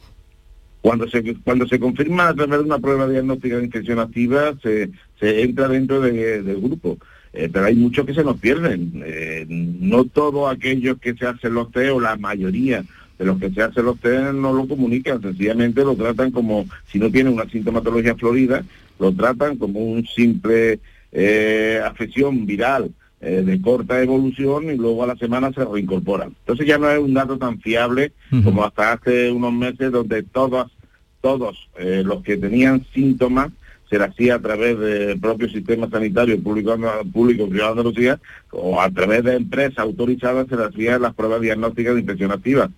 Cuando 0.81 1.07
se, 1.07 1.23
cuando 1.45 1.65
se 1.65 1.79
confirma 1.79 2.27
a 2.27 2.33
través 2.33 2.59
de 2.59 2.65
una 2.65 2.79
prueba 2.79 3.07
diagnóstica 3.07 3.55
de 3.57 3.63
infección 3.63 3.99
activa, 3.99 4.53
se, 4.61 4.89
se 5.17 5.43
entra 5.43 5.69
dentro 5.69 6.01
de- 6.01 6.41
del 6.43 6.59
grupo. 6.59 6.97
Eh, 7.31 7.47
pero 7.51 7.67
hay 7.67 7.75
muchos 7.75 8.05
que 8.05 8.13
se 8.13 8.23
nos 8.25 8.37
pierden. 8.37 9.01
Eh, 9.05 9.45
no 9.47 10.03
todos 10.03 10.51
aquellos 10.53 10.97
que 10.99 11.13
se 11.13 11.25
hacen 11.25 11.53
los 11.53 11.71
test, 11.71 11.91
o 11.91 12.01
la 12.01 12.17
mayoría 12.17 12.83
de 13.19 13.25
los 13.25 13.37
que 13.37 13.51
se 13.51 13.61
hacen 13.61 13.85
los 13.85 13.99
test, 13.99 14.33
no 14.33 14.53
lo 14.53 14.67
comunican. 14.67 15.21
Sencillamente 15.21 15.83
lo 15.83 15.95
tratan 15.95 16.31
como, 16.31 16.65
si 16.87 16.97
no 16.97 17.11
tienen 17.11 17.33
una 17.33 17.49
sintomatología 17.49 18.15
florida, 18.15 18.63
lo 18.97 19.13
tratan 19.13 19.57
como 19.57 19.79
un 19.81 20.05
simple 20.07 20.79
eh, 21.11 21.81
afección 21.85 22.45
viral 22.45 22.91
eh, 23.21 23.43
de 23.45 23.61
corta 23.61 24.01
evolución 24.01 24.71
y 24.71 24.77
luego 24.77 25.03
a 25.03 25.07
la 25.07 25.17
semana 25.17 25.51
se 25.51 25.65
reincorporan. 25.65 26.29
Entonces 26.39 26.65
ya 26.65 26.77
no 26.77 26.89
es 26.89 26.99
un 26.99 27.13
dato 27.13 27.37
tan 27.37 27.59
fiable 27.59 28.13
como 28.43 28.63
hasta 28.63 28.93
hace 28.93 29.29
unos 29.31 29.51
meses 29.51 29.91
donde 29.91 30.23
todos, 30.23 30.71
todos 31.19 31.69
eh, 31.77 32.03
los 32.05 32.23
que 32.23 32.37
tenían 32.37 32.85
síntomas 32.93 33.51
se 33.89 33.97
le 33.97 34.05
hacía 34.05 34.35
a 34.35 34.39
través 34.39 34.79
del 34.79 35.19
propio 35.19 35.49
sistema 35.49 35.89
sanitario 35.89 36.41
público, 36.41 36.77
público 37.11 37.49
privado 37.49 37.73
de 37.73 37.79
Andalucía 37.81 38.19
o 38.51 38.79
a 38.79 38.89
través 38.89 39.23
de 39.23 39.35
empresas 39.35 39.79
autorizadas 39.79 40.47
se 40.47 40.55
le 40.55 40.65
hacían 40.65 41.01
las 41.01 41.15
pruebas 41.15 41.41
diagnósticas 41.41 41.95
de 41.95 42.01
infección 42.01 42.31
activa. 42.31 42.69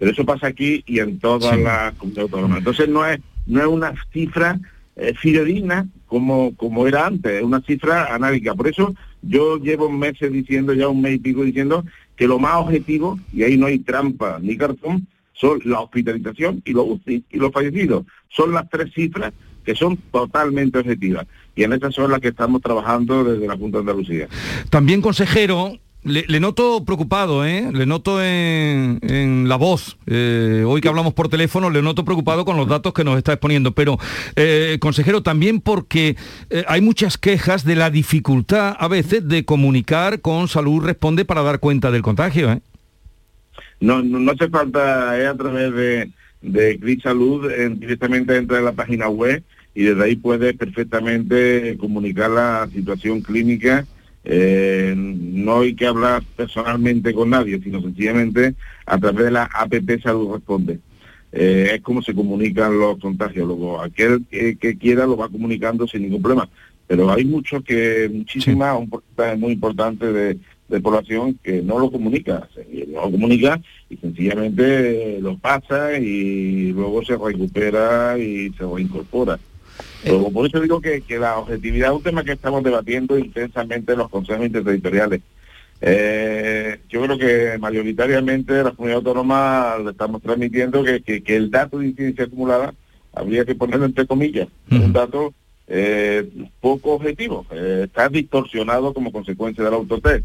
Pero 0.00 0.12
eso 0.12 0.24
pasa 0.24 0.46
aquí 0.46 0.82
y 0.86 0.98
en 0.98 1.18
todas 1.18 1.58
las 1.60 1.92
comunidades 1.92 2.32
autónomas. 2.32 2.58
Entonces 2.58 2.88
no 2.88 3.04
es, 3.04 3.20
no 3.46 3.60
es 3.60 3.66
una 3.66 3.92
cifra 4.14 4.58
eh, 4.96 5.12
fidedigna 5.14 5.86
como, 6.06 6.56
como 6.56 6.86
era 6.86 7.06
antes, 7.06 7.32
es 7.32 7.42
una 7.42 7.60
cifra 7.60 8.14
análica. 8.14 8.54
Por 8.54 8.66
eso 8.66 8.94
yo 9.20 9.58
llevo 9.58 9.90
meses 9.90 10.32
diciendo, 10.32 10.72
ya 10.72 10.88
un 10.88 11.02
mes 11.02 11.16
y 11.16 11.18
pico 11.18 11.44
diciendo, 11.44 11.84
que 12.16 12.26
lo 12.26 12.38
más 12.38 12.54
objetivo, 12.56 13.20
y 13.30 13.42
ahí 13.42 13.58
no 13.58 13.66
hay 13.66 13.78
trampa 13.80 14.38
ni 14.40 14.56
cartón, 14.56 15.06
son 15.34 15.60
la 15.66 15.80
hospitalización 15.80 16.62
y 16.64 16.72
los 16.72 16.86
UCI 16.88 17.24
y 17.30 17.36
los 17.36 17.52
fallecidos. 17.52 18.06
Son 18.30 18.52
las 18.52 18.70
tres 18.70 18.92
cifras 18.94 19.34
que 19.66 19.74
son 19.74 19.98
totalmente 20.10 20.78
objetivas. 20.78 21.26
Y 21.54 21.64
en 21.64 21.74
esas 21.74 21.94
son 21.94 22.10
las 22.10 22.20
que 22.20 22.28
estamos 22.28 22.62
trabajando 22.62 23.22
desde 23.22 23.46
la 23.46 23.56
Junta 23.56 23.76
de 23.76 23.82
Andalucía. 23.82 24.28
También, 24.70 25.02
consejero, 25.02 25.78
le, 26.02 26.40
noto 26.40 26.84
preocupado, 26.84 27.44
¿eh? 27.44 27.70
le 27.72 27.86
noto 27.86 28.22
en, 28.22 29.48
la 29.48 29.56
voz. 29.56 29.98
Eh, 30.06 30.64
hoy 30.66 30.80
que 30.80 30.88
hablamos 30.88 31.12
por 31.12 31.28
teléfono, 31.28 31.70
le 31.70 31.82
noto 31.82 32.04
preocupado 32.04 32.44
con 32.44 32.56
los 32.56 32.68
datos 32.68 32.92
que 32.94 33.04
nos 33.04 33.18
está 33.18 33.32
exponiendo. 33.34 33.72
Pero, 33.72 33.98
eh, 34.36 34.78
consejero, 34.80 35.22
también 35.22 35.60
porque 35.60 36.16
eh, 36.48 36.64
hay 36.68 36.80
muchas 36.80 37.18
quejas 37.18 37.64
de 37.64 37.76
la 37.76 37.90
dificultad 37.90 38.76
a 38.78 38.88
veces 38.88 39.28
de 39.28 39.44
comunicar 39.44 40.20
con 40.20 40.48
Salud 40.48 40.84
Responde 40.84 41.24
para 41.24 41.42
dar 41.42 41.60
cuenta 41.60 41.90
del 41.90 42.02
contagio. 42.02 42.50
¿eh? 42.52 42.60
No, 43.80 44.02
no, 44.02 44.32
hace 44.32 44.48
falta, 44.48 45.18
es 45.20 45.26
a 45.26 45.36
través 45.36 45.74
de, 45.74 46.10
de 46.40 46.78
Cris 46.78 47.02
Salud, 47.02 47.50
directamente 47.76 48.36
entra 48.36 48.58
en 48.58 48.64
la 48.64 48.72
página 48.72 49.08
web 49.08 49.42
y 49.74 49.84
desde 49.84 50.04
ahí 50.04 50.16
puede 50.16 50.54
perfectamente 50.54 51.76
comunicar 51.78 52.30
la 52.30 52.68
situación 52.72 53.20
clínica. 53.20 53.86
Eh, 54.24 54.94
no 54.96 55.60
hay 55.60 55.74
que 55.74 55.86
hablar 55.86 56.22
personalmente 56.36 57.14
con 57.14 57.30
nadie, 57.30 57.60
sino 57.60 57.80
sencillamente 57.80 58.54
a 58.86 58.98
través 58.98 59.24
de 59.26 59.30
la 59.30 59.44
APP 59.44 60.02
Salud 60.02 60.34
Responde. 60.34 60.78
Eh, 61.32 61.72
es 61.74 61.80
como 61.80 62.02
se 62.02 62.14
comunican 62.14 62.78
los 62.78 62.98
contagios. 62.98 63.46
Luego, 63.46 63.80
aquel 63.80 64.24
que, 64.30 64.56
que 64.56 64.76
quiera 64.76 65.06
lo 65.06 65.16
va 65.16 65.28
comunicando 65.28 65.86
sin 65.86 66.02
ningún 66.02 66.22
problema. 66.22 66.48
Pero 66.86 67.10
hay 67.10 67.24
muchos 67.24 67.62
que, 67.62 68.10
muchísimas, 68.12 68.76
un 68.78 68.90
porcentaje 68.90 69.36
muy 69.36 69.52
importante 69.52 70.12
de, 70.12 70.38
de 70.70 70.80
población 70.80 71.38
que 71.42 71.62
no 71.62 71.78
lo 71.78 71.90
comunica, 71.90 72.48
no 72.88 73.02
lo 73.02 73.10
comunica 73.10 73.60
y 73.88 73.96
sencillamente 73.96 75.20
lo 75.20 75.36
pasa 75.36 75.98
y 75.98 76.72
luego 76.72 77.04
se 77.04 77.16
recupera 77.16 78.16
y 78.16 78.50
se 78.52 78.64
reincorpora. 78.64 79.38
Luego, 80.04 80.32
por 80.32 80.46
eso 80.46 80.60
digo 80.60 80.80
que, 80.80 81.02
que 81.02 81.18
la 81.18 81.38
objetividad 81.38 81.90
es 81.90 81.96
un 81.96 82.02
tema 82.02 82.24
que 82.24 82.32
estamos 82.32 82.62
debatiendo 82.62 83.18
intensamente 83.18 83.92
en 83.92 83.98
los 83.98 84.08
consejos 84.08 84.46
interterritoriales. 84.46 85.20
Eh, 85.82 86.78
yo 86.90 87.02
creo 87.02 87.16
que 87.18 87.58
mayoritariamente 87.58 88.62
la 88.62 88.72
comunidad 88.72 88.98
autónoma 88.98 89.76
le 89.82 89.90
estamos 89.92 90.20
transmitiendo 90.22 90.84
que, 90.84 91.00
que- 91.02 91.22
que 91.22 91.36
el 91.36 91.50
dato 91.50 91.78
de 91.78 91.86
incidencia 91.88 92.24
acumulada 92.24 92.74
habría 93.14 93.44
que 93.44 93.54
ponerlo 93.54 93.86
entre 93.86 94.06
comillas, 94.06 94.48
un 94.70 94.92
dato 94.92 95.32
eh, 95.68 96.28
poco 96.60 96.92
objetivo, 96.94 97.46
eh, 97.50 97.82
está 97.86 98.08
distorsionado 98.08 98.92
como 98.92 99.10
consecuencia 99.12 99.64
del 99.64 99.74
autotest. 99.74 100.24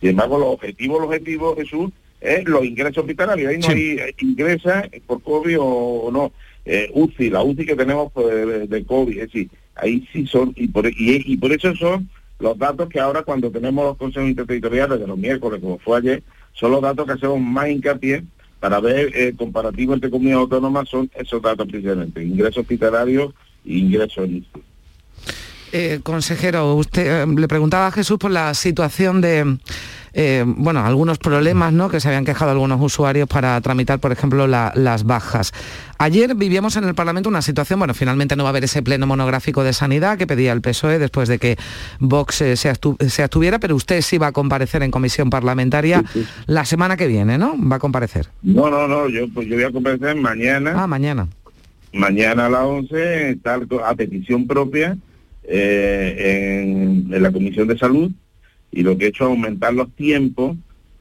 Sin 0.00 0.10
embargo, 0.10 0.38
los 0.38 0.48
objetivos, 0.48 0.98
los 1.00 1.06
objetivos, 1.08 1.56
Jesús, 1.58 1.90
es 2.20 2.44
los 2.48 2.64
ingresos 2.64 2.98
hospitalarios. 2.98 3.50
Ahí 3.50 3.58
no 3.58 3.68
hay 3.68 3.90
eh, 3.98 4.14
ingresa 4.20 4.88
por 5.06 5.22
COVID 5.22 5.60
o, 5.60 5.64
o 5.64 6.10
no. 6.10 6.32
Eh, 6.70 6.90
UCI, 6.92 7.30
la 7.30 7.42
UCI 7.42 7.64
que 7.64 7.76
tenemos 7.76 8.12
pues, 8.12 8.68
de, 8.68 8.84
COVID, 8.84 9.18
es 9.18 9.32
decir, 9.32 9.48
ahí 9.74 10.06
sí 10.12 10.26
son, 10.26 10.52
y 10.54 10.68
por, 10.68 10.86
y, 10.86 11.36
por 11.38 11.50
eso 11.50 11.74
son 11.74 12.10
los 12.38 12.58
datos 12.58 12.90
que 12.90 13.00
ahora 13.00 13.22
cuando 13.22 13.50
tenemos 13.50 13.86
los 13.86 13.96
consejos 13.96 14.28
interterritoriales 14.28 15.00
de 15.00 15.06
los 15.06 15.16
miércoles, 15.16 15.62
como 15.62 15.78
fue 15.78 15.96
ayer, 15.96 16.22
son 16.52 16.72
los 16.72 16.82
datos 16.82 17.06
que 17.06 17.12
hacemos 17.12 17.40
más 17.40 17.70
hincapié 17.70 18.22
para 18.60 18.80
ver 18.80 19.10
eh, 19.16 19.32
comparativo 19.34 19.94
entre 19.94 20.10
comunidades 20.10 20.42
autónomas, 20.42 20.90
son 20.90 21.10
esos 21.14 21.40
datos 21.40 21.66
precisamente, 21.66 22.22
ingresos 22.22 22.58
hospitalarios 22.58 23.32
e 23.64 23.78
ingresos 23.78 24.24
en. 24.26 24.44
Eh, 25.72 26.00
consejero, 26.02 26.74
usted 26.74 27.22
eh, 27.22 27.26
le 27.26 27.48
preguntaba 27.48 27.88
a 27.88 27.90
Jesús 27.90 28.18
por 28.18 28.30
la 28.30 28.54
situación 28.54 29.20
de 29.20 29.58
eh, 30.12 30.44
bueno, 30.44 30.84
algunos 30.84 31.18
problemas 31.18 31.72
¿no? 31.72 31.88
que 31.88 32.00
se 32.00 32.08
habían 32.08 32.24
quejado 32.24 32.50
algunos 32.50 32.80
usuarios 32.80 33.28
para 33.28 33.60
tramitar, 33.60 34.00
por 34.00 34.12
ejemplo, 34.12 34.46
las 34.46 35.04
bajas. 35.04 35.52
Ayer 35.98 36.34
vivíamos 36.34 36.76
en 36.76 36.84
el 36.84 36.94
Parlamento 36.94 37.28
una 37.28 37.42
situación, 37.42 37.78
bueno, 37.78 37.94
finalmente 37.94 38.36
no 38.36 38.44
va 38.44 38.48
a 38.48 38.50
haber 38.50 38.64
ese 38.64 38.82
pleno 38.82 39.06
monográfico 39.06 39.64
de 39.64 39.72
sanidad 39.72 40.18
que 40.18 40.26
pedía 40.26 40.52
el 40.52 40.60
PSOE 40.60 40.98
después 40.98 41.28
de 41.28 41.38
que 41.38 41.56
Vox 41.98 42.40
eh, 42.40 42.56
se, 42.56 42.68
abstuviera, 43.22 43.58
pero 43.58 43.76
usted 43.76 44.00
sí 44.00 44.18
va 44.18 44.28
a 44.28 44.32
comparecer 44.32 44.82
en 44.82 44.90
comisión 44.90 45.30
parlamentaria 45.30 46.04
la 46.46 46.64
semana 46.64 46.96
que 46.96 47.06
viene, 47.06 47.38
¿no? 47.38 47.54
Va 47.56 47.76
a 47.76 47.78
comparecer. 47.78 48.28
No, 48.42 48.70
no, 48.70 48.88
no, 48.88 49.08
yo, 49.08 49.28
pues 49.32 49.46
yo 49.46 49.56
voy 49.56 49.64
a 49.64 49.70
comparecer 49.70 50.16
mañana. 50.16 50.74
Ah, 50.76 50.86
mañana. 50.86 51.28
Mañana 51.92 52.46
a 52.46 52.50
las 52.50 52.64
11, 52.64 53.38
tal, 53.42 53.68
a 53.84 53.94
petición 53.94 54.46
propia 54.46 54.96
eh, 55.48 56.62
en 57.10 57.22
la 57.22 57.32
Comisión 57.32 57.66
de 57.68 57.78
Salud 57.78 58.12
y 58.70 58.82
lo 58.82 58.96
que 58.96 59.06
he 59.06 59.08
hecho 59.08 59.24
es 59.24 59.30
aumentar 59.30 59.74
los 59.74 59.90
tiempos 59.92 60.56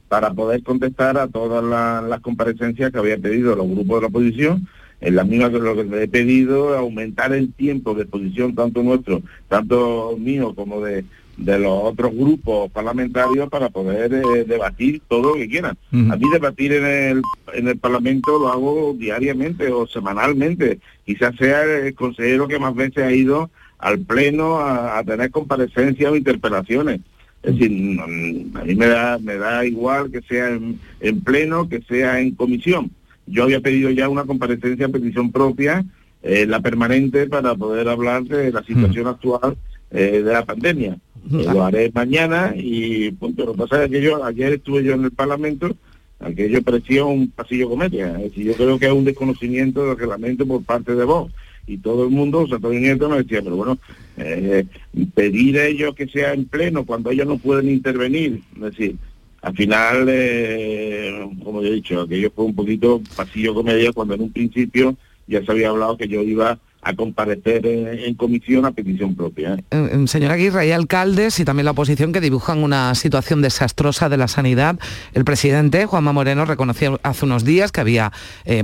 para 0.07 0.33
poder 0.33 0.63
contestar 0.63 1.17
a 1.17 1.27
todas 1.27 1.63
las, 1.63 2.21
comparecencias 2.21 2.91
que 2.91 2.97
había 2.97 3.17
pedido 3.17 3.55
los 3.55 3.67
grupos 3.67 3.97
de 3.97 4.01
la 4.01 4.07
oposición, 4.07 4.67
en 5.01 5.15
la 5.15 5.23
misma 5.25 5.51
que 5.51 5.60
lo 5.60 5.75
que 5.75 6.03
he 6.03 6.07
pedido, 6.07 6.75
aumentar 6.77 7.33
el 7.33 7.53
tiempo 7.53 7.93
de 7.93 8.03
exposición 8.03 8.55
tanto 8.55 8.81
nuestro, 8.83 9.21
tanto 9.47 10.15
mío 10.17 10.55
como 10.55 10.81
de, 10.81 11.03
los 11.38 11.84
otros 11.84 12.13
grupos 12.13 12.71
parlamentarios 12.71 13.50
para 13.50 13.69
poder 13.69 14.13
eh, 14.13 14.43
debatir 14.45 15.02
todo 15.08 15.30
lo 15.30 15.36
que 15.36 15.47
quieran. 15.47 15.78
A 15.91 16.15
mí 16.15 16.26
debatir 16.32 16.73
en 16.73 16.86
el, 16.86 17.21
en 17.54 17.67
el 17.67 17.78
Parlamento 17.78 18.39
lo 18.39 18.50
hago 18.50 18.95
diariamente 18.97 19.71
o 19.71 19.86
semanalmente. 19.88 20.80
Quizás 21.06 21.36
sea 21.36 21.63
el 21.63 21.93
consejero 21.93 22.47
que 22.47 22.60
más 22.60 22.73
veces 22.73 23.04
ha 23.04 23.12
ido 23.12 23.50
al 23.78 24.00
Pleno 24.00 24.60
a 24.60 25.04
tener 25.04 25.30
comparecencias 25.30 26.12
o 26.12 26.15
interpelaciones. 26.15 27.02
Es 27.43 27.58
decir, 27.58 28.00
a 28.02 28.08
mí 28.08 28.76
me 28.76 28.88
da, 28.88 29.17
me 29.19 29.36
da 29.38 29.65
igual 29.65 30.12
que 30.12 30.21
sea 30.21 30.50
en, 30.50 31.21
pleno, 31.21 31.69
que 31.69 31.82
sea 31.82 32.19
en 32.19 32.32
comisión. 32.36 32.91
Yo 33.26 33.43
había 33.43 33.62
pedido 33.62 33.89
ya 33.89 34.10
una 34.10 34.26
comparecencia 34.26 34.86
en 34.86 34.91
petición 34.91 35.32
propia, 35.32 35.86
eh, 36.23 36.45
la 36.45 36.60
permanente, 36.62 37.28
para 37.28 37.56
poder 37.56 37.88
hablar 37.88 38.23
de 38.23 38.52
la 38.52 38.63
situación 38.63 39.08
actual 39.08 39.58
eh, 39.91 40.23
de 40.23 40.34
la 40.34 40.45
pandemia. 40.45 40.97
Lo 41.29 41.63
haré 41.63 41.91
mañana 41.93 42.53
y 42.55 43.11
punto. 43.11 43.45
Lo 43.45 43.53
que 43.53 43.59
pasa 43.59 43.83
es 43.83 43.91
que 43.91 44.01
yo, 44.01 44.23
ayer 44.23 44.53
estuve 44.53 44.83
yo 44.83 44.93
en 44.93 45.03
el 45.03 45.11
Parlamento, 45.11 45.75
aquello 46.19 46.61
parecía 46.61 47.05
un 47.05 47.29
pasillo 47.29 47.69
comedia. 47.69 48.15
Es 48.17 48.31
decir, 48.31 48.45
yo 48.45 48.53
creo 48.53 48.79
que 48.79 48.87
es 48.87 48.93
un 48.93 49.05
desconocimiento 49.05 49.85
del 49.85 49.97
reglamento 49.97 50.45
por 50.45 50.63
parte 50.63 50.95
de 50.95 51.03
vos 51.03 51.31
y 51.67 51.77
todo 51.77 52.05
el 52.05 52.09
mundo, 52.09 52.39
o 52.39 52.47
sea, 52.47 52.59
todo 52.59 52.71
el 52.71 52.81
Nieto 52.81 53.09
me 53.09 53.17
decía, 53.17 53.41
pero 53.41 53.57
bueno, 53.57 53.77
eh, 54.15 54.65
pedir 55.13 55.59
a 55.59 55.65
ellos 55.65 55.93
que 55.95 56.07
sea 56.07 56.33
en 56.33 56.45
pleno 56.45 56.85
cuando 56.85 57.11
ellos 57.11 57.27
no 57.27 57.37
pueden 57.37 57.69
intervenir, 57.69 58.41
es 58.55 58.61
decir, 58.61 58.95
al 59.41 59.55
final, 59.55 60.05
eh, 60.09 61.27
como 61.43 61.61
he 61.61 61.71
dicho, 61.71 62.01
aquello 62.01 62.31
fue 62.33 62.45
un 62.45 62.55
poquito 62.55 63.01
pasillo 63.15 63.53
comedia 63.53 63.91
cuando 63.91 64.15
en 64.15 64.21
un 64.21 64.31
principio 64.31 64.95
ya 65.27 65.43
se 65.43 65.51
había 65.51 65.69
hablado 65.69 65.97
que 65.97 66.07
yo 66.07 66.21
iba 66.23 66.57
a 66.81 66.95
comparecer 66.95 67.65
en, 67.65 68.15
comisión 68.15 68.65
a 68.65 68.71
petición 68.71 69.15
propia. 69.15 69.55
¿eh? 69.55 69.63
Eh, 69.71 69.89
eh, 69.91 70.07
señor 70.07 70.31
Aguirre, 70.31 70.61
hay 70.61 70.71
alcaldes 70.71 71.39
y 71.39 71.45
también 71.45 71.65
la 71.65 71.71
oposición 71.71 72.13
que 72.13 72.21
dibujan 72.21 72.63
una 72.63 72.93
situación 72.95 73.41
desastrosa 73.41 74.09
de 74.09 74.17
la 74.17 74.27
sanidad. 74.27 74.79
El 75.13 75.25
presidente, 75.25 75.85
Juanma 75.85 76.13
Moreno, 76.13 76.45
reconoció 76.45 76.99
hace 77.03 77.25
unos 77.25 77.43
días 77.43 77.71
que 77.71 77.81
había 77.81 78.11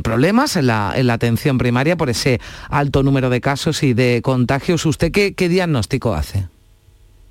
problemas 0.04 0.56
en 0.56 0.68
la, 0.68 0.94
atención 1.14 1.58
primaria 1.58 1.96
por 1.96 2.10
ese 2.10 2.40
alto 2.70 3.04
número 3.04 3.30
de 3.30 3.42
casos 3.42 3.84
y 3.84 3.94
de 3.94 4.22
contagios. 4.24 4.86
¿Usted 4.86 5.12
qué, 5.12 5.50
diagnóstico 5.50 6.16
hace? 6.16 6.48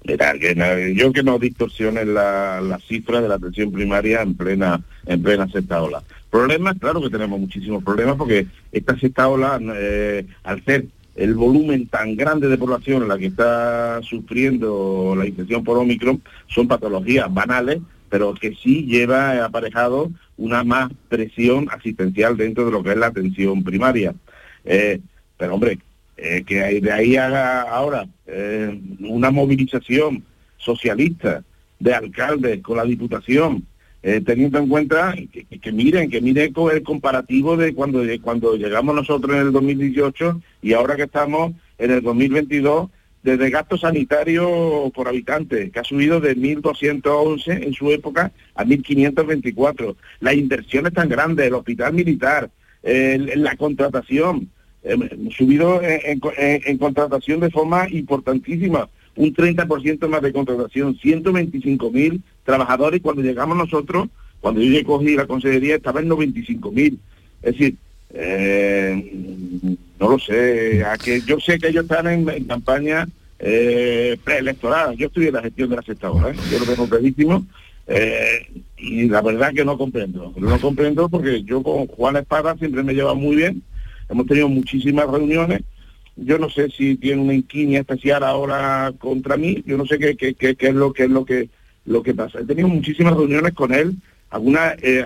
Mira, 0.04 0.34
que 0.38 0.94
yo 0.94 1.12
que 1.12 1.22
no 1.22 1.38
distorsione 1.38 2.04
la, 2.04 2.60
la 2.60 2.78
cifra 2.78 3.20
de 3.20 3.28
la 3.28 3.36
atención 3.36 3.72
primaria 3.72 4.22
en 4.22 4.34
plena, 4.34 4.82
en 5.06 5.22
plena 5.22 5.48
sexta 5.48 5.82
ola. 5.82 6.02
Problemas, 6.32 6.78
claro 6.78 7.02
que 7.02 7.10
tenemos 7.10 7.38
muchísimos 7.38 7.84
problemas 7.84 8.16
porque 8.16 8.46
esta 8.72 8.98
sexta 8.98 9.28
ola, 9.28 9.60
eh, 9.74 10.26
al 10.44 10.64
ser 10.64 10.86
el 11.14 11.34
volumen 11.34 11.88
tan 11.88 12.16
grande 12.16 12.48
de 12.48 12.56
población 12.56 13.06
la 13.06 13.18
que 13.18 13.26
está 13.26 14.00
sufriendo 14.00 15.14
la 15.14 15.26
infección 15.26 15.62
por 15.62 15.76
Omicron, 15.76 16.22
son 16.46 16.68
patologías 16.68 17.30
banales, 17.30 17.80
pero 18.08 18.32
que 18.32 18.54
sí 18.54 18.86
lleva 18.86 19.44
aparejado 19.44 20.10
una 20.38 20.64
más 20.64 20.90
presión 21.10 21.68
asistencial 21.70 22.34
dentro 22.38 22.64
de 22.64 22.70
lo 22.70 22.82
que 22.82 22.92
es 22.92 22.96
la 22.96 23.08
atención 23.08 23.62
primaria. 23.62 24.14
Eh, 24.64 25.00
pero 25.36 25.56
hombre, 25.56 25.80
eh, 26.16 26.44
que 26.46 26.80
de 26.80 26.92
ahí 26.92 27.14
haga 27.14 27.60
ahora 27.60 28.08
una 29.00 29.30
movilización 29.30 30.24
socialista 30.56 31.44
de 31.78 31.92
alcaldes 31.92 32.62
con 32.62 32.78
la 32.78 32.84
Diputación 32.84 33.66
eh, 34.02 34.20
teniendo 34.20 34.58
en 34.58 34.68
cuenta 34.68 35.14
que, 35.60 35.72
miren, 35.72 36.10
que 36.10 36.20
miren 36.20 36.52
el 36.72 36.82
comparativo 36.82 37.56
de 37.56 37.72
cuando, 37.72 38.02
cuando 38.20 38.56
llegamos 38.56 38.94
nosotros 38.94 39.36
en 39.36 39.46
el 39.46 39.52
2018 39.52 40.40
y 40.60 40.72
ahora 40.72 40.96
que 40.96 41.04
estamos 41.04 41.52
en 41.78 41.92
el 41.92 42.02
2022, 42.02 42.90
desde 43.22 43.50
gasto 43.50 43.78
sanitario 43.78 44.90
por 44.92 45.06
habitante, 45.06 45.70
que 45.70 45.78
ha 45.78 45.84
subido 45.84 46.20
de 46.20 46.36
1.211 46.36 47.64
en 47.64 47.72
su 47.74 47.92
época 47.92 48.32
a 48.56 48.64
1.524. 48.64 49.94
Las 50.18 50.34
inversiones 50.34 50.92
tan 50.92 51.08
grandes, 51.08 51.46
el 51.46 51.54
hospital 51.54 51.92
militar, 51.92 52.50
la 52.82 53.56
contratación, 53.56 54.48
eh, 54.82 54.96
subido 55.36 55.80
en 55.84 56.78
contratación 56.78 57.38
de 57.38 57.50
forma 57.50 57.88
importantísima 57.88 58.88
un 59.16 59.34
30% 59.34 60.08
más 60.08 60.22
de 60.22 60.32
contratación, 60.32 60.96
125 60.96 61.90
mil 61.90 62.22
trabajadores 62.44 62.98
y 62.98 63.02
cuando 63.02 63.22
llegamos 63.22 63.56
nosotros, 63.56 64.08
cuando 64.40 64.60
yo 64.60 64.84
cogí 64.84 65.14
la 65.16 65.26
consejería 65.26 65.76
estaba 65.76 66.00
en 66.00 66.08
95 66.08 66.72
mil. 66.72 66.98
Es 67.42 67.52
decir, 67.52 67.76
eh, 68.14 69.76
no 69.98 70.08
lo 70.08 70.18
sé, 70.18 70.84
a 70.84 70.96
que 70.98 71.20
yo 71.22 71.38
sé 71.40 71.58
que 71.58 71.68
ellos 71.68 71.84
están 71.84 72.06
en, 72.08 72.44
campaña 72.44 73.08
eh, 73.38 74.18
preelectoral, 74.22 74.96
yo 74.96 75.06
estoy 75.06 75.28
en 75.28 75.34
la 75.34 75.42
gestión 75.42 75.70
de 75.70 75.76
la 75.76 75.82
sexta 75.82 76.10
hora, 76.10 76.30
¿eh? 76.30 76.36
yo 76.50 76.58
lo 76.58 76.66
tengo 76.66 76.88
clarísimo, 76.88 77.46
eh, 77.86 78.46
y 78.76 79.08
la 79.08 79.22
verdad 79.22 79.52
que 79.52 79.64
no 79.64 79.78
comprendo, 79.78 80.32
no 80.36 80.60
comprendo 80.60 81.08
porque 81.08 81.42
yo 81.42 81.62
con 81.62 81.86
Juan 81.86 82.16
Espada 82.16 82.56
siempre 82.56 82.82
me 82.82 82.94
lleva 82.94 83.14
muy 83.14 83.36
bien, 83.36 83.62
hemos 84.08 84.26
tenido 84.26 84.48
muchísimas 84.48 85.08
reuniones, 85.08 85.62
yo 86.16 86.38
no 86.38 86.50
sé 86.50 86.70
si 86.70 86.96
tiene 86.96 87.22
una 87.22 87.34
inquinia 87.34 87.80
especial 87.80 88.22
ahora 88.22 88.92
contra 88.98 89.36
mí, 89.36 89.62
yo 89.66 89.76
no 89.76 89.86
sé 89.86 89.98
qué, 89.98 90.16
es 90.38 90.74
lo 90.74 90.92
que 90.92 91.04
es 91.04 91.10
lo 91.10 91.24
que 91.24 91.48
lo 91.84 92.02
que 92.02 92.14
pasa. 92.14 92.40
He 92.40 92.44
tenido 92.44 92.68
muchísimas 92.68 93.14
reuniones 93.14 93.52
con 93.54 93.74
él, 93.74 93.96
algunas 94.30 94.76
eh, 94.82 95.04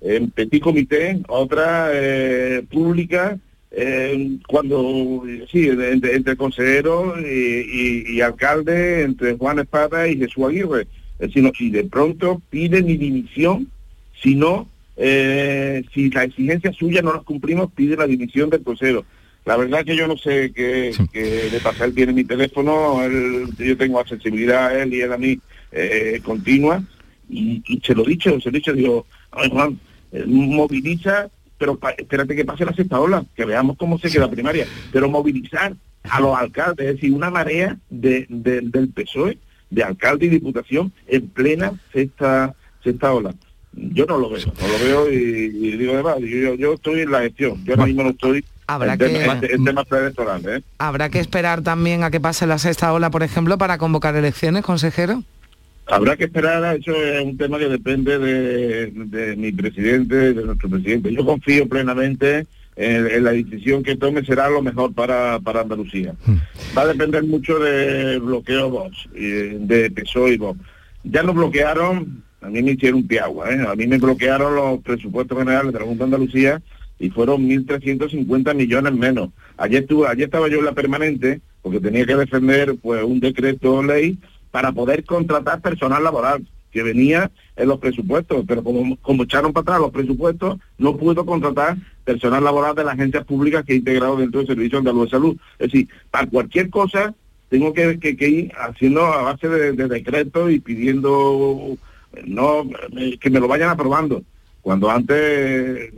en 0.00 0.30
petit 0.30 0.62
comité, 0.62 1.20
otras 1.28 1.90
eh, 1.92 2.62
públicas, 2.70 3.38
eh, 3.70 4.38
cuando, 4.48 5.24
sí, 5.50 5.68
entre, 5.68 6.16
entre 6.16 6.36
consejero 6.36 7.14
y, 7.20 8.20
alcalde, 8.20 9.02
entre 9.02 9.36
Juan 9.36 9.58
Espada 9.58 10.08
y 10.08 10.16
Jesús 10.16 10.44
Aguirre. 10.44 10.86
Decir, 11.18 11.50
si 11.56 11.70
de 11.70 11.84
pronto 11.84 12.40
pide 12.50 12.82
mi 12.82 12.96
dimisión, 12.96 13.68
si 14.22 14.34
no, 14.34 14.68
eh, 14.96 15.84
si 15.92 16.10
la 16.10 16.24
exigencia 16.24 16.72
suya 16.72 17.02
no 17.02 17.12
las 17.12 17.22
cumplimos, 17.22 17.70
pide 17.72 17.96
la 17.96 18.06
dimisión 18.06 18.50
del 18.50 18.62
consejero. 18.62 19.04
La 19.46 19.56
verdad 19.56 19.84
que 19.84 19.94
yo 19.94 20.08
no 20.08 20.16
sé 20.16 20.52
qué, 20.52 20.92
le 21.52 21.60
pasa. 21.60 21.84
Él 21.84 21.94
tiene 21.94 22.12
mi 22.12 22.24
teléfono, 22.24 23.00
yo 23.56 23.76
tengo 23.76 24.00
accesibilidad 24.00 24.66
a 24.66 24.82
él 24.82 24.92
y 24.92 25.00
él 25.00 25.12
a 25.12 25.16
mí 25.16 25.38
eh, 25.70 26.20
continua. 26.24 26.82
Y, 27.30 27.62
se 27.84 27.94
lo 27.94 28.04
he 28.04 28.08
dicho, 28.08 28.40
se 28.40 28.50
lo 28.50 28.56
he 28.56 28.58
dicho, 28.58 28.72
digo, 28.72 29.06
Juan, 29.30 29.78
eh, 30.10 30.24
moviliza, 30.26 31.28
pero 31.58 31.78
espérate 31.96 32.34
que 32.34 32.44
pase 32.44 32.64
la 32.64 32.74
sexta 32.74 32.98
ola, 32.98 33.24
que 33.36 33.44
veamos 33.44 33.76
cómo 33.76 34.00
se 34.00 34.10
queda 34.10 34.28
primaria. 34.28 34.66
Pero 34.92 35.08
movilizar 35.08 35.76
a 36.02 36.20
los 36.20 36.36
alcaldes, 36.36 36.86
es 36.88 36.94
decir, 36.96 37.12
una 37.12 37.30
marea 37.30 37.78
de, 37.88 38.26
del 38.28 38.88
PSOE, 38.88 39.38
de 39.70 39.82
alcalde 39.84 40.26
y 40.26 40.30
diputación, 40.30 40.92
en 41.06 41.28
plena 41.28 41.72
sexta, 41.92 42.52
sexta 42.82 43.12
ola. 43.12 43.32
Yo 43.72 44.06
no 44.06 44.18
lo 44.18 44.28
veo, 44.28 44.46
no 44.60 44.68
lo 44.68 44.84
veo 44.84 45.12
y, 45.12 45.76
digo 45.76 45.92
además, 45.92 46.18
yo, 46.18 46.54
yo, 46.54 46.72
estoy 46.72 47.00
en 47.00 47.12
la 47.12 47.20
gestión, 47.20 47.64
yo 47.64 47.74
ahora 47.74 47.86
mismo 47.86 48.02
no 48.02 48.10
estoy 48.10 48.44
Habrá 48.68 48.96
que, 48.96 49.06
¿eh? 49.06 50.62
¿Habrá 50.78 51.08
que 51.08 51.20
esperar 51.20 51.62
también 51.62 52.02
a 52.02 52.10
que 52.10 52.20
pase 52.20 52.46
la 52.48 52.58
sexta 52.58 52.92
ola, 52.92 53.10
por 53.10 53.22
ejemplo, 53.22 53.58
para 53.58 53.78
convocar 53.78 54.16
elecciones, 54.16 54.64
consejero? 54.64 55.22
Habrá 55.86 56.16
que 56.16 56.24
esperar, 56.24 56.76
eso 56.76 56.92
es 56.92 57.24
un 57.24 57.36
tema 57.36 57.58
que 57.60 57.68
depende 57.68 58.18
de, 58.18 59.36
mi 59.36 59.52
presidente, 59.52 60.34
de 60.34 60.44
nuestro 60.44 60.68
presidente. 60.68 61.14
Yo 61.14 61.24
confío 61.24 61.68
plenamente 61.68 62.44
en, 62.74 63.22
la 63.22 63.30
decisión 63.30 63.84
que 63.84 63.94
tome, 63.94 64.24
será 64.24 64.50
lo 64.50 64.62
mejor 64.62 64.92
para, 64.94 65.38
para 65.38 65.60
Andalucía. 65.60 66.14
Hmm. 66.24 66.38
Va 66.76 66.82
a 66.82 66.86
depender 66.88 67.22
mucho 67.22 67.60
de 67.60 68.18
bloqueo 68.18 68.68
Vox, 68.68 69.08
de 69.12 69.92
PSOE 69.94 70.34
y 70.34 70.38
Vox. 70.38 70.58
Ya 71.04 71.22
nos 71.22 71.36
bloquearon, 71.36 72.24
a 72.40 72.48
mí 72.48 72.62
me 72.62 72.72
hicieron 72.72 73.02
un 73.02 73.06
piagua, 73.06 73.48
¿eh? 73.52 73.64
a 73.64 73.76
mí 73.76 73.86
me 73.86 73.98
bloquearon 73.98 74.56
los 74.56 74.80
presupuestos 74.80 75.38
generales 75.38 75.72
de 75.72 75.78
la 75.78 75.84
Junta 75.84 76.04
de 76.04 76.14
Andalucía 76.16 76.60
y 76.98 77.10
fueron 77.10 77.48
1.350 77.48 78.54
millones 78.54 78.92
menos. 78.94 79.30
Ayer, 79.56 79.82
estuve, 79.82 80.08
ayer 80.08 80.24
estaba 80.24 80.48
yo 80.48 80.58
en 80.58 80.64
la 80.64 80.72
permanente, 80.72 81.40
porque 81.62 81.80
tenía 81.80 82.06
que 82.06 82.16
defender 82.16 82.76
pues 82.76 83.02
un 83.02 83.20
decreto 83.20 83.82
ley 83.82 84.18
para 84.50 84.72
poder 84.72 85.04
contratar 85.04 85.60
personal 85.60 86.02
laboral 86.02 86.46
que 86.70 86.82
venía 86.82 87.30
en 87.56 87.68
los 87.68 87.78
presupuestos, 87.78 88.44
pero 88.46 88.62
como, 88.62 88.96
como 88.96 89.22
echaron 89.22 89.52
para 89.52 89.62
atrás 89.62 89.80
los 89.80 89.90
presupuestos, 89.90 90.58
no 90.78 90.96
pudo 90.96 91.24
contratar 91.24 91.76
personal 92.04 92.44
laboral 92.44 92.74
de 92.74 92.84
las 92.84 92.94
agencias 92.94 93.24
públicas 93.24 93.64
que 93.64 93.72
he 93.72 93.76
integrado 93.76 94.16
dentro 94.16 94.40
del 94.40 94.48
Servicio 94.48 94.78
Andaluz 94.78 95.04
de 95.04 95.10
Salud. 95.10 95.36
Es 95.58 95.72
decir, 95.72 95.88
para 96.10 96.26
cualquier 96.26 96.70
cosa 96.70 97.14
tengo 97.48 97.72
que, 97.72 97.98
que, 97.98 98.28
ir 98.28 98.52
haciendo 98.58 99.04
a 99.04 99.22
base 99.22 99.48
de, 99.48 99.72
de 99.72 99.88
decretos 99.88 100.50
y 100.50 100.60
pidiendo 100.60 101.78
no 102.24 102.64
que 103.20 103.30
me 103.30 103.40
lo 103.40 103.48
vayan 103.48 103.70
aprobando. 103.70 104.22
Cuando 104.62 104.90
antes 104.90 105.92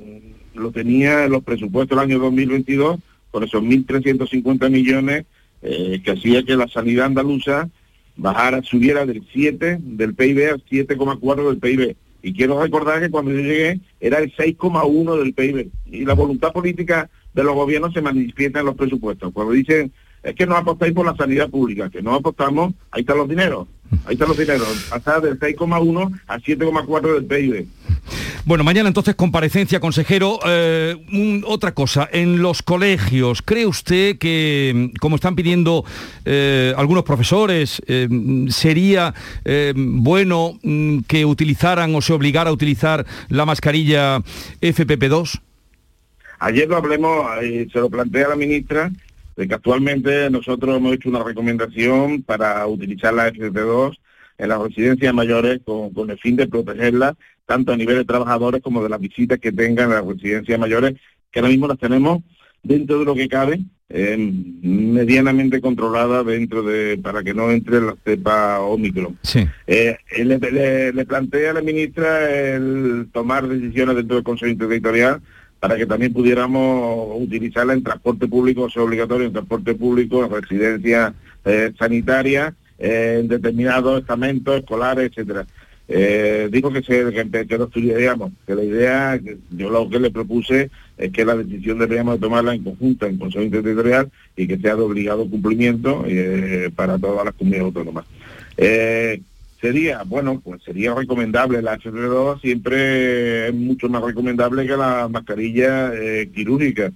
lo 0.59 0.71
tenía 0.71 1.25
en 1.25 1.33
los 1.33 1.43
presupuestos 1.43 1.97
del 1.97 2.11
año 2.11 2.19
2022, 2.19 2.99
con 3.31 3.45
esos 3.45 3.63
1.350 3.63 4.71
millones 4.71 5.25
eh, 5.63 6.01
que 6.05 6.13
hacía 6.13 6.43
que 6.43 6.57
la 6.57 6.69
sanidad 6.69 7.07
andaluza 7.07 7.69
bajara, 8.19 8.63
subiera 8.63 9.07
del 9.07 9.27
7 9.33 9.79
del 9.81 10.15
PIB 10.15 10.51
al 10.51 10.65
7,4 10.65 11.49
del 11.49 11.59
PIB. 11.59 11.97
Y 12.21 12.33
quiero 12.35 12.61
recordar 12.61 13.01
que 13.01 13.11
cuando 13.11 13.31
yo 13.31 13.39
llegué 13.39 13.81
era 14.01 14.19
el 14.19 14.35
6,1 14.35 15.19
del 15.19 15.33
PIB. 15.33 15.71
Y 15.87 16.05
la 16.05 16.15
voluntad 16.15 16.53
política 16.53 17.09
de 17.33 17.45
los 17.45 17.55
gobiernos 17.55 17.95
se 17.95 18.03
manifiesta 18.03 18.61
en 18.61 18.67
los 18.67 18.75
presupuestos. 18.75 19.33
Cuando 19.33 19.53
dicen, 19.53 19.93
es 20.23 20.35
que 20.35 20.47
no 20.47 20.57
apostáis 20.57 20.93
por 20.93 21.07
la 21.07 21.17
sanidad 21.17 21.49
pública, 21.49 21.89
que 21.91 22.03
no 22.03 22.15
apostamos, 22.15 22.75
ahí 22.91 23.03
están 23.03 23.19
los 23.19 23.29
dineros. 23.29 23.69
Ahí 24.05 24.15
están 24.15 24.29
los 24.29 24.39
dineros, 24.39 24.87
pasar 24.91 25.23
del 25.23 25.39
6,1 25.39 26.21
a 26.27 26.39
7,4 26.39 27.15
del 27.15 27.25
PIB. 27.25 27.67
Bueno, 28.45 28.65
mañana 28.65 28.89
entonces 28.89 29.15
comparecencia, 29.15 29.81
consejero. 29.81 30.39
Eh, 30.47 30.97
otra 31.45 31.73
cosa, 31.73 32.09
en 32.11 32.41
los 32.41 32.63
colegios, 32.63 33.43
¿cree 33.43 33.67
usted 33.67 34.17
que, 34.17 34.91
como 35.01 35.17
están 35.17 35.37
pidiendo 35.37 35.85
eh, 36.25 36.73
algunos 36.77 37.05
profesores, 37.05 37.83
eh, 37.87 38.09
sería 38.49 39.15
bueno 39.77 40.59
mm, 40.63 41.01
que 41.01 41.27
utilizaran 41.27 41.95
o 41.95 42.01
se 42.01 42.15
obligara 42.15 42.49
a 42.49 42.53
utilizar 42.53 43.05
la 43.29 43.45
mascarilla 43.45 44.21
FPP2? 44.63 45.41
Ayer 46.39 46.69
lo 46.69 46.77
hablemos, 46.77 47.27
se 47.71 47.79
lo 47.79 47.91
plantea 47.91 48.29
la 48.29 48.37
ministra, 48.37 48.91
de 49.39 49.47
que 49.47 49.55
actualmente 49.55 50.29
nosotros 50.31 50.77
hemos 50.77 50.93
hecho 50.95 51.09
una 51.09 51.23
recomendación 51.23 52.25
para 52.25 52.67
utilizar 52.67 53.15
la 53.15 53.29
FP2 53.33 53.97
en 54.37 54.49
las 54.49 54.61
residencias 54.61 55.15
mayores 55.15 55.61
con, 55.65 56.11
el 56.11 56.19
fin 56.19 56.35
de 56.35 56.49
protegerlas 56.49 57.15
tanto 57.47 57.73
a 57.73 57.77
nivel 57.77 57.99
de 57.99 58.05
trabajadores 58.05 58.61
como 58.61 58.83
de 58.83 58.89
las 58.89 58.99
visitas 58.99 59.39
que 59.39 59.53
tengan 59.53 59.91
las 59.91 60.05
residencias 60.05 60.59
mayores, 60.59 60.95
que 61.31 61.39
ahora 61.39 61.51
mismo 61.51 61.69
las 61.69 61.79
tenemos 61.79 62.21
dentro 62.65 62.99
de 62.99 63.05
lo 63.05 63.15
que 63.15 63.29
cabe, 63.29 63.61
medianamente 63.89 65.61
controlada 65.61 66.25
dentro 66.25 66.65
de 66.65 66.99
para 66.99 67.23
que 67.23 67.33
no 67.33 67.53
entre 67.53 67.81
la 67.81 67.95
cepa 68.05 68.59
Omicron. 68.59 69.17
Sí. 69.23 69.47
Eh, 69.69 69.97
le, 70.19 70.93
le, 70.93 71.07
plantea 71.07 71.53
a 71.53 71.55
la 71.55 71.63
ministra 71.63 72.29
el 72.29 73.09
tomar 73.13 73.47
decisiones 73.47 73.95
dentro 73.95 74.17
del 74.17 74.25
Consejo 74.25 74.51
Interterritorial 74.51 75.23
para 75.61 75.77
que 75.77 75.87
también 75.87 76.13
pudiéramos 76.13 77.21
utilizarla 77.21 77.73
en 77.73 77.83
transporte 77.83 78.29
público, 78.29 78.71
sea 78.71 78.83
obligatorio 78.83 79.27
en 79.27 79.33
transporte 79.33 79.75
público, 79.75 80.25
en 80.25 80.31
residencias 80.31 81.13
eh, 81.45 81.73
sanitarias, 81.79 82.55
en 82.79 83.27
determinados 83.27 84.01
estamentos 84.01 84.59
escolares, 84.59 85.11
etcétera. 85.11 85.47
Eh, 85.91 86.49
digo 86.53 86.71
que, 86.71 86.83
se, 86.83 87.13
que, 87.13 87.47
que 87.47 87.59
lo 87.59 87.65
estudiaríamos, 87.65 88.33
que 88.47 88.55
la 88.55 88.63
idea, 88.63 89.19
yo 89.51 89.71
lo 89.71 89.89
que 89.89 89.99
le 89.99 90.11
propuse 90.11 90.71
es 90.99 91.11
que 91.11 91.25
la 91.25 91.35
decisión 91.35 91.79
deberíamos 91.79 92.21
tomarla 92.21 92.55
en 92.55 92.63
conjunto 92.63 93.07
en 93.07 93.17
Consejo 93.17 93.43
Interterritorial 93.43 94.11
y 94.37 94.47
que 94.47 94.59
sea 94.59 94.77
de 94.77 94.83
obligado 94.83 95.29
cumplimiento 95.29 96.05
eh, 96.07 96.71
para 96.77 96.99
todas 96.99 97.25
las 97.25 97.35
comunidades 97.35 97.75
autónomas. 97.75 98.05
Eh, 99.59 99.61
sería, 99.61 100.03
bueno, 100.05 100.41
pues 100.41 100.63
sería 100.63 100.95
recomendable 100.95 101.63
la 101.63 101.79
FFP2, 101.79 102.41
siempre 102.41 103.49
es 103.49 103.55
mucho 103.55 103.89
más 103.89 104.03
recomendable 104.03 104.67
que 104.67 104.77
la 104.77 105.09
mascarilla 105.09 105.93
eh, 105.95 106.31
quirúrgica. 106.35 106.93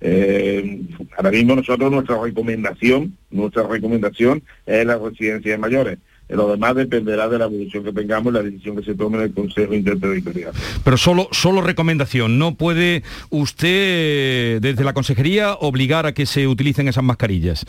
Eh, 0.00 0.80
ahora 1.16 1.30
mismo 1.30 1.54
nosotros 1.54 1.90
nuestra 1.90 2.20
recomendación, 2.20 3.16
nuestra 3.30 3.66
recomendación 3.66 4.42
es 4.66 4.84
la 4.84 4.98
residencia 4.98 5.52
de 5.52 5.58
mayores. 5.58 5.98
Lo 6.28 6.50
demás 6.50 6.74
dependerá 6.74 7.28
de 7.28 7.38
la 7.38 7.44
evolución 7.44 7.84
que 7.84 7.92
tengamos 7.92 8.32
y 8.32 8.36
la 8.36 8.42
decisión 8.42 8.76
que 8.76 8.84
se 8.84 8.94
tome 8.94 9.18
en 9.18 9.24
el 9.24 9.34
Consejo 9.34 9.74
Interterritorial. 9.74 10.52
Pero 10.82 10.96
solo, 10.96 11.28
solo 11.30 11.60
recomendación, 11.60 12.38
¿no 12.38 12.54
puede 12.54 13.02
usted 13.28 14.60
desde 14.62 14.82
la 14.82 14.94
Consejería 14.94 15.52
obligar 15.54 16.06
a 16.06 16.14
que 16.14 16.24
se 16.24 16.48
utilicen 16.48 16.88
esas 16.88 17.04
mascarillas? 17.04 17.66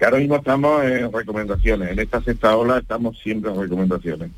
Que 0.00 0.06
ahora 0.06 0.18
mismo 0.18 0.36
estamos 0.36 0.82
en 0.82 1.12
recomendaciones. 1.12 1.90
En 1.90 1.98
esta 1.98 2.22
sexta 2.22 2.56
ola 2.56 2.78
estamos 2.78 3.18
siempre 3.18 3.52
en 3.52 3.60
recomendaciones. 3.60 4.30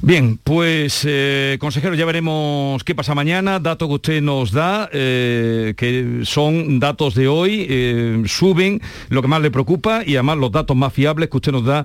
Bien, 0.00 0.38
pues 0.44 1.04
eh, 1.04 1.56
consejero, 1.58 1.96
ya 1.96 2.04
veremos 2.04 2.84
qué 2.84 2.94
pasa 2.94 3.16
mañana. 3.16 3.58
Datos 3.58 3.88
que 3.88 3.94
usted 3.94 4.22
nos 4.22 4.52
da, 4.52 4.88
eh, 4.92 5.74
que 5.76 6.20
son 6.22 6.78
datos 6.78 7.16
de 7.16 7.26
hoy, 7.26 7.66
eh, 7.68 8.22
suben 8.26 8.80
lo 9.08 9.22
que 9.22 9.28
más 9.28 9.42
le 9.42 9.50
preocupa 9.50 10.04
y 10.06 10.14
además 10.14 10.38
los 10.38 10.52
datos 10.52 10.76
más 10.76 10.92
fiables 10.92 11.28
que 11.30 11.36
usted 11.36 11.50
nos 11.50 11.64
da, 11.64 11.84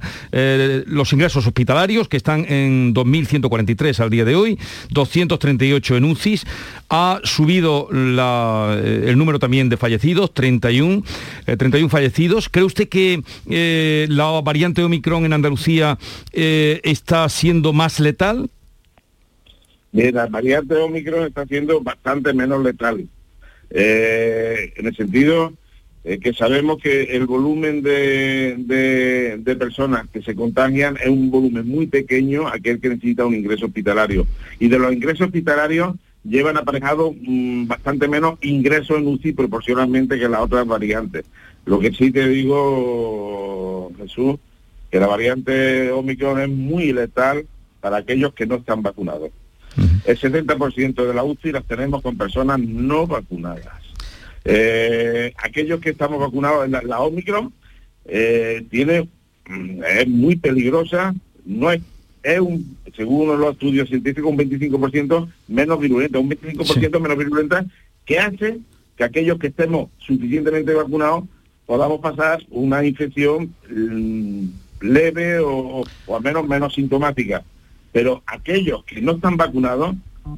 los 0.86 1.12
ingresos 1.12 1.48
hospitalarios 1.48 2.08
que 2.08 2.18
están 2.18 2.46
en 2.48 2.94
2.143 2.94 4.00
al 4.00 4.12
día 4.12 4.26
de 4.26 4.36
hoy, 4.36 4.60
238 4.92 5.98
en 5.98 6.06
UCIs, 6.06 6.46
ha 6.90 7.20
subido 7.24 7.90
el 7.92 9.18
número 9.18 9.40
también 9.40 9.70
de 9.70 9.78
fallecidos, 9.78 10.36
31, 10.36 11.04
31 11.46 11.90
fallecidos 11.90 12.43
¿Cree 12.50 12.66
usted 12.66 12.90
que 12.90 13.22
eh, 13.50 14.06
la 14.10 14.42
variante 14.42 14.84
Omicron 14.84 15.26
en 15.26 15.34
Andalucía 15.34 15.98
eh, 16.32 16.80
está 16.84 17.28
siendo 17.30 17.74
más 17.74 18.00
letal? 18.00 18.50
la 19.92 20.26
variante 20.26 20.76
Omicron 20.76 21.28
está 21.28 21.46
siendo 21.46 21.80
bastante 21.82 22.34
menos 22.34 22.64
letal. 22.64 23.08
Eh, 23.70 24.74
en 24.76 24.88
el 24.88 24.96
sentido 24.96 25.54
que 26.04 26.34
sabemos 26.34 26.80
que 26.82 27.16
el 27.16 27.26
volumen 27.28 27.82
de, 27.82 29.56
personas 29.58 30.08
que 30.12 30.22
se 30.22 30.36
contagian 30.36 30.98
es 30.98 31.08
un 31.08 31.32
volumen 31.32 31.66
muy 31.66 31.88
pequeño, 31.88 32.48
aquel 32.48 32.82
que 32.82 32.90
necesita 32.90 33.26
un 33.26 33.36
ingreso 33.36 33.68
hospitalario. 33.68 34.28
Y 34.60 34.68
de 34.68 34.80
los 34.80 34.92
ingresos 34.92 35.28
hospitalarios 35.28 35.96
llevan 36.24 36.58
aparejado 36.58 37.14
mm, 37.14 37.68
bastante 37.68 38.08
menos 38.08 38.38
ingresos 38.42 38.98
en 38.98 39.08
UCI 39.08 39.34
proporcionalmente 39.34 40.20
que 40.20 40.30
las 40.30 40.42
otras 40.42 40.66
variantes. 40.66 41.26
Lo 41.66 41.80
que 41.80 41.92
sí 41.92 42.12
te 42.12 42.28
digo, 42.28 43.92
Jesús, 43.98 44.38
que 44.92 45.00
la 45.00 45.08
variante 45.08 45.92
Omicron 45.92 46.42
es 46.42 46.50
muy 46.50 46.92
letal 46.94 47.46
para 47.82 47.98
aquellos 47.98 48.34
que 48.34 48.46
no 48.46 48.56
están 48.56 48.82
vacunados. 48.82 49.32
El 50.06 50.20
70% 50.20 51.08
de 51.08 51.14
la 51.14 51.24
UCI 51.24 51.52
las 51.52 51.66
tenemos 51.66 52.02
con 52.02 52.18
personas 52.18 52.60
no 52.60 53.08
vacunadas. 53.08 53.82
Eh, 54.46 55.34
aquellos 55.38 55.80
que 55.80 55.92
estamos 55.92 56.20
vacunados, 56.20 56.70
la, 56.70 56.82
la 56.82 57.00
Omicron 57.00 57.54
eh, 58.06 58.66
tiene, 58.70 59.10
mm, 59.48 59.84
es 59.84 60.08
muy 60.08 60.36
peligrosa, 60.36 61.16
no 61.46 61.72
es, 61.72 61.82
es 62.24 62.40
un, 62.40 62.78
según 62.96 63.40
los 63.40 63.54
estudios 63.54 63.90
científicos, 63.90 64.32
un 64.32 64.38
25% 64.38 65.28
menos 65.50 65.80
virulenta, 65.80 66.20
un 66.20 66.30
25% 66.30 67.00
menos 67.00 67.18
virulenta, 67.18 67.66
que 68.06 68.20
hace 68.20 68.60
que 68.98 69.04
aquellos 69.04 69.38
que 69.40 69.48
estemos 69.48 69.90
suficientemente 70.00 70.74
vacunados 70.74 71.26
podamos 71.66 72.00
pasar 72.00 72.44
una 72.50 72.84
infección 72.86 73.54
mm, 73.70 74.46
leve 74.82 75.40
o, 75.40 75.84
al 76.14 76.22
menos 76.22 76.48
menos 76.48 76.74
sintomática. 76.74 77.44
Pero 77.92 78.24
aquellos 78.26 78.84
que 78.86 79.02
no 79.02 79.14
están 79.14 79.38
vacunados 79.38 79.96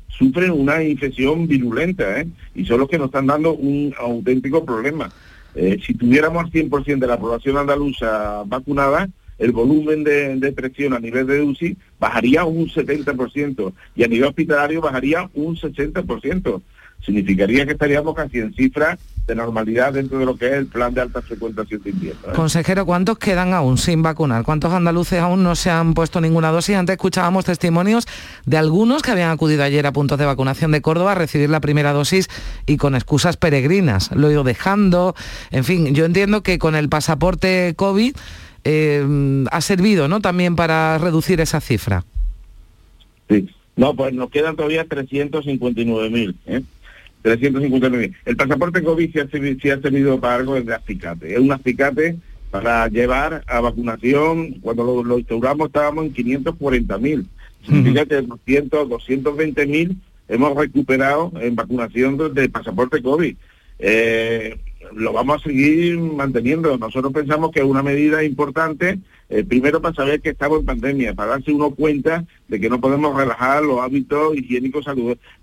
sufren 0.10 0.52
una 0.52 0.84
infección 0.84 1.48
virulenta 1.48 2.20
¿eh? 2.20 2.28
y 2.54 2.66
son 2.66 2.80
los 2.80 2.90
que 2.90 2.98
nos 2.98 3.08
están 3.08 3.28
dando 3.28 3.54
un 3.54 3.94
auténtico 3.98 4.66
problema. 4.66 5.12
Eh, 5.54 5.80
si 5.86 5.94
tuviéramos 5.94 6.44
al 6.44 6.52
100% 6.52 7.00
de 7.00 7.08
la 7.08 7.20
población 7.20 7.58
andaluza 7.58 8.44
vacunada, 8.46 9.10
el 9.38 9.52
volumen 9.52 10.04
de, 10.04 10.54
presión 10.56 10.94
a 10.94 11.00
nivel 11.00 11.28
de 11.28 11.42
UCI 11.42 11.78
bajaría 12.00 12.46
un 12.46 12.68
70% 12.68 13.74
y 13.96 14.04
a 14.04 14.08
nivel 14.08 14.30
hospitalario 14.30 14.82
bajaría 14.82 15.30
un 15.34 15.56
60% 15.56 16.62
significaría 17.06 17.66
que 17.66 17.74
estaríamos 17.74 18.16
casi 18.16 18.40
en 18.40 18.54
cifras 18.54 18.98
de 19.28 19.36
normalidad 19.36 19.94
dentro 19.94 20.20
de 20.20 20.26
lo 20.26 20.38
que 20.38 20.48
es 20.48 20.54
el 20.54 20.68
plan 20.68 20.94
de 20.94 21.02
alta 21.02 21.22
frecuentación 21.22 21.82
de 21.84 21.90
invierno. 21.90 22.22
¿eh? 22.28 22.34
Consejero, 22.36 22.86
¿cuántos 22.86 23.18
quedan 23.18 23.54
aún 23.54 23.78
sin 23.78 24.04
vacunar? 24.04 24.44
¿Cuántos 24.44 24.72
andaluces 24.72 25.20
aún 25.20 25.44
no 25.44 25.56
se 25.56 25.72
han 25.72 25.94
puesto 25.94 26.22
ninguna 26.22 26.52
dosis? 26.52 26.76
Antes 26.76 26.94
escuchábamos 26.94 27.46
testimonios 27.46 28.08
de 28.46 28.58
algunos 28.58 29.02
que 29.02 29.12
habían 29.12 29.32
acudido 29.32 29.64
ayer 29.64 29.86
a 29.88 29.92
puntos 29.92 30.20
de 30.20 30.26
vacunación 30.26 30.72
de 30.72 30.82
Córdoba 30.82 31.14
a 31.14 31.16
recibir 31.16 31.50
la 31.50 31.60
primera 31.60 31.92
dosis 31.92 32.28
y 32.66 32.78
con 32.78 32.96
excusas 32.96 33.38
peregrinas. 33.38 34.12
Lo 34.16 34.30
he 34.30 34.34
ido 34.34 34.44
dejando. 34.44 35.16
En 35.52 35.64
fin, 35.64 35.96
yo 35.96 36.06
entiendo 36.06 36.44
que 36.44 36.60
con 36.60 36.76
el 36.76 36.90
pasaporte 36.90 37.74
COVID 37.76 38.16
eh, 38.66 39.46
ha 39.52 39.62
servido 39.62 40.08
¿no? 40.10 40.20
también 40.20 40.56
para 40.58 40.98
reducir 40.98 41.40
esa 41.40 41.62
cifra. 41.62 42.04
Sí. 43.30 43.50
No, 43.78 43.96
pues 43.96 44.14
nos 44.14 44.30
quedan 44.30 44.56
todavía 44.56 44.86
359.000. 44.88 46.36
¿eh? 46.48 46.62
359.000. 47.24 48.14
El 48.26 48.36
pasaporte 48.38 48.84
COVID 48.84 49.12
sí 49.12 49.20
ha, 49.20 49.26
servi- 49.28 49.60
sí 49.62 49.70
ha 49.70 49.80
servido 49.82 50.20
para 50.20 50.36
algo 50.36 50.60
de 50.62 50.74
acicate. 50.74 51.34
Es 51.34 51.40
un 51.40 51.52
acicate 51.52 52.18
para 52.52 52.88
llevar 52.88 53.44
a 53.48 53.60
vacunación. 53.62 54.54
Cuando 54.62 54.84
lo, 54.84 55.04
lo 55.04 55.18
instauramos 55.20 55.68
estábamos 55.68 56.06
en 56.06 56.14
540.000. 56.14 57.26
Significa 57.66 58.06
que 58.06 58.22
200, 58.22 58.88
220.000 58.90 59.96
hemos 60.30 60.56
recuperado 60.56 61.32
en 61.42 61.56
vacunación 61.56 62.34
de 62.34 62.50
pasaporte 62.50 63.02
COVID. 63.02 63.36
Eh, 63.80 64.58
lo 64.94 65.14
vamos 65.14 65.42
a 65.42 65.44
seguir 65.48 65.98
manteniendo. 65.98 66.78
Nosotros 66.78 67.14
pensamos 67.14 67.52
que 67.52 67.60
es 67.60 67.66
una 67.66 67.84
medida 67.84 68.24
importante, 68.24 69.00
eh, 69.30 69.44
primero 69.44 69.82
para 69.82 69.96
saber 69.96 70.22
que 70.22 70.30
estamos 70.30 70.60
en 70.60 70.66
pandemia, 70.66 71.14
para 71.14 71.32
darse 71.32 71.52
uno 71.52 71.72
cuenta 71.72 72.26
de 72.48 72.60
que 72.60 72.70
no 72.70 72.80
podemos 72.80 73.16
relajar 73.16 73.64
los 73.64 73.80
hábitos 73.80 74.36
higiénicos 74.38 74.86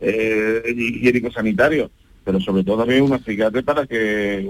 eh, 0.00 0.62
higiénicos 0.76 1.34
sanitarios, 1.34 1.90
pero 2.24 2.40
sobre 2.40 2.64
todo 2.64 2.78
también 2.78 3.02
un 3.02 3.12
acicate 3.12 3.62
para 3.62 3.86
que 3.86 4.48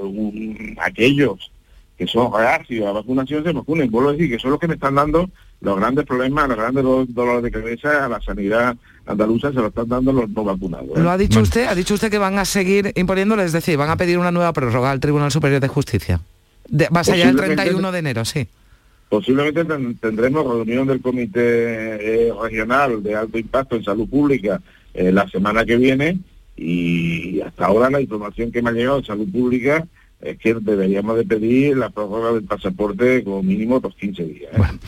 aquellos 0.79 1.51
que 1.97 2.07
son 2.07 2.33
reacios 2.33 2.83
a 2.83 2.87
la 2.87 2.93
vacunación 2.93 3.45
se 3.45 3.53
vacunen. 3.53 3.91
Vuelvo 3.91 4.11
a 4.11 4.13
decir 4.13 4.31
que 4.31 4.39
son 4.39 4.51
los 4.51 4.61
que 4.61 4.69
me 4.69 4.75
están 4.75 4.95
dando 4.95 5.31
los 5.63 5.77
grandes 5.77 6.05
problemas, 6.05 6.49
los 6.49 6.57
grandes 6.57 6.83
do- 6.85 7.07
dolores 7.09 7.43
de 7.45 7.51
cabeza 7.51 8.05
a 8.05 8.09
la 8.09 8.21
sanidad 8.21 8.77
andaluza, 9.07 9.49
se 9.51 9.55
lo 9.59 9.69
están 9.69 9.89
dando 9.89 10.13
los 10.13 10.29
no 10.31 10.45
vacunados. 10.45 10.89
¿eh? 10.97 11.01
Lo 11.01 11.11
ha 11.11 11.17
dicho 11.19 11.41
usted, 11.41 11.67
ha 11.67 11.75
dicho 11.75 11.95
usted 11.95 12.11
que 12.11 12.19
van 12.19 12.39
a 12.39 12.45
seguir 12.45 12.93
imponiéndolo, 12.97 13.43
es 13.43 13.53
decir, 13.53 13.77
van 13.77 13.91
a 13.91 13.97
pedir 13.97 14.19
una 14.19 14.31
nueva 14.31 14.53
prórroga 14.53 14.91
al 14.91 15.01
Tribunal 15.01 15.31
Superior 15.31 15.61
de 15.61 15.69
Justicia. 15.69 16.21
De, 16.69 16.89
va 16.95 17.01
a 17.01 17.05
ser 17.05 17.17
ya 17.17 17.29
el 17.29 17.37
Posiblemente- 17.37 17.63
31 17.65 17.93
de 17.93 17.99
enero, 17.99 18.25
sí. 18.25 18.47
Posiblemente 19.09 19.65
ten- 19.65 19.97
tendremos 19.99 20.47
reunión 20.47 20.87
del 20.87 21.01
Comité 21.03 22.29
eh, 22.29 22.33
Regional 22.41 23.03
de 23.03 23.15
Alto 23.15 23.39
Impacto 23.39 23.77
en 23.77 23.85
Salud 23.85 24.09
Pública 24.09 24.61
eh, 24.95 25.13
la 25.13 25.29
semana 25.29 25.65
que 25.67 25.77
viene 25.77 26.19
y 26.57 27.41
hasta 27.41 27.67
ahora 27.67 27.91
la 27.91 28.01
información 28.01 28.51
que 28.53 28.63
me 28.63 28.71
ha 28.71 28.73
llegado 28.73 29.01
de 29.01 29.07
Salud 29.07 29.29
Pública 29.31 29.85
es 30.23 30.39
que 30.39 30.55
deberíamos 30.55 31.17
de 31.17 31.25
pedir 31.25 31.77
la 31.77 31.91
prórroga 31.91 32.33
del 32.33 32.45
pasaporte 32.45 33.25
como 33.25 33.43
mínimo 33.43 33.81
los 33.83 33.95
15 33.97 34.25
días. 34.25 34.53
¿eh? 34.55 34.79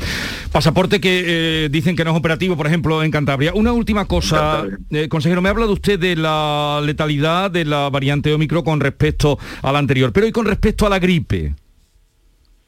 Pasaporte 0.52 1.00
que 1.00 1.64
eh, 1.64 1.68
dicen 1.68 1.96
que 1.96 2.04
no 2.04 2.12
es 2.12 2.16
operativo, 2.16 2.56
por 2.56 2.68
ejemplo, 2.68 3.02
en 3.02 3.10
Cantabria. 3.10 3.52
Una 3.54 3.72
última 3.72 4.06
cosa, 4.06 4.64
eh, 4.90 5.08
consejero, 5.08 5.42
me 5.42 5.48
ha 5.48 5.52
hablado 5.52 5.72
usted 5.72 5.98
de 5.98 6.14
la 6.14 6.80
letalidad 6.84 7.50
de 7.50 7.64
la 7.64 7.90
variante 7.90 8.32
Omicron 8.32 8.62
con 8.62 8.80
respecto 8.80 9.38
a 9.62 9.72
la 9.72 9.80
anterior, 9.80 10.12
pero 10.12 10.26
y 10.26 10.32
con 10.32 10.46
respecto 10.46 10.86
a 10.86 10.90
la 10.90 11.00
gripe. 11.00 11.54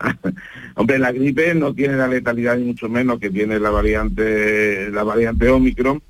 Hombre, 0.75 0.99
la 0.99 1.13
gripe 1.13 1.55
no 1.55 1.73
tiene 1.73 1.97
la 1.97 2.09
letalidad 2.09 2.57
ni 2.57 2.65
mucho 2.65 2.89
menos 2.89 3.21
que 3.21 3.31
tiene 3.31 3.61
la 3.61 3.71
variante 3.71 4.91
la 4.91 5.05
variante 5.05 5.49
Omicron. 5.49 6.03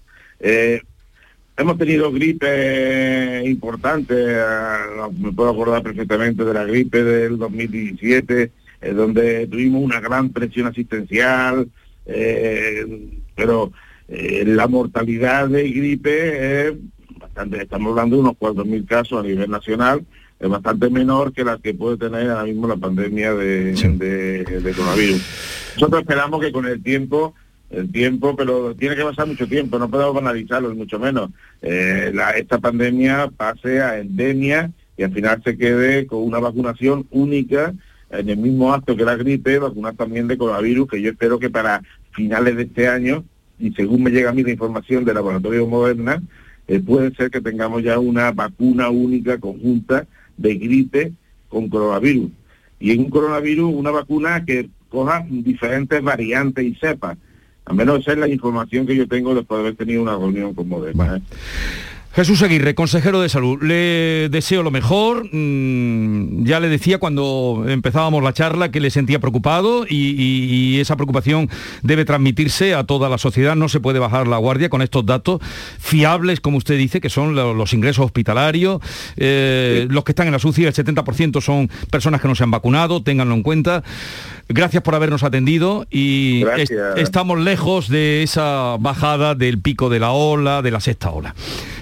Hemos 1.59 1.79
tenido 1.79 2.13
gripe 2.13 3.43
importantes, 3.47 4.17
eh, 4.19 4.43
me 5.19 5.33
puedo 5.33 5.51
acordar 5.51 5.83
perfectamente 5.83 6.45
de 6.45 6.53
la 6.55 6.65
gripe 6.65 7.03
del 7.03 7.39
2017, 7.39 8.51
eh, 8.83 8.93
donde 8.93 9.47
tuvimos 9.47 9.83
una 9.83 10.01
gran 10.01 10.29
presión 10.31 10.67
asistencial, 10.67 11.69
eh, 12.05 12.85
pero 13.35 13.73
eh, 14.09 14.45
la 14.47 14.69
mortalidad 14.69 15.49
de 15.49 15.71
gripe 15.71 16.69
es 16.69 16.75
bastante, 17.19 17.63
estamos 17.63 17.91
hablando 17.91 18.17
de 18.17 18.23
unos 18.23 18.35
4.000 18.35 18.87
casos 18.87 19.19
a 19.25 19.27
nivel 19.27 19.51
nacional, 19.51 20.05
es 20.39 20.49
bastante 20.51 20.91
menor 20.91 21.33
que 21.33 21.43
la 21.43 21.57
que 21.57 21.73
puede 21.73 21.97
tener 21.97 22.29
ahora 22.29 22.45
mismo 22.45 22.69
la 22.69 22.77
pandemia 22.77 23.33
de, 23.33 23.73
de- 23.73 24.45
de 24.61 24.73
coronavirus. 24.73 25.73
Nosotros 25.77 26.03
esperamos 26.03 26.41
que 26.43 26.53
con 26.53 26.67
el 26.67 26.83
tiempo, 26.83 27.35
el 27.71 27.91
tiempo, 27.91 28.37
pero 28.37 28.75
tiene 28.75 28.97
que 28.97 29.03
pasar 29.03 29.27
mucho 29.27 29.47
tiempo, 29.47 29.79
no 29.79 29.91
podemos 29.91 30.15
banalizarlo, 30.15 30.75
mucho 30.75 30.99
menos. 30.99 31.31
Eh, 31.63 32.11
la- 32.15 32.31
esta 32.31 32.59
pandemia 32.59 33.29
pase 33.37 33.81
a 33.81 33.99
endemia 33.99 34.71
y 34.97 35.03
al 35.03 35.13
final 35.13 35.43
se 35.45 35.57
quede 35.57 36.07
con 36.07 36.23
una 36.23 36.39
vacunación 36.39 37.07
única 37.11 37.75
en 38.11 38.29
el 38.29 38.37
mismo 38.37 38.73
acto 38.73 38.97
que 38.97 39.05
la 39.05 39.17
gripe, 39.17 39.59
vacunar 39.59 39.95
también 39.95 40.29
de 40.29 40.39
coronavirus, 40.39 40.89
que 40.89 41.03
yo 41.03 41.11
espero 41.11 41.39
que 41.39 41.51
para 41.51 41.83
finales 42.13 42.57
de 42.57 42.63
este 42.63 42.89
año, 42.89 43.25
y 43.59 43.73
según 43.73 44.03
me 44.03 44.11
llega 44.11 44.31
a 44.31 44.33
mí 44.33 44.43
la 44.43 44.53
información 44.53 45.05
del 45.05 45.17
laboratorio 45.17 45.67
Moderna, 45.67 46.23
eh, 46.69 46.81
puede 46.81 47.15
ser 47.15 47.31
que 47.31 47.41
tengamos 47.41 47.83
ya 47.83 47.99
una 47.99 48.31
vacuna 48.33 48.91
única 48.91 49.39
conjunta 49.39 50.07
de 50.37 50.55
gripe 50.55 51.13
con 51.49 51.69
coronavirus. 51.69 52.31
Y 52.79 52.93
en 52.93 53.01
un 53.01 53.11
coronavirus 53.11 53.73
una 53.75 53.91
vacuna 53.91 54.45
que 54.45 54.69
coja 54.89 55.27
diferentes 55.29 56.03
variantes 56.03 56.65
y 56.65 56.75
cepas. 56.75 57.17
Al 57.67 57.75
menos 57.75 58.01
esa 58.01 58.13
es 58.13 58.19
la 58.19 58.29
información 58.29 58.87
que 58.87 58.97
yo 58.97 59.09
tengo 59.09 59.35
después 59.35 59.59
de 59.59 59.63
haber 59.63 59.77
tenido 59.77 60.03
una 60.03 60.17
reunión 60.17 60.55
con 60.55 60.69
Moderna. 60.69 61.17
¿eh? 61.17 61.23
Jesús 62.17 62.41
Aguirre, 62.41 62.75
consejero 62.75 63.21
de 63.21 63.29
salud, 63.29 63.63
le 63.63 64.31
deseo 64.31 64.63
lo 64.63 64.71
mejor. 64.71 65.29
Mm, 65.33 66.45
ya 66.47 66.61
le 66.61 66.71
decía 66.71 66.97
cuando 66.97 67.67
empezábamos 67.69 68.23
la 68.25 68.33
charla 68.33 68.71
que 68.71 68.81
le 68.81 68.89
sentía 68.91 69.19
preocupado 69.19 69.85
y, 69.87 70.13
y- 70.19 70.77
y 70.77 70.81
esa 70.81 70.97
preocupación 70.97 71.51
debe 71.83 72.07
transmitirse 72.07 72.73
a 72.73 72.85
toda 72.85 73.11
la 73.11 73.19
sociedad. 73.19 73.55
No 73.55 73.69
se 73.69 73.81
puede 73.81 73.99
bajar 73.99 74.29
la 74.29 74.39
guardia 74.39 74.71
con 74.71 74.81
estos 74.81 75.05
datos 75.05 75.43
fiables, 75.79 76.41
como 76.41 76.57
usted 76.57 76.79
dice, 76.79 77.03
que 77.03 77.11
son 77.11 77.35
lo- 77.35 77.53
los 77.53 77.75
ingresos 77.75 78.07
hospitalarios. 78.07 78.81
Eh, 79.19 79.87
Los 79.91 80.05
que 80.05 80.13
están 80.13 80.27
en 80.27 80.33
la 80.33 80.39
SUCI, 80.39 80.65
el 80.65 80.73
70% 80.73 81.43
son 81.43 81.69
personas 81.91 82.23
que 82.23 82.29
no 82.29 82.35
se 82.35 82.45
han 82.45 82.51
vacunado, 82.51 83.03
ténganlo 83.03 83.35
en 83.35 83.43
cuenta. 83.43 83.83
Gracias 84.49 84.83
por 84.83 84.95
habernos 84.95 85.23
atendido 85.23 85.87
y 85.91 86.45
est- 86.63 86.71
estamos 86.97 87.39
lejos 87.41 87.89
de 87.91 88.23
esa 88.23 88.77
bajada 88.81 89.35
del 89.35 89.59
pico 89.61 89.91
de 89.91 89.99
la 90.01 90.13
ola, 90.13 90.63
de 90.63 90.71
la 90.71 90.81
sexta 90.81 91.11
ola. 91.11 91.35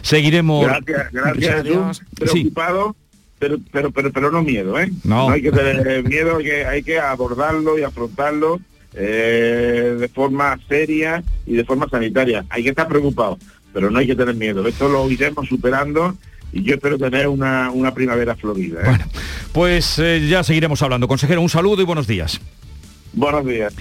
Seguiremos. 0.04 0.66
Gracias, 0.66 1.12
gracias. 1.12 2.02
Preocupado, 2.14 2.94
pero, 3.38 3.56
pero, 3.72 3.90
pero, 3.90 4.12
pero 4.12 4.30
no 4.30 4.42
miedo, 4.42 4.78
¿eh? 4.78 4.90
No. 5.02 5.30
hay 5.30 5.40
que 5.40 5.50
tener 5.50 6.04
miedo, 6.08 6.36
hay 6.36 6.44
que, 6.44 6.64
hay 6.66 6.82
que 6.82 7.00
abordarlo 7.00 7.78
y 7.78 7.84
afrontarlo 7.84 8.60
eh, 8.92 9.96
de 9.98 10.08
forma 10.08 10.60
seria 10.68 11.24
y 11.46 11.54
de 11.54 11.64
forma 11.64 11.88
sanitaria. 11.88 12.44
Hay 12.50 12.62
que 12.62 12.68
estar 12.68 12.86
preocupado, 12.86 13.38
pero 13.72 13.90
no 13.90 13.98
hay 13.98 14.06
que 14.06 14.14
tener 14.14 14.34
miedo. 14.34 14.68
Esto 14.68 14.90
lo 14.90 15.10
iremos 15.10 15.48
superando 15.48 16.14
y 16.52 16.62
yo 16.62 16.74
espero 16.74 16.98
tener 16.98 17.26
una, 17.26 17.70
una 17.70 17.94
primavera 17.94 18.36
florida. 18.36 18.82
¿eh? 18.82 18.98
Pues 19.52 19.98
eh, 19.98 20.26
ya 20.28 20.44
seguiremos 20.44 20.82
hablando. 20.82 21.08
Consejero, 21.08 21.40
un 21.40 21.48
saludo 21.48 21.80
y 21.80 21.86
buenos 21.86 22.06
días. 22.06 22.42
Buenos 23.14 23.46
días. 23.46 23.72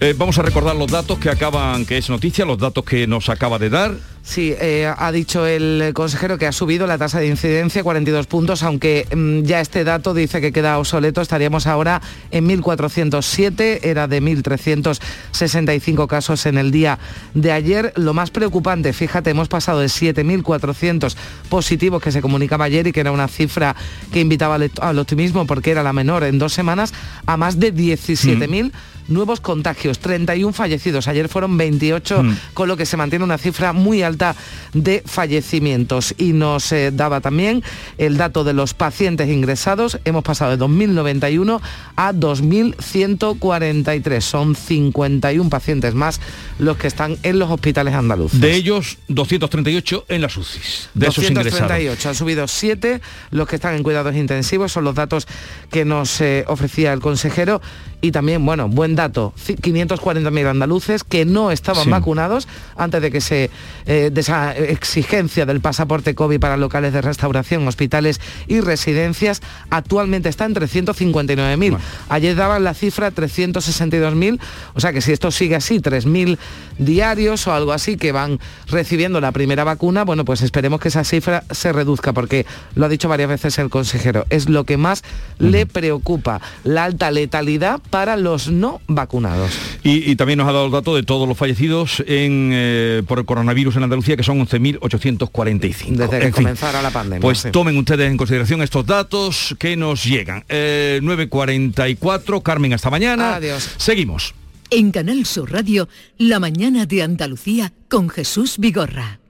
Eh, 0.00 0.14
vamos 0.16 0.38
a 0.38 0.42
recordar 0.42 0.76
los 0.76 0.90
datos 0.90 1.18
que 1.18 1.28
acaban, 1.28 1.84
que 1.84 1.98
es 1.98 2.08
noticia, 2.08 2.44
los 2.44 2.58
datos 2.58 2.84
que 2.84 3.06
nos 3.06 3.28
acaba 3.28 3.58
de 3.58 3.70
dar. 3.70 3.94
Sí, 4.24 4.54
eh, 4.60 4.92
ha 4.96 5.10
dicho 5.10 5.46
el 5.46 5.90
consejero 5.94 6.38
que 6.38 6.46
ha 6.46 6.52
subido 6.52 6.86
la 6.86 6.96
tasa 6.96 7.18
de 7.18 7.26
incidencia 7.26 7.82
42 7.82 8.28
puntos, 8.28 8.62
aunque 8.62 9.06
mm, 9.14 9.42
ya 9.42 9.60
este 9.60 9.82
dato 9.82 10.14
dice 10.14 10.40
que 10.40 10.52
queda 10.52 10.78
obsoleto. 10.78 11.20
Estaríamos 11.20 11.66
ahora 11.66 12.00
en 12.30 12.48
1.407, 12.48 13.80
era 13.82 14.06
de 14.06 14.22
1.365 14.22 16.06
casos 16.06 16.46
en 16.46 16.56
el 16.56 16.70
día 16.70 17.00
de 17.34 17.50
ayer. 17.50 17.92
Lo 17.96 18.14
más 18.14 18.30
preocupante, 18.30 18.92
fíjate, 18.92 19.30
hemos 19.30 19.48
pasado 19.48 19.80
de 19.80 19.86
7.400 19.86 21.16
positivos 21.48 22.00
que 22.00 22.12
se 22.12 22.22
comunicaba 22.22 22.66
ayer 22.66 22.86
y 22.86 22.92
que 22.92 23.00
era 23.00 23.10
una 23.10 23.26
cifra 23.26 23.74
que 24.12 24.20
invitaba 24.20 24.54
al 24.54 24.70
al 24.80 24.98
optimismo 25.00 25.46
porque 25.46 25.72
era 25.72 25.82
la 25.82 25.92
menor 25.92 26.22
en 26.22 26.38
dos 26.38 26.52
semanas, 26.52 26.94
a 27.26 27.36
más 27.36 27.58
de 27.58 27.74
17.000 27.74 28.70
nuevos 29.08 29.40
contagios, 29.40 29.98
31 29.98 30.52
fallecidos. 30.52 31.08
Ayer 31.08 31.28
fueron 31.28 31.56
28, 31.56 32.24
con 32.54 32.68
lo 32.68 32.76
que 32.76 32.86
se 32.86 32.96
mantiene 32.96 33.24
una 33.24 33.38
cifra 33.38 33.72
muy 33.72 34.02
alta 34.02 34.36
de 34.72 35.02
fallecimientos. 35.04 36.14
Y 36.18 36.32
nos 36.32 36.72
eh, 36.72 36.90
daba 36.92 37.20
también 37.20 37.62
el 37.98 38.16
dato 38.16 38.44
de 38.44 38.52
los 38.52 38.74
pacientes 38.74 39.28
ingresados. 39.28 39.98
Hemos 40.04 40.24
pasado 40.24 40.56
de 40.56 40.64
2.091 40.64 41.60
a 41.96 42.12
2.143. 42.12 44.20
Son 44.20 44.54
51 44.54 45.50
pacientes 45.50 45.94
más 45.94 46.20
los 46.58 46.76
que 46.76 46.86
están 46.86 47.16
en 47.22 47.38
los 47.38 47.50
hospitales 47.50 47.94
andaluces. 47.94 48.40
De 48.40 48.54
ellos, 48.54 48.98
238 49.08 50.06
en 50.08 50.22
las 50.22 50.36
UCIs. 50.36 50.90
De 50.94 51.08
esos 51.08 51.24
ingresados. 51.24 51.68
238, 51.68 52.08
han 52.08 52.14
subido 52.14 52.48
7 52.48 53.00
los 53.30 53.48
que 53.48 53.56
están 53.56 53.74
en 53.74 53.82
cuidados 53.82 54.14
intensivos, 54.14 54.72
son 54.72 54.84
los 54.84 54.94
datos 54.94 55.26
que 55.70 55.84
nos 55.84 56.20
eh, 56.20 56.44
ofrecía 56.48 56.92
el 56.92 57.00
consejero. 57.00 57.60
Y 58.04 58.10
también, 58.12 58.44
bueno, 58.44 58.68
buen 58.68 58.96
dato, 58.96 59.32
ci- 59.38 59.56
540.000 59.56 60.46
andaluces 60.48 61.04
que 61.04 61.24
no 61.24 61.50
estaban 61.52 61.84
Sí. 61.84 61.90
vacunados 61.90 62.48
antes 62.76 63.00
de 63.00 63.10
que 63.10 63.20
se 63.22 63.48
eh, 63.86 64.10
de 64.12 64.20
esa 64.20 64.54
exigencia 64.56 65.46
del 65.46 65.60
pasaporte 65.60 66.14
COVID 66.14 66.38
para 66.40 66.56
locales 66.56 66.92
de 66.92 67.00
restauración, 67.00 67.66
hospitales 67.66 68.20
y 68.48 68.60
residencias, 68.60 69.40
actualmente 69.70 70.28
está 70.28 70.44
en 70.44 70.54
359.000. 70.54 71.78
Ayer 72.08 72.36
daban 72.36 72.64
la 72.64 72.74
cifra 72.74 73.10
362.000, 73.12 74.38
o 74.74 74.80
sea 74.80 74.92
que 74.92 75.00
si 75.00 75.12
esto 75.12 75.30
sigue 75.30 75.56
así, 75.56 75.78
3.000 75.80 76.38
diarios 76.78 77.46
o 77.46 77.52
algo 77.54 77.72
así 77.72 77.96
que 77.96 78.12
van 78.12 78.38
recibiendo 78.68 79.20
la 79.20 79.32
primera 79.32 79.64
vacuna, 79.64 80.04
bueno, 80.04 80.24
pues 80.24 80.42
esperemos 80.42 80.80
que 80.80 80.88
esa 80.88 81.04
cifra 81.04 81.44
se 81.50 81.72
reduzca, 81.72 82.12
porque 82.12 82.46
lo 82.74 82.86
ha 82.86 82.88
dicho 82.88 83.08
varias 83.08 83.28
veces 83.28 83.58
el 83.58 83.70
consejero, 83.70 84.26
es 84.30 84.48
lo 84.48 84.64
que 84.64 84.76
más 84.76 85.02
le 85.38 85.66
preocupa, 85.66 86.40
la 86.64 86.84
alta 86.84 87.10
letalidad 87.10 87.80
para 87.92 88.16
los 88.16 88.50
no 88.50 88.80
vacunados. 88.88 89.52
Y, 89.84 90.10
y 90.10 90.16
también 90.16 90.38
nos 90.38 90.48
ha 90.48 90.52
dado 90.52 90.64
el 90.64 90.72
dato 90.72 90.96
de 90.96 91.02
todos 91.02 91.28
los 91.28 91.36
fallecidos 91.36 92.02
en, 92.06 92.50
eh, 92.54 93.02
por 93.06 93.18
el 93.18 93.26
coronavirus 93.26 93.76
en 93.76 93.82
Andalucía, 93.82 94.16
que 94.16 94.22
son 94.22 94.40
11.845. 94.40 95.96
Desde 95.96 96.08
que 96.08 96.16
En 96.16 96.22
fin, 96.22 96.32
comenzara 96.32 96.80
la 96.80 96.90
pandemia. 96.90 97.20
Pues 97.20 97.40
sí. 97.40 97.50
tomen 97.50 97.76
ustedes 97.76 98.10
en 98.10 98.16
consideración 98.16 98.62
estos 98.62 98.86
datos 98.86 99.54
que 99.58 99.76
nos 99.76 100.04
llegan. 100.04 100.42
Eh, 100.48 101.00
9.44, 101.02 102.42
Carmen, 102.42 102.72
hasta 102.72 102.88
mañana. 102.88 103.34
Adiós. 103.36 103.68
Seguimos. 103.76 104.34
En 104.70 104.90
Canal 104.90 105.26
Sur 105.26 105.52
Radio, 105.52 105.86
La 106.16 106.40
mañana 106.40 106.86
de 106.86 107.02
Andalucía 107.02 107.74
con 107.90 108.08
Jesús 108.08 108.56
Vigorra. 108.56 109.20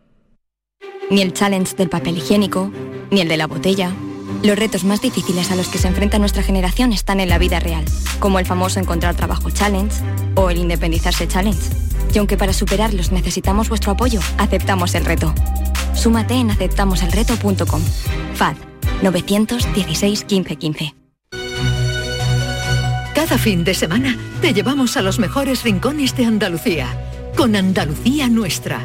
Ni 1.11 1.21
el 1.21 1.33
challenge 1.33 1.75
del 1.75 1.89
papel 1.89 2.19
higiénico, 2.19 2.73
ni 3.11 3.23
el 3.23 3.29
de 3.29 3.37
la 3.37 3.49
botella. 3.49 3.93
Los 4.43 4.59
retos 4.59 4.83
más 4.83 5.01
difíciles 5.01 5.53
a 5.53 5.57
los 5.57 5.69
que 5.69 5.79
se 5.79 5.87
enfrenta 5.87 6.19
nuestra 6.19 6.43
generación 6.43 6.93
están 6.93 7.21
en 7.21 7.29
la 7.29 7.39
vida 7.39 7.61
real, 7.61 7.85
como 8.19 8.41
el 8.41 8.47
famoso 8.47 8.81
encontrar 8.81 9.15
trabajo 9.15 9.51
challenge 9.51 10.03
o 10.35 10.51
el 10.51 10.59
independizarse 10.59 11.29
challenge. 11.29 11.71
Y 12.13 12.19
aunque 12.19 12.37
para 12.37 12.53
superarlos 12.53 13.13
necesitamos 13.13 13.69
vuestro 13.69 13.93
apoyo, 13.93 14.21
aceptamos 14.39 14.97
el 14.97 15.05
reto. 15.05 15.33
Súmate 15.95 16.35
en 16.35 16.51
aceptamoselreto.com. 16.51 17.83
FAD 18.35 18.57
916 19.03 20.27
1515. 20.29 20.95
Cada 23.15 23.39
fin 23.39 23.63
de 23.63 23.75
semana 23.75 24.19
te 24.41 24.53
llevamos 24.53 24.97
a 24.97 25.03
los 25.03 25.21
mejores 25.21 25.63
rincones 25.63 26.17
de 26.17 26.25
Andalucía, 26.25 26.89
con 27.37 27.55
Andalucía 27.55 28.29
Nuestra. 28.29 28.85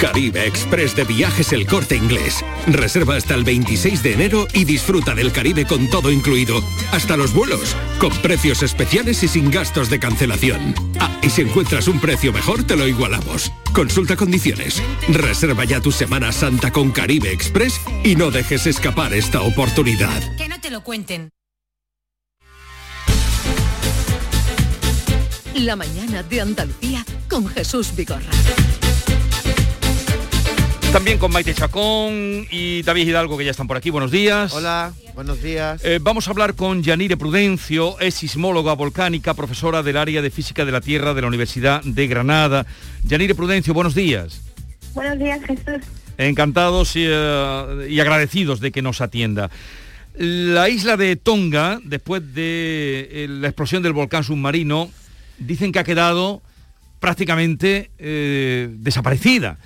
Caribe 0.00 0.46
Express 0.46 0.94
de 0.94 1.02
Viajes 1.02 1.52
El 1.52 1.66
Corte 1.66 1.96
Inglés. 1.96 2.44
Reserva 2.68 3.16
hasta 3.16 3.34
el 3.34 3.42
26 3.42 4.02
de 4.02 4.12
enero 4.12 4.46
y 4.52 4.64
disfruta 4.64 5.14
del 5.14 5.32
Caribe 5.32 5.66
con 5.66 5.90
todo 5.90 6.12
incluido, 6.12 6.62
hasta 6.92 7.16
los 7.16 7.34
vuelos, 7.34 7.74
con 7.98 8.10
precios 8.22 8.62
especiales 8.62 9.22
y 9.24 9.28
sin 9.28 9.50
gastos 9.50 9.90
de 9.90 9.98
cancelación. 9.98 10.74
Ah, 11.00 11.10
y 11.20 11.30
si 11.30 11.42
encuentras 11.42 11.88
un 11.88 11.98
precio 11.98 12.32
mejor, 12.32 12.64
te 12.64 12.76
lo 12.76 12.86
igualamos. 12.86 13.50
Consulta 13.72 14.14
condiciones. 14.14 14.80
Reserva 15.08 15.64
ya 15.64 15.80
tu 15.80 15.90
Semana 15.90 16.30
Santa 16.30 16.70
con 16.70 16.92
Caribe 16.92 17.32
Express 17.32 17.80
y 18.04 18.14
no 18.14 18.30
dejes 18.30 18.66
escapar 18.66 19.12
esta 19.14 19.42
oportunidad. 19.42 20.36
Que 20.36 20.48
no 20.48 20.60
te 20.60 20.70
lo 20.70 20.84
cuenten. 20.84 21.30
La 25.54 25.74
mañana 25.74 26.22
de 26.22 26.40
Andalucía 26.40 27.04
con 27.28 27.48
Jesús 27.48 27.96
Vigorra. 27.96 28.30
También 30.92 31.18
con 31.18 31.30
Maite 31.30 31.54
Chacón 31.54 32.46
y 32.50 32.82
David 32.82 33.08
Hidalgo, 33.08 33.36
que 33.36 33.44
ya 33.44 33.50
están 33.50 33.68
por 33.68 33.76
aquí. 33.76 33.90
Buenos 33.90 34.10
días. 34.10 34.52
Hola, 34.54 34.92
buenos 35.14 35.42
días. 35.42 35.80
Eh, 35.84 35.98
vamos 36.00 36.26
a 36.26 36.30
hablar 36.30 36.54
con 36.54 36.82
Yanire 36.82 37.16
Prudencio, 37.16 38.00
es 38.00 38.14
sismóloga 38.14 38.72
volcánica, 38.72 39.34
profesora 39.34 39.82
del 39.82 39.96
área 39.98 40.22
de 40.22 40.30
Física 40.30 40.64
de 40.64 40.72
la 40.72 40.80
Tierra 40.80 41.14
de 41.14 41.20
la 41.20 41.28
Universidad 41.28 41.82
de 41.82 42.06
Granada. 42.06 42.66
Yanire 43.04 43.34
Prudencio, 43.34 43.74
buenos 43.74 43.94
días. 43.94 44.40
Buenos 44.94 45.18
días, 45.18 45.40
Jesús. 45.44 45.84
Encantados 46.16 46.96
y, 46.96 47.04
eh, 47.06 47.86
y 47.90 48.00
agradecidos 48.00 48.60
de 48.60 48.72
que 48.72 48.82
nos 48.82 49.00
atienda. 49.00 49.50
La 50.18 50.68
isla 50.68 50.96
de 50.96 51.14
Tonga, 51.14 51.78
después 51.84 52.34
de 52.34 53.08
eh, 53.10 53.26
la 53.28 53.46
explosión 53.46 53.84
del 53.84 53.92
volcán 53.92 54.24
submarino, 54.24 54.90
dicen 55.38 55.70
que 55.70 55.78
ha 55.78 55.84
quedado 55.84 56.42
prácticamente 56.98 57.90
eh, 57.98 58.68
desaparecida. 58.72 59.58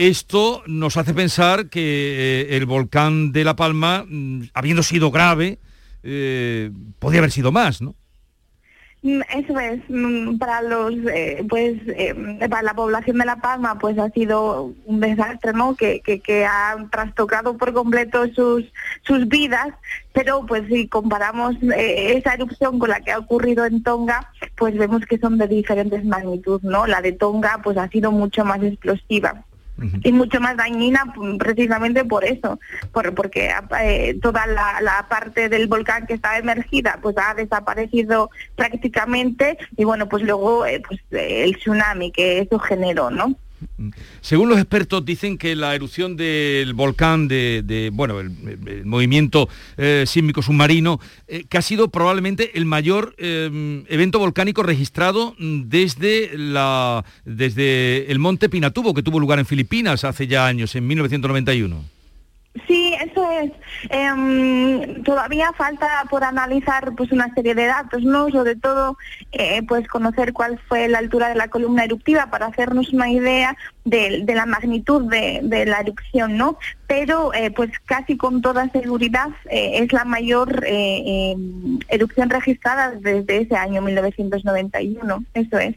Esto 0.00 0.62
nos 0.66 0.96
hace 0.96 1.12
pensar 1.12 1.68
que 1.68 1.82
eh, 1.82 2.56
el 2.56 2.64
volcán 2.64 3.32
de 3.32 3.44
La 3.44 3.54
Palma, 3.54 4.06
mm, 4.08 4.44
habiendo 4.54 4.82
sido 4.82 5.10
grave, 5.10 5.58
eh, 6.02 6.70
podría 6.98 7.18
haber 7.18 7.30
sido 7.30 7.52
más, 7.52 7.82
¿no? 7.82 7.94
Mm, 9.02 9.20
Eso 9.28 9.60
es, 9.60 9.80
mm, 9.90 10.38
para 10.38 10.62
los, 10.62 10.94
eh, 11.12 11.44
pues, 11.46 11.76
eh, 11.88 12.14
para 12.48 12.62
la 12.62 12.72
población 12.72 13.18
de 13.18 13.26
La 13.26 13.42
Palma, 13.42 13.78
pues 13.78 13.98
ha 13.98 14.08
sido 14.08 14.72
un 14.86 15.00
desastre, 15.00 15.52
¿no? 15.52 15.76
Que, 15.76 16.00
que, 16.00 16.20
que 16.20 16.46
ha 16.46 16.76
trastocado 16.90 17.58
por 17.58 17.74
completo 17.74 18.26
sus, 18.34 18.64
sus 19.02 19.28
vidas, 19.28 19.68
pero 20.14 20.46
pues 20.46 20.66
si 20.68 20.88
comparamos 20.88 21.56
eh, 21.76 22.14
esa 22.16 22.32
erupción 22.32 22.78
con 22.78 22.88
la 22.88 23.02
que 23.02 23.12
ha 23.12 23.18
ocurrido 23.18 23.66
en 23.66 23.82
Tonga, 23.82 24.30
pues 24.56 24.74
vemos 24.78 25.02
que 25.04 25.18
son 25.18 25.36
de 25.36 25.46
diferentes 25.46 26.06
magnitud, 26.06 26.62
¿no? 26.62 26.86
La 26.86 27.02
de 27.02 27.12
Tonga, 27.12 27.60
pues 27.62 27.76
ha 27.76 27.88
sido 27.88 28.12
mucho 28.12 28.46
más 28.46 28.62
explosiva 28.62 29.44
y 30.02 30.12
mucho 30.12 30.40
más 30.40 30.56
dañina 30.56 31.04
mm, 31.04 31.36
precisamente 31.38 32.04
por 32.04 32.24
eso, 32.24 32.58
por, 32.92 33.14
porque 33.14 33.52
eh, 33.82 34.18
toda 34.20 34.46
la, 34.46 34.80
la 34.80 35.06
parte 35.08 35.48
del 35.48 35.66
volcán 35.66 36.06
que 36.06 36.14
estaba 36.14 36.38
emergida 36.38 36.98
pues 37.02 37.16
ha 37.18 37.34
desaparecido 37.34 38.30
prácticamente 38.56 39.58
y 39.76 39.84
bueno 39.84 40.08
pues 40.08 40.22
luego 40.22 40.66
eh, 40.66 40.82
pues 40.86 41.00
eh, 41.10 41.44
el 41.44 41.56
tsunami 41.56 42.12
que 42.12 42.40
eso 42.40 42.58
generó, 42.58 43.10
¿no? 43.10 43.36
Según 44.20 44.48
los 44.48 44.58
expertos 44.58 45.04
dicen 45.04 45.38
que 45.38 45.56
la 45.56 45.74
erupción 45.74 46.16
del 46.16 46.74
volcán, 46.74 47.28
de, 47.28 47.90
bueno, 47.92 48.20
el, 48.20 48.84
movimiento 48.84 49.48
eh, 49.76 50.04
sísmico 50.06 50.42
submarino, 50.42 51.00
eh, 51.28 51.44
que 51.48 51.58
ha 51.58 51.62
sido 51.62 51.88
probablemente 51.88 52.58
el 52.58 52.64
mayor 52.64 53.14
eh, 53.18 53.84
evento 53.88 54.18
volcánico 54.18 54.62
registrado 54.62 55.34
desde, 55.38 56.36
la, 56.36 57.04
desde 57.24 58.10
el 58.10 58.18
monte 58.18 58.48
Pinatubo, 58.48 58.94
que 58.94 59.02
tuvo 59.02 59.18
lugar 59.18 59.38
en 59.38 59.46
Filipinas 59.46 60.04
hace 60.04 60.26
ya 60.26 60.46
años, 60.46 60.74
en 60.74 60.86
1991. 60.86 61.99
Sí, 62.66 62.94
eso 63.00 63.30
es. 63.30 63.52
Em, 63.90 65.04
todavía 65.04 65.52
falta 65.52 65.86
por 66.10 66.24
analizar 66.24 66.92
pues 66.96 67.12
una 67.12 67.32
serie 67.32 67.54
de 67.54 67.66
datos, 67.66 68.02
¿no? 68.02 68.28
Sobre 68.28 68.56
todo, 68.56 68.98
eh, 69.30 69.62
pues 69.68 69.86
conocer 69.86 70.32
cuál 70.32 70.58
fue 70.68 70.88
la 70.88 70.98
altura 70.98 71.28
de 71.28 71.36
la 71.36 71.46
columna 71.46 71.84
eruptiva 71.84 72.26
para 72.26 72.46
hacernos 72.46 72.92
una 72.92 73.08
idea 73.08 73.56
de, 73.84 74.22
de 74.24 74.34
la 74.34 74.46
magnitud 74.46 75.10
de, 75.10 75.64
la 75.66 75.80
erupción, 75.80 76.36
¿no? 76.36 76.58
Pero, 76.86 77.32
eh, 77.34 77.50
pues 77.50 77.70
casi 77.86 78.16
con 78.16 78.42
toda 78.42 78.68
seguridad 78.70 79.28
eh, 79.48 79.82
es 79.82 79.92
la 79.92 80.04
mayor 80.04 80.64
eh, 80.66 81.32
em, 81.32 81.78
erupción 81.88 82.30
registrada 82.30 82.92
desde 83.00 83.42
ese 83.42 83.56
año 83.56 83.80
1991. 83.82 85.24
Eso 85.34 85.58
es. 85.58 85.76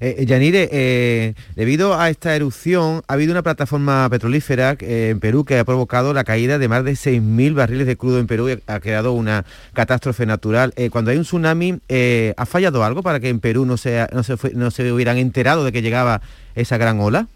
Yanire, 0.00 1.34
debido 1.54 1.98
a 1.98 2.10
esta 2.10 2.34
erupción 2.34 3.02
ha 3.06 3.12
habido 3.14 3.32
una 3.32 3.42
plataforma 3.42 4.06
petrolífera 4.10 4.76
en 4.80 5.18
Perú 5.18 5.44
que 5.44 5.58
ha 5.58 5.64
provocado 5.64 6.12
la 6.12 6.24
caída 6.24 6.58
de 6.58 6.68
más 6.68 6.84
de 6.84 6.92
6.000 6.92 7.54
barriles 7.54 7.86
de 7.86 7.96
crudo 7.96 8.18
en 8.18 8.26
Perú 8.26 8.50
y 8.50 8.60
ha 8.66 8.80
creado 8.80 9.12
una 9.12 9.46
catástrofe 9.72 10.26
natural. 10.26 10.74
Cuando 10.90 11.10
hay 11.10 11.16
un 11.16 11.22
tsunami, 11.22 11.78
¿ha 12.36 12.44
fallado 12.44 12.84
algo 12.84 13.02
para 13.02 13.20
que 13.20 13.30
en 13.30 13.40
Perú 13.40 13.64
no, 13.64 13.78
sea, 13.78 14.08
no, 14.12 14.24
se 14.24 14.36
no 14.54 14.70
se 14.70 14.92
hubieran 14.92 15.16
enterado 15.16 15.64
de 15.64 15.72
que 15.72 15.80
llegaba 15.80 16.20
esa 16.54 16.76
gran 16.78 17.00
ola? 17.00 17.26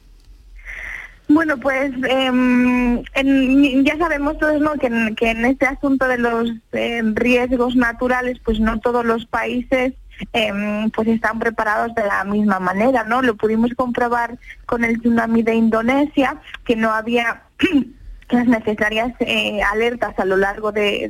Bueno, 1.30 1.58
pues 1.58 1.92
en- 2.04 3.84
ya 3.84 3.98
sabemos 3.98 4.38
todos 4.38 4.60
¿no? 4.62 4.72
que, 4.74 4.86
en, 4.86 5.44
este 5.44 5.66
asunto 5.66 6.08
de 6.08 6.16
los 6.18 6.50
em, 6.72 7.14
riesgos 7.14 7.76
naturales, 7.76 8.38
pues 8.42 8.58
no 8.60 8.80
todos 8.80 9.04
los 9.04 9.26
países 9.26 9.92
em, 10.32 10.90
pues 10.90 11.06
están 11.08 11.38
preparados 11.38 11.94
de 11.94 12.04
la 12.06 12.24
misma 12.24 12.58
manera, 12.60 13.04
¿no? 13.04 13.20
Lo 13.22 13.36
pudimos 13.36 13.72
comprobar 13.76 14.38
con 14.66 14.84
el 14.84 15.00
tsunami 15.00 15.42
de 15.42 15.54
Indonesia, 15.54 16.38
que 16.64 16.74
no 16.76 16.92
había 16.92 17.42
las 18.30 18.46
necesarias 18.46 19.12
eh, 19.20 19.60
alertas 19.62 20.18
a 20.18 20.24
lo 20.24 20.36
largo 20.38 20.72
de- 20.72 21.08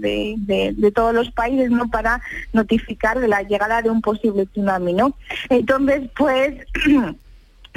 de 0.77 0.93
todos 0.93 1.15
los 1.15 1.31
países 1.31 1.71
no 1.71 1.89
para 1.89 2.21
notificar 2.53 3.19
de 3.21 3.29
la 3.29 3.43
llegada 3.43 3.83
de 3.83 3.91
un 3.91 4.03
posible 4.03 4.47
tsunami 4.47 4.93
no 4.95 5.17
entonces 5.49 6.03
pues 6.17 6.55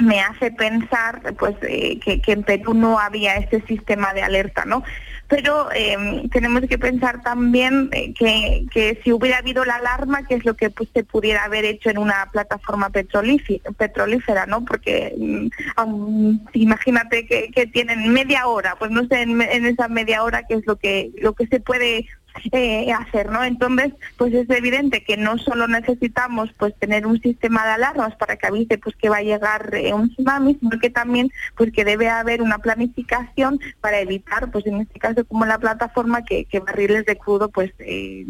me 0.02 0.20
hace 0.20 0.50
pensar 0.50 1.34
pues 1.38 1.54
eh, 1.62 1.98
que, 2.00 2.20
en 2.32 2.42
Perú 2.42 2.74
no 2.74 2.98
había 2.98 3.36
ese 3.36 3.60
sistema 3.66 4.12
de 4.12 4.22
alerta, 4.22 4.64
¿no? 4.64 4.82
Pero 5.28 5.70
eh, 5.72 6.28
tenemos 6.30 6.62
que 6.68 6.76
pensar 6.78 7.22
también 7.22 7.88
eh, 7.92 8.12
que, 8.12 8.66
que 8.70 9.00
si 9.02 9.12
hubiera 9.12 9.38
habido 9.38 9.64
la 9.64 9.76
alarma, 9.76 10.26
que 10.26 10.34
es 10.34 10.44
lo 10.44 10.54
que 10.54 10.68
pues, 10.68 10.90
se 10.92 11.04
pudiera 11.04 11.44
haber 11.44 11.64
hecho 11.64 11.88
en 11.88 11.98
una 11.98 12.28
plataforma 12.30 12.90
petrolífera, 12.90 14.44
¿no? 14.46 14.64
Porque 14.64 15.14
mm, 15.16 16.36
imagínate 16.52 17.26
que, 17.26 17.66
tienen 17.72 18.12
media 18.12 18.46
hora, 18.46 18.76
pues 18.78 18.90
no 18.90 19.06
sé 19.06 19.22
en, 19.22 19.40
en 19.40 19.64
esa 19.64 19.88
media 19.88 20.22
hora 20.24 20.42
qué 20.46 20.54
es 20.54 20.66
lo 20.66 20.76
que 20.76 21.12
lo 21.20 21.32
que 21.32 21.46
se 21.46 21.60
puede 21.60 22.06
eh, 22.50 22.92
hacer, 22.92 23.30
¿no? 23.30 23.44
Entonces, 23.44 23.92
pues 24.16 24.32
es 24.34 24.48
evidente 24.50 25.04
que 25.04 25.16
no 25.16 25.38
solo 25.38 25.68
necesitamos 25.68 26.50
pues 26.58 26.74
tener 26.78 27.06
un 27.06 27.20
sistema 27.20 27.64
de 27.64 27.72
alarmas 27.72 28.14
para 28.16 28.36
que 28.36 28.46
avise 28.46 28.78
pues 28.78 28.96
que 28.96 29.08
va 29.08 29.18
a 29.18 29.22
llegar 29.22 29.74
eh, 29.74 29.92
un 29.92 30.10
tsunami, 30.10 30.56
sino 30.58 30.78
que 30.78 30.90
también 30.90 31.30
pues 31.56 31.72
que 31.72 31.84
debe 31.84 32.08
haber 32.08 32.42
una 32.42 32.58
planificación 32.58 33.60
para 33.80 34.00
evitar, 34.00 34.50
pues 34.50 34.66
en 34.66 34.80
este 34.80 34.98
caso 34.98 35.24
como 35.24 35.44
la 35.46 35.58
plataforma, 35.58 36.24
que, 36.24 36.44
que 36.46 36.60
barriles 36.60 37.04
de 37.06 37.16
crudo 37.16 37.48
pues 37.48 37.72
eh, 37.78 38.26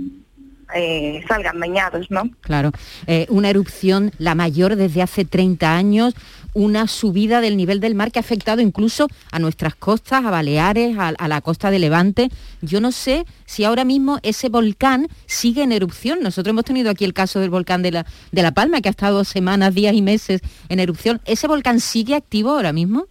salgan 1.28 1.60
dañados, 1.60 2.10
¿no? 2.10 2.30
Claro, 2.40 2.70
una 3.28 3.50
erupción 3.50 4.10
la 4.18 4.34
mayor 4.34 4.76
desde 4.76 5.02
hace 5.02 5.26
30 5.26 5.76
años, 5.76 6.14
una 6.54 6.86
subida 6.86 7.40
del 7.40 7.56
nivel 7.56 7.80
del 7.80 7.94
mar 7.94 8.12
que 8.12 8.18
ha 8.18 8.20
afectado 8.20 8.60
incluso 8.60 9.08
a 9.30 9.38
nuestras 9.38 9.74
costas, 9.74 10.24
a 10.24 10.30
Baleares, 10.30 10.96
a, 10.98 11.28
la 11.28 11.40
costa 11.40 11.70
de 11.70 11.78
Levante. 11.78 12.28
Yo 12.60 12.80
no 12.80 12.92
sé 12.92 13.24
si 13.46 13.64
ahora 13.64 13.84
mismo 13.84 14.18
ese 14.22 14.48
volcán 14.48 15.08
sigue 15.26 15.62
en 15.62 15.72
erupción. 15.72 16.20
Nosotros 16.22 16.52
hemos 16.52 16.64
tenido 16.64 16.90
aquí 16.90 17.04
el 17.04 17.14
caso 17.14 17.40
del 17.40 17.50
volcán 17.50 17.82
de 17.82 17.92
la, 17.92 18.06
de 18.30 18.42
la 18.42 18.52
Palma, 18.52 18.80
que 18.80 18.88
ha 18.88 18.90
estado 18.90 19.24
semanas, 19.24 19.74
días 19.74 19.94
y 19.94 20.02
meses 20.02 20.40
en 20.68 20.80
erupción. 20.80 21.20
¿Ese 21.24 21.46
volcán 21.46 21.80
sigue 21.80 22.14
activo 22.14 22.50
ahora 22.50 22.72
mismo? 22.72 23.06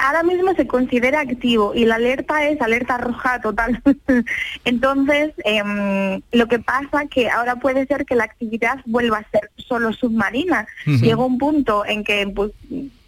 ahora 0.00 0.22
mismo 0.22 0.54
se 0.54 0.66
considera 0.66 1.20
activo 1.20 1.74
y 1.74 1.84
la 1.84 1.96
alerta 1.96 2.48
es 2.48 2.60
alerta 2.60 2.98
roja 2.98 3.40
total. 3.40 3.82
Entonces, 4.64 5.32
em, 5.44 6.20
lo 6.32 6.46
que 6.48 6.58
pasa 6.58 7.06
que 7.06 7.30
ahora 7.30 7.56
puede 7.56 7.86
ser 7.86 8.04
que 8.04 8.16
la 8.16 8.24
actividad 8.24 8.78
vuelva 8.86 9.18
a 9.18 9.30
ser 9.30 9.50
solo 9.66 9.92
submarina. 9.92 10.66
Ujú. 10.86 11.04
Llega 11.04 11.24
un 11.24 11.38
punto 11.38 11.84
en 11.84 12.04
que 12.04 12.26
pues 12.34 12.52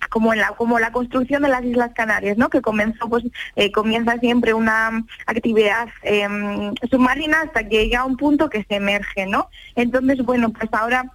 como 0.09 0.33
en 0.33 0.41
la 0.41 0.49
como 0.53 0.79
la 0.79 0.93
construcción 0.93 1.43
de 1.43 1.49
las 1.49 1.65
Islas 1.65 1.93
Canarias, 1.95 2.39
¿no? 2.39 2.49
Que 2.49 2.61
comenzó 2.61 3.09
pues 3.09 3.25
eh, 3.57 3.73
comienza 3.73 4.19
siempre 4.19 4.55
una 4.55 5.05
actividad 5.27 5.89
em, 6.03 6.75
submarina 6.91 7.43
hasta 7.43 7.69
que 7.69 7.85
llega 7.85 8.01
a 8.01 8.05
un 8.05 8.17
punto 8.17 8.49
que 8.49 8.65
se 8.65 8.77
emerge, 8.77 9.27
¿no? 9.27 9.49
Entonces, 9.75 10.25
bueno, 10.25 10.51
pues 10.51 10.73
ahora 10.73 11.13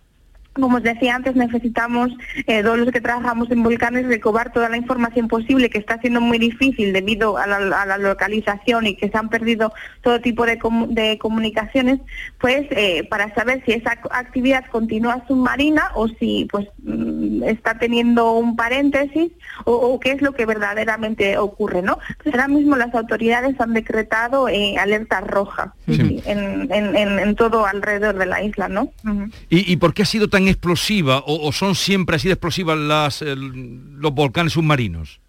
como 0.53 0.77
os 0.77 0.83
decía 0.83 1.15
antes, 1.15 1.35
necesitamos, 1.35 2.11
eh, 2.47 2.61
todos 2.61 2.77
los 2.77 2.91
que 2.91 2.99
trabajamos 3.01 3.49
en 3.51 3.63
volcanes, 3.63 4.05
recobar 4.07 4.51
toda 4.51 4.67
la 4.69 4.77
información 4.77 5.27
posible, 5.27 5.69
que 5.69 5.77
está 5.77 5.97
siendo 5.99 6.19
muy 6.21 6.37
difícil 6.39 6.91
debido 6.93 7.37
a 7.37 7.47
la, 7.47 7.81
a 7.81 7.85
la 7.85 7.97
localización 7.97 8.85
y 8.87 8.95
que 8.95 9.09
se 9.09 9.17
han 9.17 9.29
perdido 9.29 9.71
todo 10.01 10.19
tipo 10.19 10.45
de, 10.45 10.59
comu- 10.59 10.87
de 10.89 11.17
comunicaciones, 11.17 11.99
pues 12.39 12.65
eh, 12.71 13.07
para 13.09 13.33
saber 13.33 13.63
si 13.65 13.71
esa 13.71 13.91
actividad 14.11 14.65
continúa 14.71 15.23
submarina 15.27 15.91
o 15.95 16.07
si 16.09 16.47
pues 16.51 16.67
mm, 16.83 17.43
está 17.43 17.77
teniendo 17.79 18.33
un 18.33 18.55
paréntesis 18.55 19.31
o, 19.65 19.71
o 19.73 19.99
qué 19.99 20.11
es 20.11 20.21
lo 20.21 20.33
que 20.33 20.45
verdaderamente 20.45 21.37
ocurre, 21.37 21.81
¿no? 21.81 21.97
Pues 22.23 22.35
ahora 22.35 22.47
mismo 22.47 22.75
las 22.75 22.93
autoridades 22.93 23.59
han 23.59 23.73
decretado 23.73 24.49
eh, 24.49 24.75
alerta 24.77 25.21
roja 25.21 25.73
Sí. 25.87 26.21
en, 26.25 26.71
en- 26.71 26.95
en- 26.95 27.19
en 27.19 27.35
todo 27.35 27.65
alrededor 27.65 28.17
de 28.17 28.25
la 28.25 28.41
isla, 28.43 28.67
¿no? 28.69 28.83
Ujú. 29.05 29.25
¿Y, 29.49 29.71
y 29.71 29.77
por 29.77 29.93
qué 29.93 30.03
ha 30.03 30.05
sido 30.05 30.29
tan 30.29 30.40
explosiva 30.47 31.23
o, 31.25 31.51
son 31.51 31.75
siempre 31.75 32.15
así 32.15 32.27
de 32.27 32.33
explosivas 32.33 32.77
las, 32.77 33.21
el- 33.21 33.99
los 33.99 34.13
volcanes 34.13 34.53
submarinos? 34.53 35.19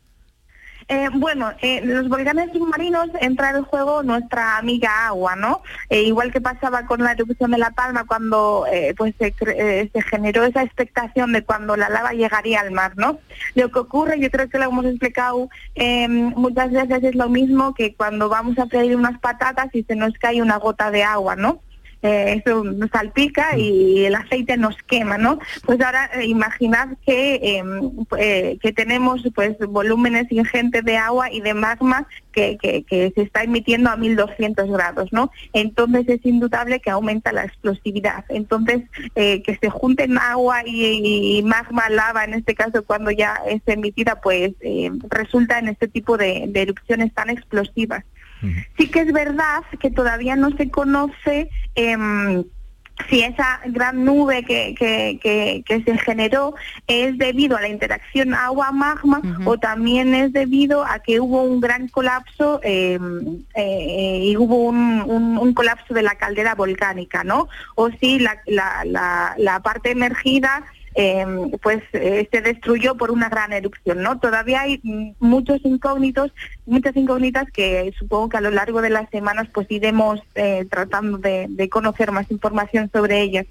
Eh, 0.88 1.08
bueno, 1.14 1.52
eh, 1.62 1.80
los 1.84 2.08
volcanes 2.08 2.50
submarinos 2.52 3.08
entra 3.20 3.50
en 3.50 3.62
juego 3.62 4.02
nuestra 4.02 4.58
amiga 4.58 5.06
agua, 5.06 5.36
¿no? 5.36 5.62
Eh, 5.88 6.02
igual 6.02 6.32
que 6.32 6.40
pasaba 6.40 6.86
con 6.86 7.00
la 7.02 7.12
erupción 7.12 7.52
de 7.52 7.58
La 7.58 7.70
Palma 7.70 8.04
cuando 8.04 8.66
eh, 8.70 8.92
pues 8.96 9.14
se, 9.16 9.32
eh, 9.46 9.88
se 9.92 10.02
generó 10.02 10.42
esa 10.42 10.64
expectación 10.64 11.32
de 11.32 11.44
cuando 11.44 11.76
la 11.76 11.88
lava 11.88 12.12
llegaría 12.12 12.60
al 12.60 12.72
mar, 12.72 12.94
¿no? 12.96 13.20
Lo 13.54 13.70
que 13.70 13.78
ocurre, 13.78 14.18
yo 14.18 14.28
creo 14.30 14.48
que 14.48 14.58
lo 14.58 14.64
hemos 14.64 14.84
explicado 14.84 15.48
eh, 15.76 16.08
muchas 16.08 16.72
veces, 16.72 17.04
es 17.04 17.14
lo 17.14 17.28
mismo 17.28 17.74
que 17.74 17.94
cuando 17.94 18.28
vamos 18.28 18.58
a 18.58 18.66
freír 18.66 18.96
unas 18.96 19.18
patatas 19.20 19.68
y 19.74 19.84
se 19.84 19.94
nos 19.94 20.12
cae 20.14 20.42
una 20.42 20.56
gota 20.58 20.90
de 20.90 21.04
agua, 21.04 21.36
¿no? 21.36 21.62
Eh, 22.02 22.42
eso 22.44 22.64
nos 22.64 22.90
salpica 22.90 23.56
y 23.56 24.04
el 24.04 24.14
aceite 24.14 24.56
nos 24.56 24.76
quema, 24.88 25.18
¿no? 25.18 25.38
Pues 25.64 25.80
ahora 25.80 26.10
eh, 26.14 26.26
imaginad 26.26 26.88
que, 27.06 27.34
eh, 27.34 27.64
eh, 28.18 28.58
que 28.60 28.72
tenemos 28.72 29.22
pues 29.34 29.56
volúmenes 29.58 30.30
ingentes 30.30 30.84
de 30.84 30.96
agua 30.96 31.30
y 31.30 31.40
de 31.40 31.54
magma 31.54 32.06
que, 32.32 32.56
que, 32.60 32.82
que 32.84 33.12
se 33.14 33.22
está 33.22 33.44
emitiendo 33.44 33.90
a 33.90 33.96
1200 33.96 34.68
grados, 34.70 35.12
¿no? 35.12 35.30
Entonces 35.52 36.08
es 36.08 36.24
indudable 36.24 36.80
que 36.80 36.90
aumenta 36.90 37.32
la 37.32 37.44
explosividad. 37.44 38.24
Entonces, 38.28 38.82
eh, 39.14 39.42
que 39.42 39.56
se 39.56 39.70
junten 39.70 40.18
agua 40.18 40.62
y, 40.66 41.38
y 41.38 41.42
magma, 41.42 41.88
lava, 41.90 42.24
en 42.24 42.34
este 42.34 42.54
caso 42.54 42.84
cuando 42.84 43.10
ya 43.10 43.40
es 43.48 43.62
emitida, 43.66 44.20
pues 44.20 44.52
eh, 44.60 44.90
resulta 45.08 45.58
en 45.58 45.68
este 45.68 45.88
tipo 45.88 46.16
de, 46.16 46.46
de 46.48 46.62
erupciones 46.62 47.12
tan 47.14 47.30
explosivas. 47.30 48.04
Sí 48.76 48.88
que 48.88 49.02
es 49.02 49.12
verdad 49.12 49.62
que 49.78 49.88
todavía 49.88 50.34
no 50.34 50.50
se 50.56 50.68
conoce 50.68 51.48
em, 51.74 52.44
si 53.08 53.22
esa 53.22 53.60
gran 53.66 54.04
nube 54.04 54.44
que, 54.44 54.74
que, 54.78 55.18
que, 55.20 55.64
que 55.66 55.82
se 55.82 55.98
generó 55.98 56.54
es 56.86 57.16
debido 57.18 57.56
a 57.56 57.60
la 57.62 57.68
interacción 57.68 58.34
agua-magma 58.34 59.20
o 59.46 59.56
también 59.58 60.14
es 60.14 60.32
debido 60.32 60.84
a 60.84 60.98
que 61.00 61.18
hubo 61.18 61.42
un 61.42 61.60
gran 61.60 61.88
colapso 61.88 62.60
em, 62.62 63.42
eh, 63.54 64.20
y 64.24 64.36
hubo 64.36 64.56
un, 64.66 65.02
un- 65.06 65.38
un 65.38 65.54
colapso 65.54 65.94
de 65.94 66.02
la 66.02 66.14
caldera 66.16 66.54
volcánica, 66.54 67.24
¿no? 67.24 67.48
O 67.74 67.88
si 67.98 68.18
la, 68.20 68.40
la, 68.46 68.84
la, 68.84 69.34
la 69.38 69.60
parte 69.60 69.90
emergida 69.90 70.62
em, 70.94 71.50
pues 71.62 71.82
eh, 71.92 72.28
se 72.30 72.40
destruyó 72.40 72.96
por 72.96 73.10
una 73.10 73.28
gran 73.28 73.52
erupción, 73.52 74.02
¿no? 74.02 74.18
Todavía 74.18 74.62
hay 74.62 74.80
muchos 75.18 75.60
incógnitos, 75.64 76.32
muchas 76.66 76.96
incógnitas 76.96 77.50
que 77.52 77.92
supongo 77.98 78.28
que 78.28 78.36
a 78.36 78.40
lo 78.40 78.50
largo 78.50 78.82
de 78.82 78.90
las 78.90 79.08
semanas 79.10 79.48
pues 79.52 79.66
iremos 79.70 80.20
eh, 80.34 80.66
tratando 80.70 81.18
de, 81.18 81.46
de 81.48 81.68
conocer 81.68 82.12
más 82.12 82.30
información 82.30 82.90
sobre 82.92 83.22
ellas. 83.22 83.46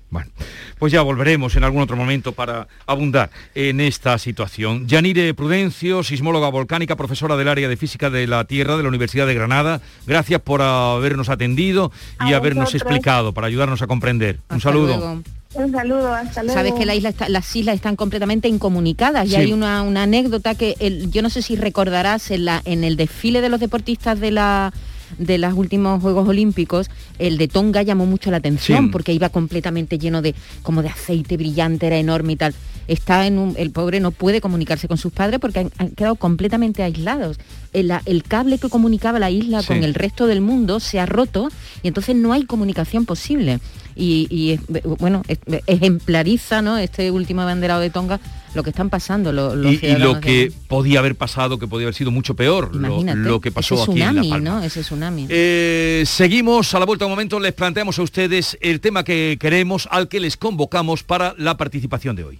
Pues 0.80 0.92
ya 0.92 1.02
volveremos 1.02 1.56
en 1.56 1.64
algún 1.64 1.82
otro 1.82 1.96
momento 1.96 2.32
para 2.32 2.68
abundar 2.86 3.30
en 3.56 3.80
esta 3.80 4.18
situación. 4.18 4.88
Yanire 4.88 5.34
Prudencio, 5.34 6.04
sismóloga 6.04 6.50
volcánica, 6.50 6.96
profesora 6.96 7.36
del 7.38 7.48
área 7.48 7.68
de 7.70 7.78
física 7.78 8.10
de 8.10 8.28
la 8.28 8.46
Tierra 8.46 8.78
de 8.78 8.84
la 8.84 8.90
Universidad 8.90 9.28
de 9.28 9.34
Granada, 9.36 9.82
gracias 10.08 10.42
por 10.42 10.62
habernos 10.62 11.30
atendido 11.30 11.92
y 12.28 12.34
A 12.34 12.38
habernos 12.38 12.66
vosotros. 12.66 12.82
explicado 12.82 13.34
para 13.34 13.48
ayudarnos 13.48 13.82
a 13.82 13.88
comprender. 13.88 14.40
Un 14.50 14.62
saludo. 14.62 14.98
luego. 14.98 15.22
Un 15.54 15.72
saludo, 15.72 16.14
hasta 16.14 16.44
luego. 16.44 16.58
Sabes 16.58 16.74
que 16.74 16.86
la 16.86 16.96
isla 16.96 17.10
está- 17.10 17.28
las 17.28 17.54
islas 17.56 17.76
están 17.76 17.96
completamente 17.98 18.48
incomunicadas 18.48 19.28
y 19.28 19.32
Sí. 19.32 19.36
hay 19.36 19.54
una, 19.54 19.82
una 19.84 20.04
anécdota 20.04 20.56
que 20.56 20.76
el- 20.80 21.12
yo 21.12 21.22
no 21.22 21.30
sé 21.30 21.42
si 21.42 21.56
recordarás 21.58 22.32
en, 22.32 22.46
la, 22.46 22.62
en 22.66 22.84
el 22.86 22.96
desfile 22.96 23.42
de 23.42 23.50
los 23.50 23.60
deportistas 23.60 24.20
de 24.20 24.32
la 24.32 24.74
de 25.18 25.38
los 25.38 25.54
últimos 25.56 26.02
Juegos 26.02 26.26
Olímpicos, 26.30 26.90
el 27.20 27.38
de 27.38 27.50
Tonga 27.50 27.82
llamó 27.82 28.06
mucho 28.06 28.32
la 28.32 28.38
atención 28.38 28.86
Sí. 28.86 28.90
porque 28.94 29.12
iba 29.12 29.28
completamente 29.28 30.00
lleno 30.00 30.22
de 30.22 30.34
como 30.64 30.82
de 30.82 30.88
aceite 30.88 31.36
brillante, 31.36 31.88
era 31.88 31.98
enorme 31.98 32.32
y 32.32 32.36
tal. 32.38 32.56
Está 32.88 33.26
en 33.28 33.38
un, 33.38 33.56
el 33.58 33.72
pobre 33.72 34.00
no 34.00 34.12
puede 34.12 34.42
comunicarse 34.42 34.88
con 34.88 34.98
sus 34.98 35.12
padres 35.14 35.40
porque 35.40 35.60
han, 35.60 35.72
han 35.78 35.90
quedado 35.92 36.16
completamente 36.16 36.84
aislados. 36.84 37.38
El, 37.74 38.24
cable 38.28 38.58
que 38.58 38.70
comunicaba 38.70 39.18
la 39.20 39.32
isla 39.32 39.62
Sí. 39.62 39.68
con 39.68 39.84
el 39.84 39.94
resto 39.94 40.28
del 40.28 40.42
mundo 40.42 40.80
se 40.80 41.00
ha 41.00 41.06
roto 41.06 41.50
y 41.84 41.88
entonces 41.88 42.16
no 42.16 42.34
hay 42.34 42.44
comunicación 42.46 43.06
posible. 43.06 43.60
Y, 43.96 44.28
y 44.30 44.52
es- 44.52 44.62
bueno, 45.00 45.22
es- 45.28 45.40
ejemplariza 45.68 46.62
¿no? 46.62 46.78
este 46.78 47.12
último 47.12 47.42
abanderado 47.42 47.82
de 47.82 47.90
Tonga 47.90 48.20
lo 48.54 48.64
que 48.64 48.70
están 48.72 48.90
pasando 48.90 49.32
los, 49.32 49.56
los 49.56 49.82
Y, 49.82 49.96
lo 49.98 50.16
de- 50.16 50.20
que 50.22 50.52
podía 50.68 51.00
haber 51.00 51.16
pasado, 51.16 51.58
que 51.60 51.68
podía 51.68 51.86
haber 51.86 51.96
sido 51.96 52.12
mucho 52.12 52.36
peor, 52.36 52.76
lo, 52.76 53.40
que 53.42 53.52
pasó 53.52 53.76
ese 53.76 53.92
aquí 53.92 54.02
en 54.02 54.16
La 54.16 54.22
Palma. 54.24 54.40
¿no? 54.40 54.64
Ese 54.64 54.82
tsunami. 54.82 55.28
Eh, 55.30 56.04
seguimos 56.06 56.74
a 56.74 56.80
la 56.80 56.86
vuelta 56.86 57.06
de 57.06 57.08
un 57.08 57.12
momento, 57.14 57.40
les 57.40 57.54
planteamos 57.54 57.98
a 58.00 58.02
ustedes 58.02 58.58
el 58.62 58.80
tema 58.82 59.04
que 59.04 59.38
queremos, 59.40 59.88
al 59.92 60.08
que 60.10 60.20
les 60.20 60.36
convocamos 60.38 61.04
para 61.04 61.34
la 61.38 61.56
participación 61.58 62.16
de 62.16 62.24
hoy. 62.26 62.40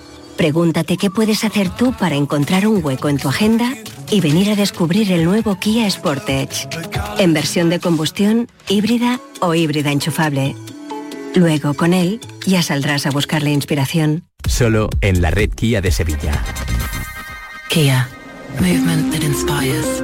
Pregúntate 0.37 0.97
qué 0.97 1.09
puedes 1.09 1.43
hacer 1.43 1.69
tú 1.69 1.93
para 1.93 2.15
encontrar 2.15 2.67
un 2.67 2.83
hueco 2.83 3.09
en 3.09 3.17
tu 3.17 3.29
agenda 3.29 3.73
y 4.09 4.21
venir 4.21 4.49
a 4.49 4.55
descubrir 4.55 5.11
el 5.11 5.25
nuevo 5.25 5.55
Kia 5.59 5.89
Sportage. 5.89 6.67
En 7.17 7.33
versión 7.33 7.69
de 7.69 7.79
combustión, 7.79 8.47
híbrida 8.67 9.19
o 9.39 9.53
híbrida 9.53 9.91
enchufable. 9.91 10.55
Luego, 11.35 11.73
con 11.73 11.93
él, 11.93 12.19
ya 12.45 12.61
saldrás 12.61 13.05
a 13.05 13.11
buscar 13.11 13.43
la 13.43 13.51
inspiración. 13.51 14.23
Solo 14.47 14.89
en 15.01 15.21
la 15.21 15.31
red 15.31 15.49
Kia 15.51 15.81
de 15.81 15.91
Sevilla. 15.91 16.43
Kia. 17.69 18.09
Movement 18.59 19.13
that 19.13 19.23
inspires. 19.23 20.03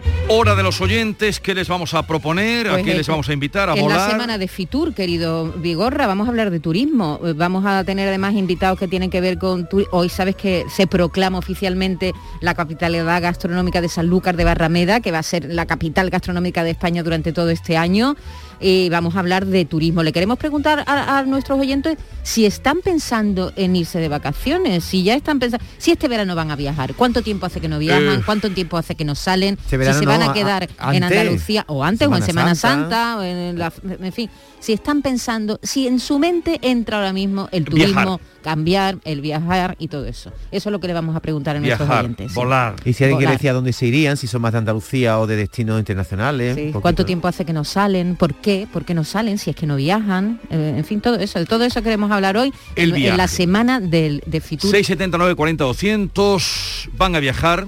Hora 0.27 0.55
de 0.55 0.63
los 0.63 0.79
oyentes, 0.79 1.41
¿qué 1.41 1.53
les 1.53 1.67
vamos 1.67 1.93
a 1.93 2.07
proponer? 2.07 2.67
¿A 2.67 2.71
Pues 2.73 2.83
qué 2.85 2.91
es- 2.91 2.97
les 2.97 3.07
vamos 3.07 3.27
a 3.27 3.33
invitar? 3.33 3.69
¿A 3.69 3.73
Es 3.73 3.79
la 3.79 3.83
volar? 3.83 4.11
semana 4.11 4.37
de 4.37 4.47
Fitur, 4.47 4.93
querido 4.93 5.51
Vigorra. 5.57 6.07
Vamos 6.07 6.27
a 6.27 6.29
hablar 6.29 6.51
de 6.51 6.59
turismo. 6.61 7.19
Eh, 7.25 7.33
Vamos 7.35 7.65
a 7.65 7.83
tener 7.83 8.07
además 8.07 8.33
invitados 8.35 8.79
que 8.79 8.87
tienen 8.87 9.09
que 9.09 9.19
ver 9.19 9.37
con... 9.37 9.67
tu- 9.67 9.85
Hoy 9.91 10.07
sabes 10.09 10.35
que 10.37 10.63
se 10.73 10.87
proclama 10.87 11.37
oficialmente 11.37 12.13
la 12.39 12.53
capitalidad 12.53 13.21
gastronómica 13.21 13.81
de 13.81 13.89
Sanlúcar 13.89 14.37
de 14.37 14.45
Barrameda, 14.45 15.01
que 15.01 15.11
va 15.11 15.19
a 15.19 15.23
ser 15.23 15.45
la 15.51 15.65
capital 15.65 16.09
gastronómica 16.09 16.63
de 16.63 16.69
España 16.71 17.03
durante 17.03 17.33
todo 17.33 17.49
este 17.49 17.75
año. 17.75 18.15
Y 18.63 18.89
vamos 18.89 19.15
a 19.15 19.19
hablar 19.19 19.47
de 19.47 19.65
turismo. 19.65 20.03
Le 20.03 20.13
queremos 20.13 20.37
preguntar 20.37 20.83
a, 20.85 21.17
a 21.17 21.23
nuestros 21.23 21.59
oyentes 21.59 21.97
si 22.21 22.45
están 22.45 22.81
pensando 22.81 23.51
en 23.55 23.75
irse 23.75 23.99
de 23.99 24.07
vacaciones, 24.07 24.83
si 24.83 25.01
ya 25.03 25.15
están 25.15 25.39
pensando, 25.39 25.65
si 25.79 25.89
este 25.91 26.07
verano 26.07 26.35
van 26.35 26.51
a 26.51 26.55
viajar, 26.55 26.93
cuánto 26.93 27.23
tiempo 27.23 27.47
hace 27.47 27.59
que 27.59 27.67
no 27.67 27.79
viajan, 27.79 28.19
Eh. 28.19 28.23
cuánto 28.23 28.51
tiempo 28.51 28.77
hace 28.77 28.93
que 28.93 29.03
no 29.03 29.15
salen, 29.15 29.57
Este 29.63 29.77
si 29.93 29.99
se 29.99 30.05
van 30.05 30.19
no, 30.19 30.25
a 30.27 30.29
a- 30.31 30.33
quedar 30.33 30.67
a- 30.77 30.95
en. 30.95 31.03
Andalucía 31.03 31.63
o 31.67 31.83
antes 31.83 32.07
o 32.07 32.15
en 32.15 32.23
Semana 32.23 32.55
Santa. 32.55 33.15
Santa, 33.15 33.17
o 33.19 33.23
en, 33.23 33.57
la- 33.59 33.73
en 34.01 34.11
fin, 34.13 34.29
si 34.59 34.73
están 34.73 35.01
pensando, 35.01 35.59
si 35.63 35.87
en 35.87 35.99
su 35.99 36.19
mente 36.19 36.59
entra 36.61 36.97
ahora 36.97 37.13
mismo 37.13 37.49
el 37.51 37.65
turismo, 37.65 37.93
Viajar. 38.17 38.19
cambiar, 38.43 38.97
el 39.05 39.21
viajar 39.21 39.75
y 39.79 39.87
todo 39.87 40.05
eso. 40.05 40.31
Eso 40.51 40.69
es 40.69 40.71
lo 40.71 40.79
que 40.79 40.87
le 40.87 40.93
vamos 40.93 41.15
a 41.15 41.19
preguntar 41.19 41.55
a 41.55 41.59
nuestros 41.59 41.89
oyentes. 41.89 42.31
sí. 42.31 42.39
Y 42.85 42.93
si 42.93 43.03
alguien 43.03 43.17
quiere 43.17 43.25
Volar. 43.31 43.31
decir 43.33 43.49
a 43.49 43.53
dónde 43.53 43.73
se 43.73 43.85
irían, 43.87 44.17
si 44.17 44.27
son 44.27 44.41
más 44.41 44.51
de 44.51 44.59
Andalucía 44.59 45.19
o 45.19 45.27
de 45.27 45.35
destinos 45.35 45.79
internacionales. 45.79 46.55
Sí. 46.55 46.71
¿Cuánto 46.79 47.05
tiempo 47.05 47.27
hace 47.27 47.45
que 47.45 47.53
no 47.53 47.63
salen? 47.63 48.15
¿Por 48.15 48.35
qué? 48.35 48.67
¿Por 48.71 48.85
qué 48.85 48.93
no 48.93 49.03
salen? 49.03 49.37
Si 49.37 49.49
es 49.49 49.55
que 49.55 49.65
no 49.65 49.75
viajan. 49.75 50.39
Eh, 50.49 50.75
en 50.77 50.85
fin, 50.85 51.01
todo 51.01 51.15
eso. 51.15 51.39
De 51.39 51.45
todo 51.45 51.63
eso 51.63 51.81
queremos 51.81 52.11
hablar 52.11 52.37
hoy 52.37 52.53
El 52.75 52.95
en, 52.95 53.03
en 53.11 53.17
la 53.17 53.27
semana 53.27 53.79
del, 53.79 54.23
de 54.25 54.41
Fitur. 54.41 54.69
679 54.71 55.35
40 55.35 55.63
200 55.63 56.89
van 56.97 57.15
a 57.15 57.19
viajar, 57.19 57.67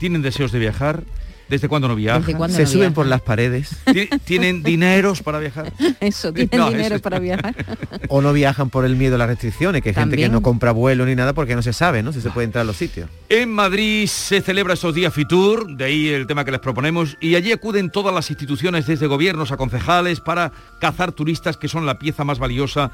tienen 0.00 0.22
deseos 0.22 0.52
de 0.52 0.58
viajar. 0.58 1.02
¿Desde 1.48 1.68
cuándo 1.68 1.88
no 1.88 1.94
viajan? 1.94 2.22
¿Desde 2.22 2.36
cuándo 2.36 2.56
Se 2.56 2.62
no 2.62 2.68
suben 2.68 2.80
viajan? 2.80 2.94
por 2.94 3.06
las 3.06 3.20
paredes. 3.20 3.76
Ti- 3.92 4.08
¿Tienen 4.24 4.62
dineros 4.62 5.22
para 5.22 5.38
viajar? 5.38 5.72
Eso, 6.00 6.32
tienen 6.32 6.58
No, 6.58 6.70
dinero 6.70 6.96
eso- 6.96 7.02
para 7.02 7.18
viajar. 7.18 7.54
o 8.08 8.22
no 8.22 8.32
viajan 8.32 8.70
por 8.70 8.84
el 8.84 8.96
miedo 8.96 9.16
a 9.16 9.18
las 9.18 9.28
restricciones, 9.28 9.82
que 9.82 9.90
hay 9.90 9.94
gente 9.94 10.16
que 10.16 10.28
no 10.28 10.40
compra 10.42 10.72
vuelo 10.72 11.04
ni 11.06 11.14
nada 11.14 11.32
porque 11.34 11.54
no 11.54 11.62
se 11.62 11.72
sabe, 11.72 12.02
¿no? 12.02 12.12
Si 12.12 12.20
se 12.20 12.30
puede 12.30 12.46
entrar 12.46 12.62
a 12.62 12.64
los 12.64 12.76
sitios. 12.76 13.10
En 13.28 13.50
Madrid 13.52 14.06
se 14.06 14.40
celebra 14.40 14.74
estos 14.74 14.94
días 14.94 15.12
Fitur, 15.12 15.76
de 15.76 15.84
ahí 15.84 16.08
el 16.08 16.26
tema 16.26 16.44
que 16.44 16.50
les 16.50 16.60
proponemos, 16.60 17.16
y 17.20 17.34
allí 17.34 17.52
acuden 17.52 17.90
todas 17.90 18.14
las 18.14 18.30
instituciones, 18.30 18.86
desde 18.86 19.06
gobiernos 19.06 19.52
a 19.52 19.56
concejales, 19.56 20.20
para 20.20 20.52
cazar 20.80 21.12
turistas, 21.12 21.56
que 21.56 21.68
son 21.68 21.86
la 21.86 21.98
pieza 21.98 22.24
más 22.24 22.38
valiosa 22.38 22.90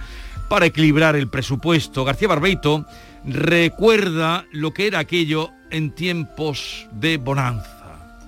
para 0.48 0.66
equilibrar 0.66 1.14
el 1.16 1.28
presupuesto. 1.28 2.04
García 2.04 2.28
Barbeito 2.28 2.84
recuerda 3.24 4.44
lo 4.52 4.72
que 4.72 4.86
era 4.86 4.98
aquello 4.98 5.50
en 5.70 5.94
tiempos 5.94 6.88
de 6.92 7.16
bonanza. 7.16 7.79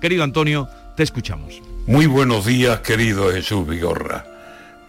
Querido 0.03 0.25
Antonio, 0.25 0.67
te 0.97 1.03
escuchamos. 1.03 1.61
Muy 1.87 2.07
buenos 2.07 2.45
días, 2.45 2.81
querido 2.81 3.31
Jesús 3.31 3.65
Vigorra. 3.65 4.25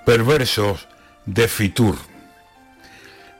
Perversos 0.04 0.88
de 1.24 1.46
Fitur. 1.46 1.94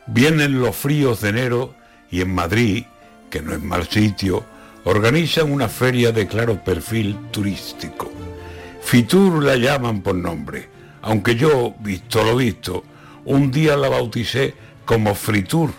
Vienen 0.06 0.60
los 0.60 0.76
fríos 0.76 1.20
de 1.20 1.30
enero 1.30 1.74
y 2.12 2.20
en 2.20 2.32
Madrid, 2.32 2.84
que 3.28 3.42
no 3.42 3.52
es 3.52 3.60
mal 3.60 3.88
sitio, 3.88 4.44
organizan 4.84 5.50
una 5.50 5.66
feria 5.66 6.12
de 6.12 6.28
claro 6.28 6.62
perfil 6.62 7.18
turístico. 7.32 8.08
Fitur 8.80 9.42
la 9.42 9.56
llaman 9.56 10.00
por 10.00 10.14
nombre, 10.14 10.68
aunque 11.02 11.34
yo, 11.34 11.74
visto 11.80 12.22
lo 12.22 12.36
visto, 12.36 12.84
un 13.24 13.50
día 13.50 13.76
la 13.76 13.88
bauticé 13.88 14.54
como 14.84 15.16
Fritur, 15.16 15.72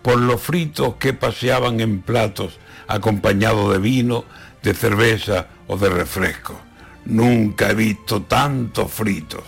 por 0.00 0.18
los 0.18 0.40
fritos 0.40 0.94
que 0.94 1.12
paseaban 1.12 1.80
en 1.80 2.00
platos 2.00 2.58
acompañados 2.88 3.72
de 3.72 3.78
vino, 3.80 4.24
de 4.66 4.74
cerveza 4.74 5.46
o 5.68 5.76
de 5.76 5.88
refresco. 5.88 6.60
Nunca 7.04 7.70
he 7.70 7.74
visto 7.74 8.22
tantos 8.22 8.90
fritos, 8.90 9.44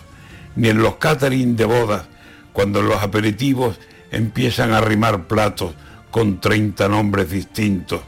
ni 0.54 0.68
en 0.68 0.78
los 0.78 0.94
catering 0.94 1.56
de 1.56 1.64
bodas, 1.64 2.06
cuando 2.52 2.82
los 2.82 3.02
aperitivos 3.02 3.80
empiezan 4.12 4.72
a 4.72 4.78
arrimar 4.78 5.26
platos 5.26 5.74
con 6.12 6.40
30 6.40 6.88
nombres 6.88 7.30
distintos, 7.30 8.00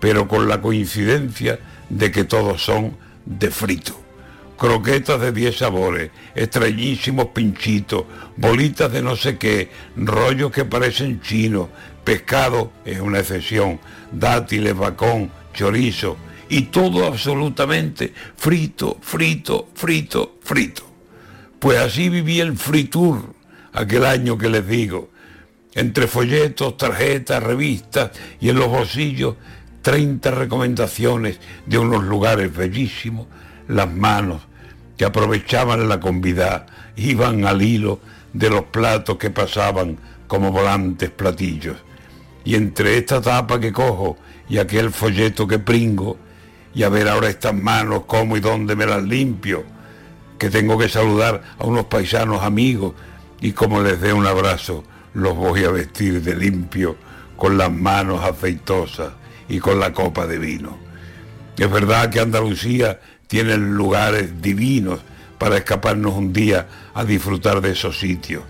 pero 0.00 0.26
con 0.26 0.48
la 0.48 0.62
coincidencia 0.62 1.58
de 1.90 2.10
que 2.10 2.24
todos 2.24 2.64
son 2.64 2.96
de 3.26 3.50
frito. 3.50 4.00
Croquetas 4.56 5.20
de 5.20 5.32
10 5.32 5.58
sabores, 5.58 6.12
extrañísimos 6.34 7.26
pinchitos, 7.26 8.04
bolitas 8.38 8.90
de 8.90 9.02
no 9.02 9.16
sé 9.16 9.36
qué, 9.36 9.68
rollos 9.96 10.50
que 10.50 10.64
parecen 10.64 11.20
chinos, 11.20 11.68
pescado 12.04 12.72
es 12.86 13.00
una 13.00 13.18
excepción, 13.18 13.80
dátiles, 14.12 14.74
bacón, 14.74 15.30
chorizo, 15.52 16.16
y 16.48 16.62
todo 16.62 17.06
absolutamente 17.06 18.12
frito, 18.36 18.98
frito, 19.00 19.68
frito, 19.74 20.36
frito. 20.42 20.82
Pues 21.58 21.78
así 21.78 22.08
viví 22.08 22.40
el 22.40 22.56
fritur 22.56 23.34
aquel 23.72 24.04
año 24.04 24.36
que 24.38 24.48
les 24.48 24.66
digo. 24.66 25.10
Entre 25.74 26.06
folletos, 26.06 26.76
tarjetas, 26.76 27.42
revistas 27.42 28.10
y 28.40 28.50
en 28.50 28.56
los 28.56 28.68
bolsillos 28.68 29.36
30 29.82 30.30
recomendaciones 30.30 31.40
de 31.66 31.78
unos 31.78 32.04
lugares 32.04 32.54
bellísimos, 32.54 33.26
las 33.68 33.90
manos 33.92 34.42
que 34.96 35.04
aprovechaban 35.04 35.88
la 35.88 36.00
convidad 36.00 36.66
iban 36.96 37.44
al 37.44 37.60
hilo 37.62 38.00
de 38.32 38.50
los 38.50 38.64
platos 38.64 39.18
que 39.18 39.30
pasaban 39.30 39.98
como 40.26 40.52
volantes 40.52 41.10
platillos. 41.10 41.76
Y 42.44 42.54
entre 42.54 42.98
esta 42.98 43.20
tapa 43.20 43.58
que 43.58 43.72
cojo 43.72 44.16
y 44.48 44.58
aquel 44.58 44.90
folleto 44.90 45.46
que 45.46 45.58
pringo, 45.58 46.18
y 46.74 46.82
a 46.82 46.88
ver 46.88 47.08
ahora 47.08 47.28
estas 47.28 47.54
manos 47.54 48.02
cómo 48.06 48.36
y 48.36 48.40
dónde 48.40 48.76
me 48.76 48.86
las 48.86 49.02
limpio, 49.02 49.64
que 50.38 50.50
tengo 50.50 50.76
que 50.76 50.88
saludar 50.88 51.42
a 51.58 51.64
unos 51.64 51.86
paisanos 51.86 52.42
amigos 52.42 52.94
y 53.40 53.52
como 53.52 53.80
les 53.80 54.00
dé 54.00 54.12
un 54.12 54.26
abrazo, 54.26 54.84
los 55.14 55.36
voy 55.36 55.64
a 55.64 55.70
vestir 55.70 56.22
de 56.22 56.34
limpio 56.34 56.96
con 57.36 57.56
las 57.56 57.70
manos 57.70 58.24
aceitosas 58.24 59.12
y 59.48 59.58
con 59.58 59.78
la 59.78 59.92
copa 59.92 60.26
de 60.26 60.38
vino. 60.38 60.78
Es 61.56 61.70
verdad 61.70 62.10
que 62.10 62.20
Andalucía 62.20 63.00
tiene 63.26 63.56
lugares 63.56 64.42
divinos 64.42 65.00
para 65.38 65.56
escaparnos 65.56 66.14
un 66.14 66.32
día 66.32 66.66
a 66.94 67.04
disfrutar 67.04 67.60
de 67.60 67.72
esos 67.72 67.98
sitios. 67.98 68.42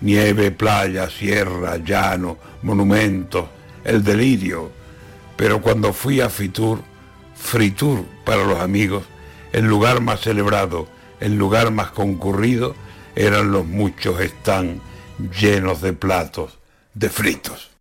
Nieve, 0.00 0.50
playa, 0.50 1.08
sierra, 1.08 1.78
llano, 1.78 2.38
monumentos, 2.62 3.46
el 3.84 4.04
delirio. 4.04 4.70
Pero 5.36 5.60
cuando 5.60 5.92
fui 5.92 6.20
a 6.20 6.28
Fitur, 6.28 6.80
Fritur 7.44 8.06
para 8.24 8.44
los 8.44 8.58
amigos, 8.58 9.04
el 9.52 9.66
lugar 9.66 10.00
más 10.00 10.20
celebrado, 10.22 10.88
el 11.20 11.36
lugar 11.36 11.70
más 11.70 11.90
concurrido, 11.90 12.74
eran 13.14 13.52
los 13.52 13.66
muchos 13.66 14.18
están 14.20 14.80
llenos 15.38 15.82
de 15.82 15.92
platos 15.92 16.58
de 16.94 17.10
fritos. 17.10 17.73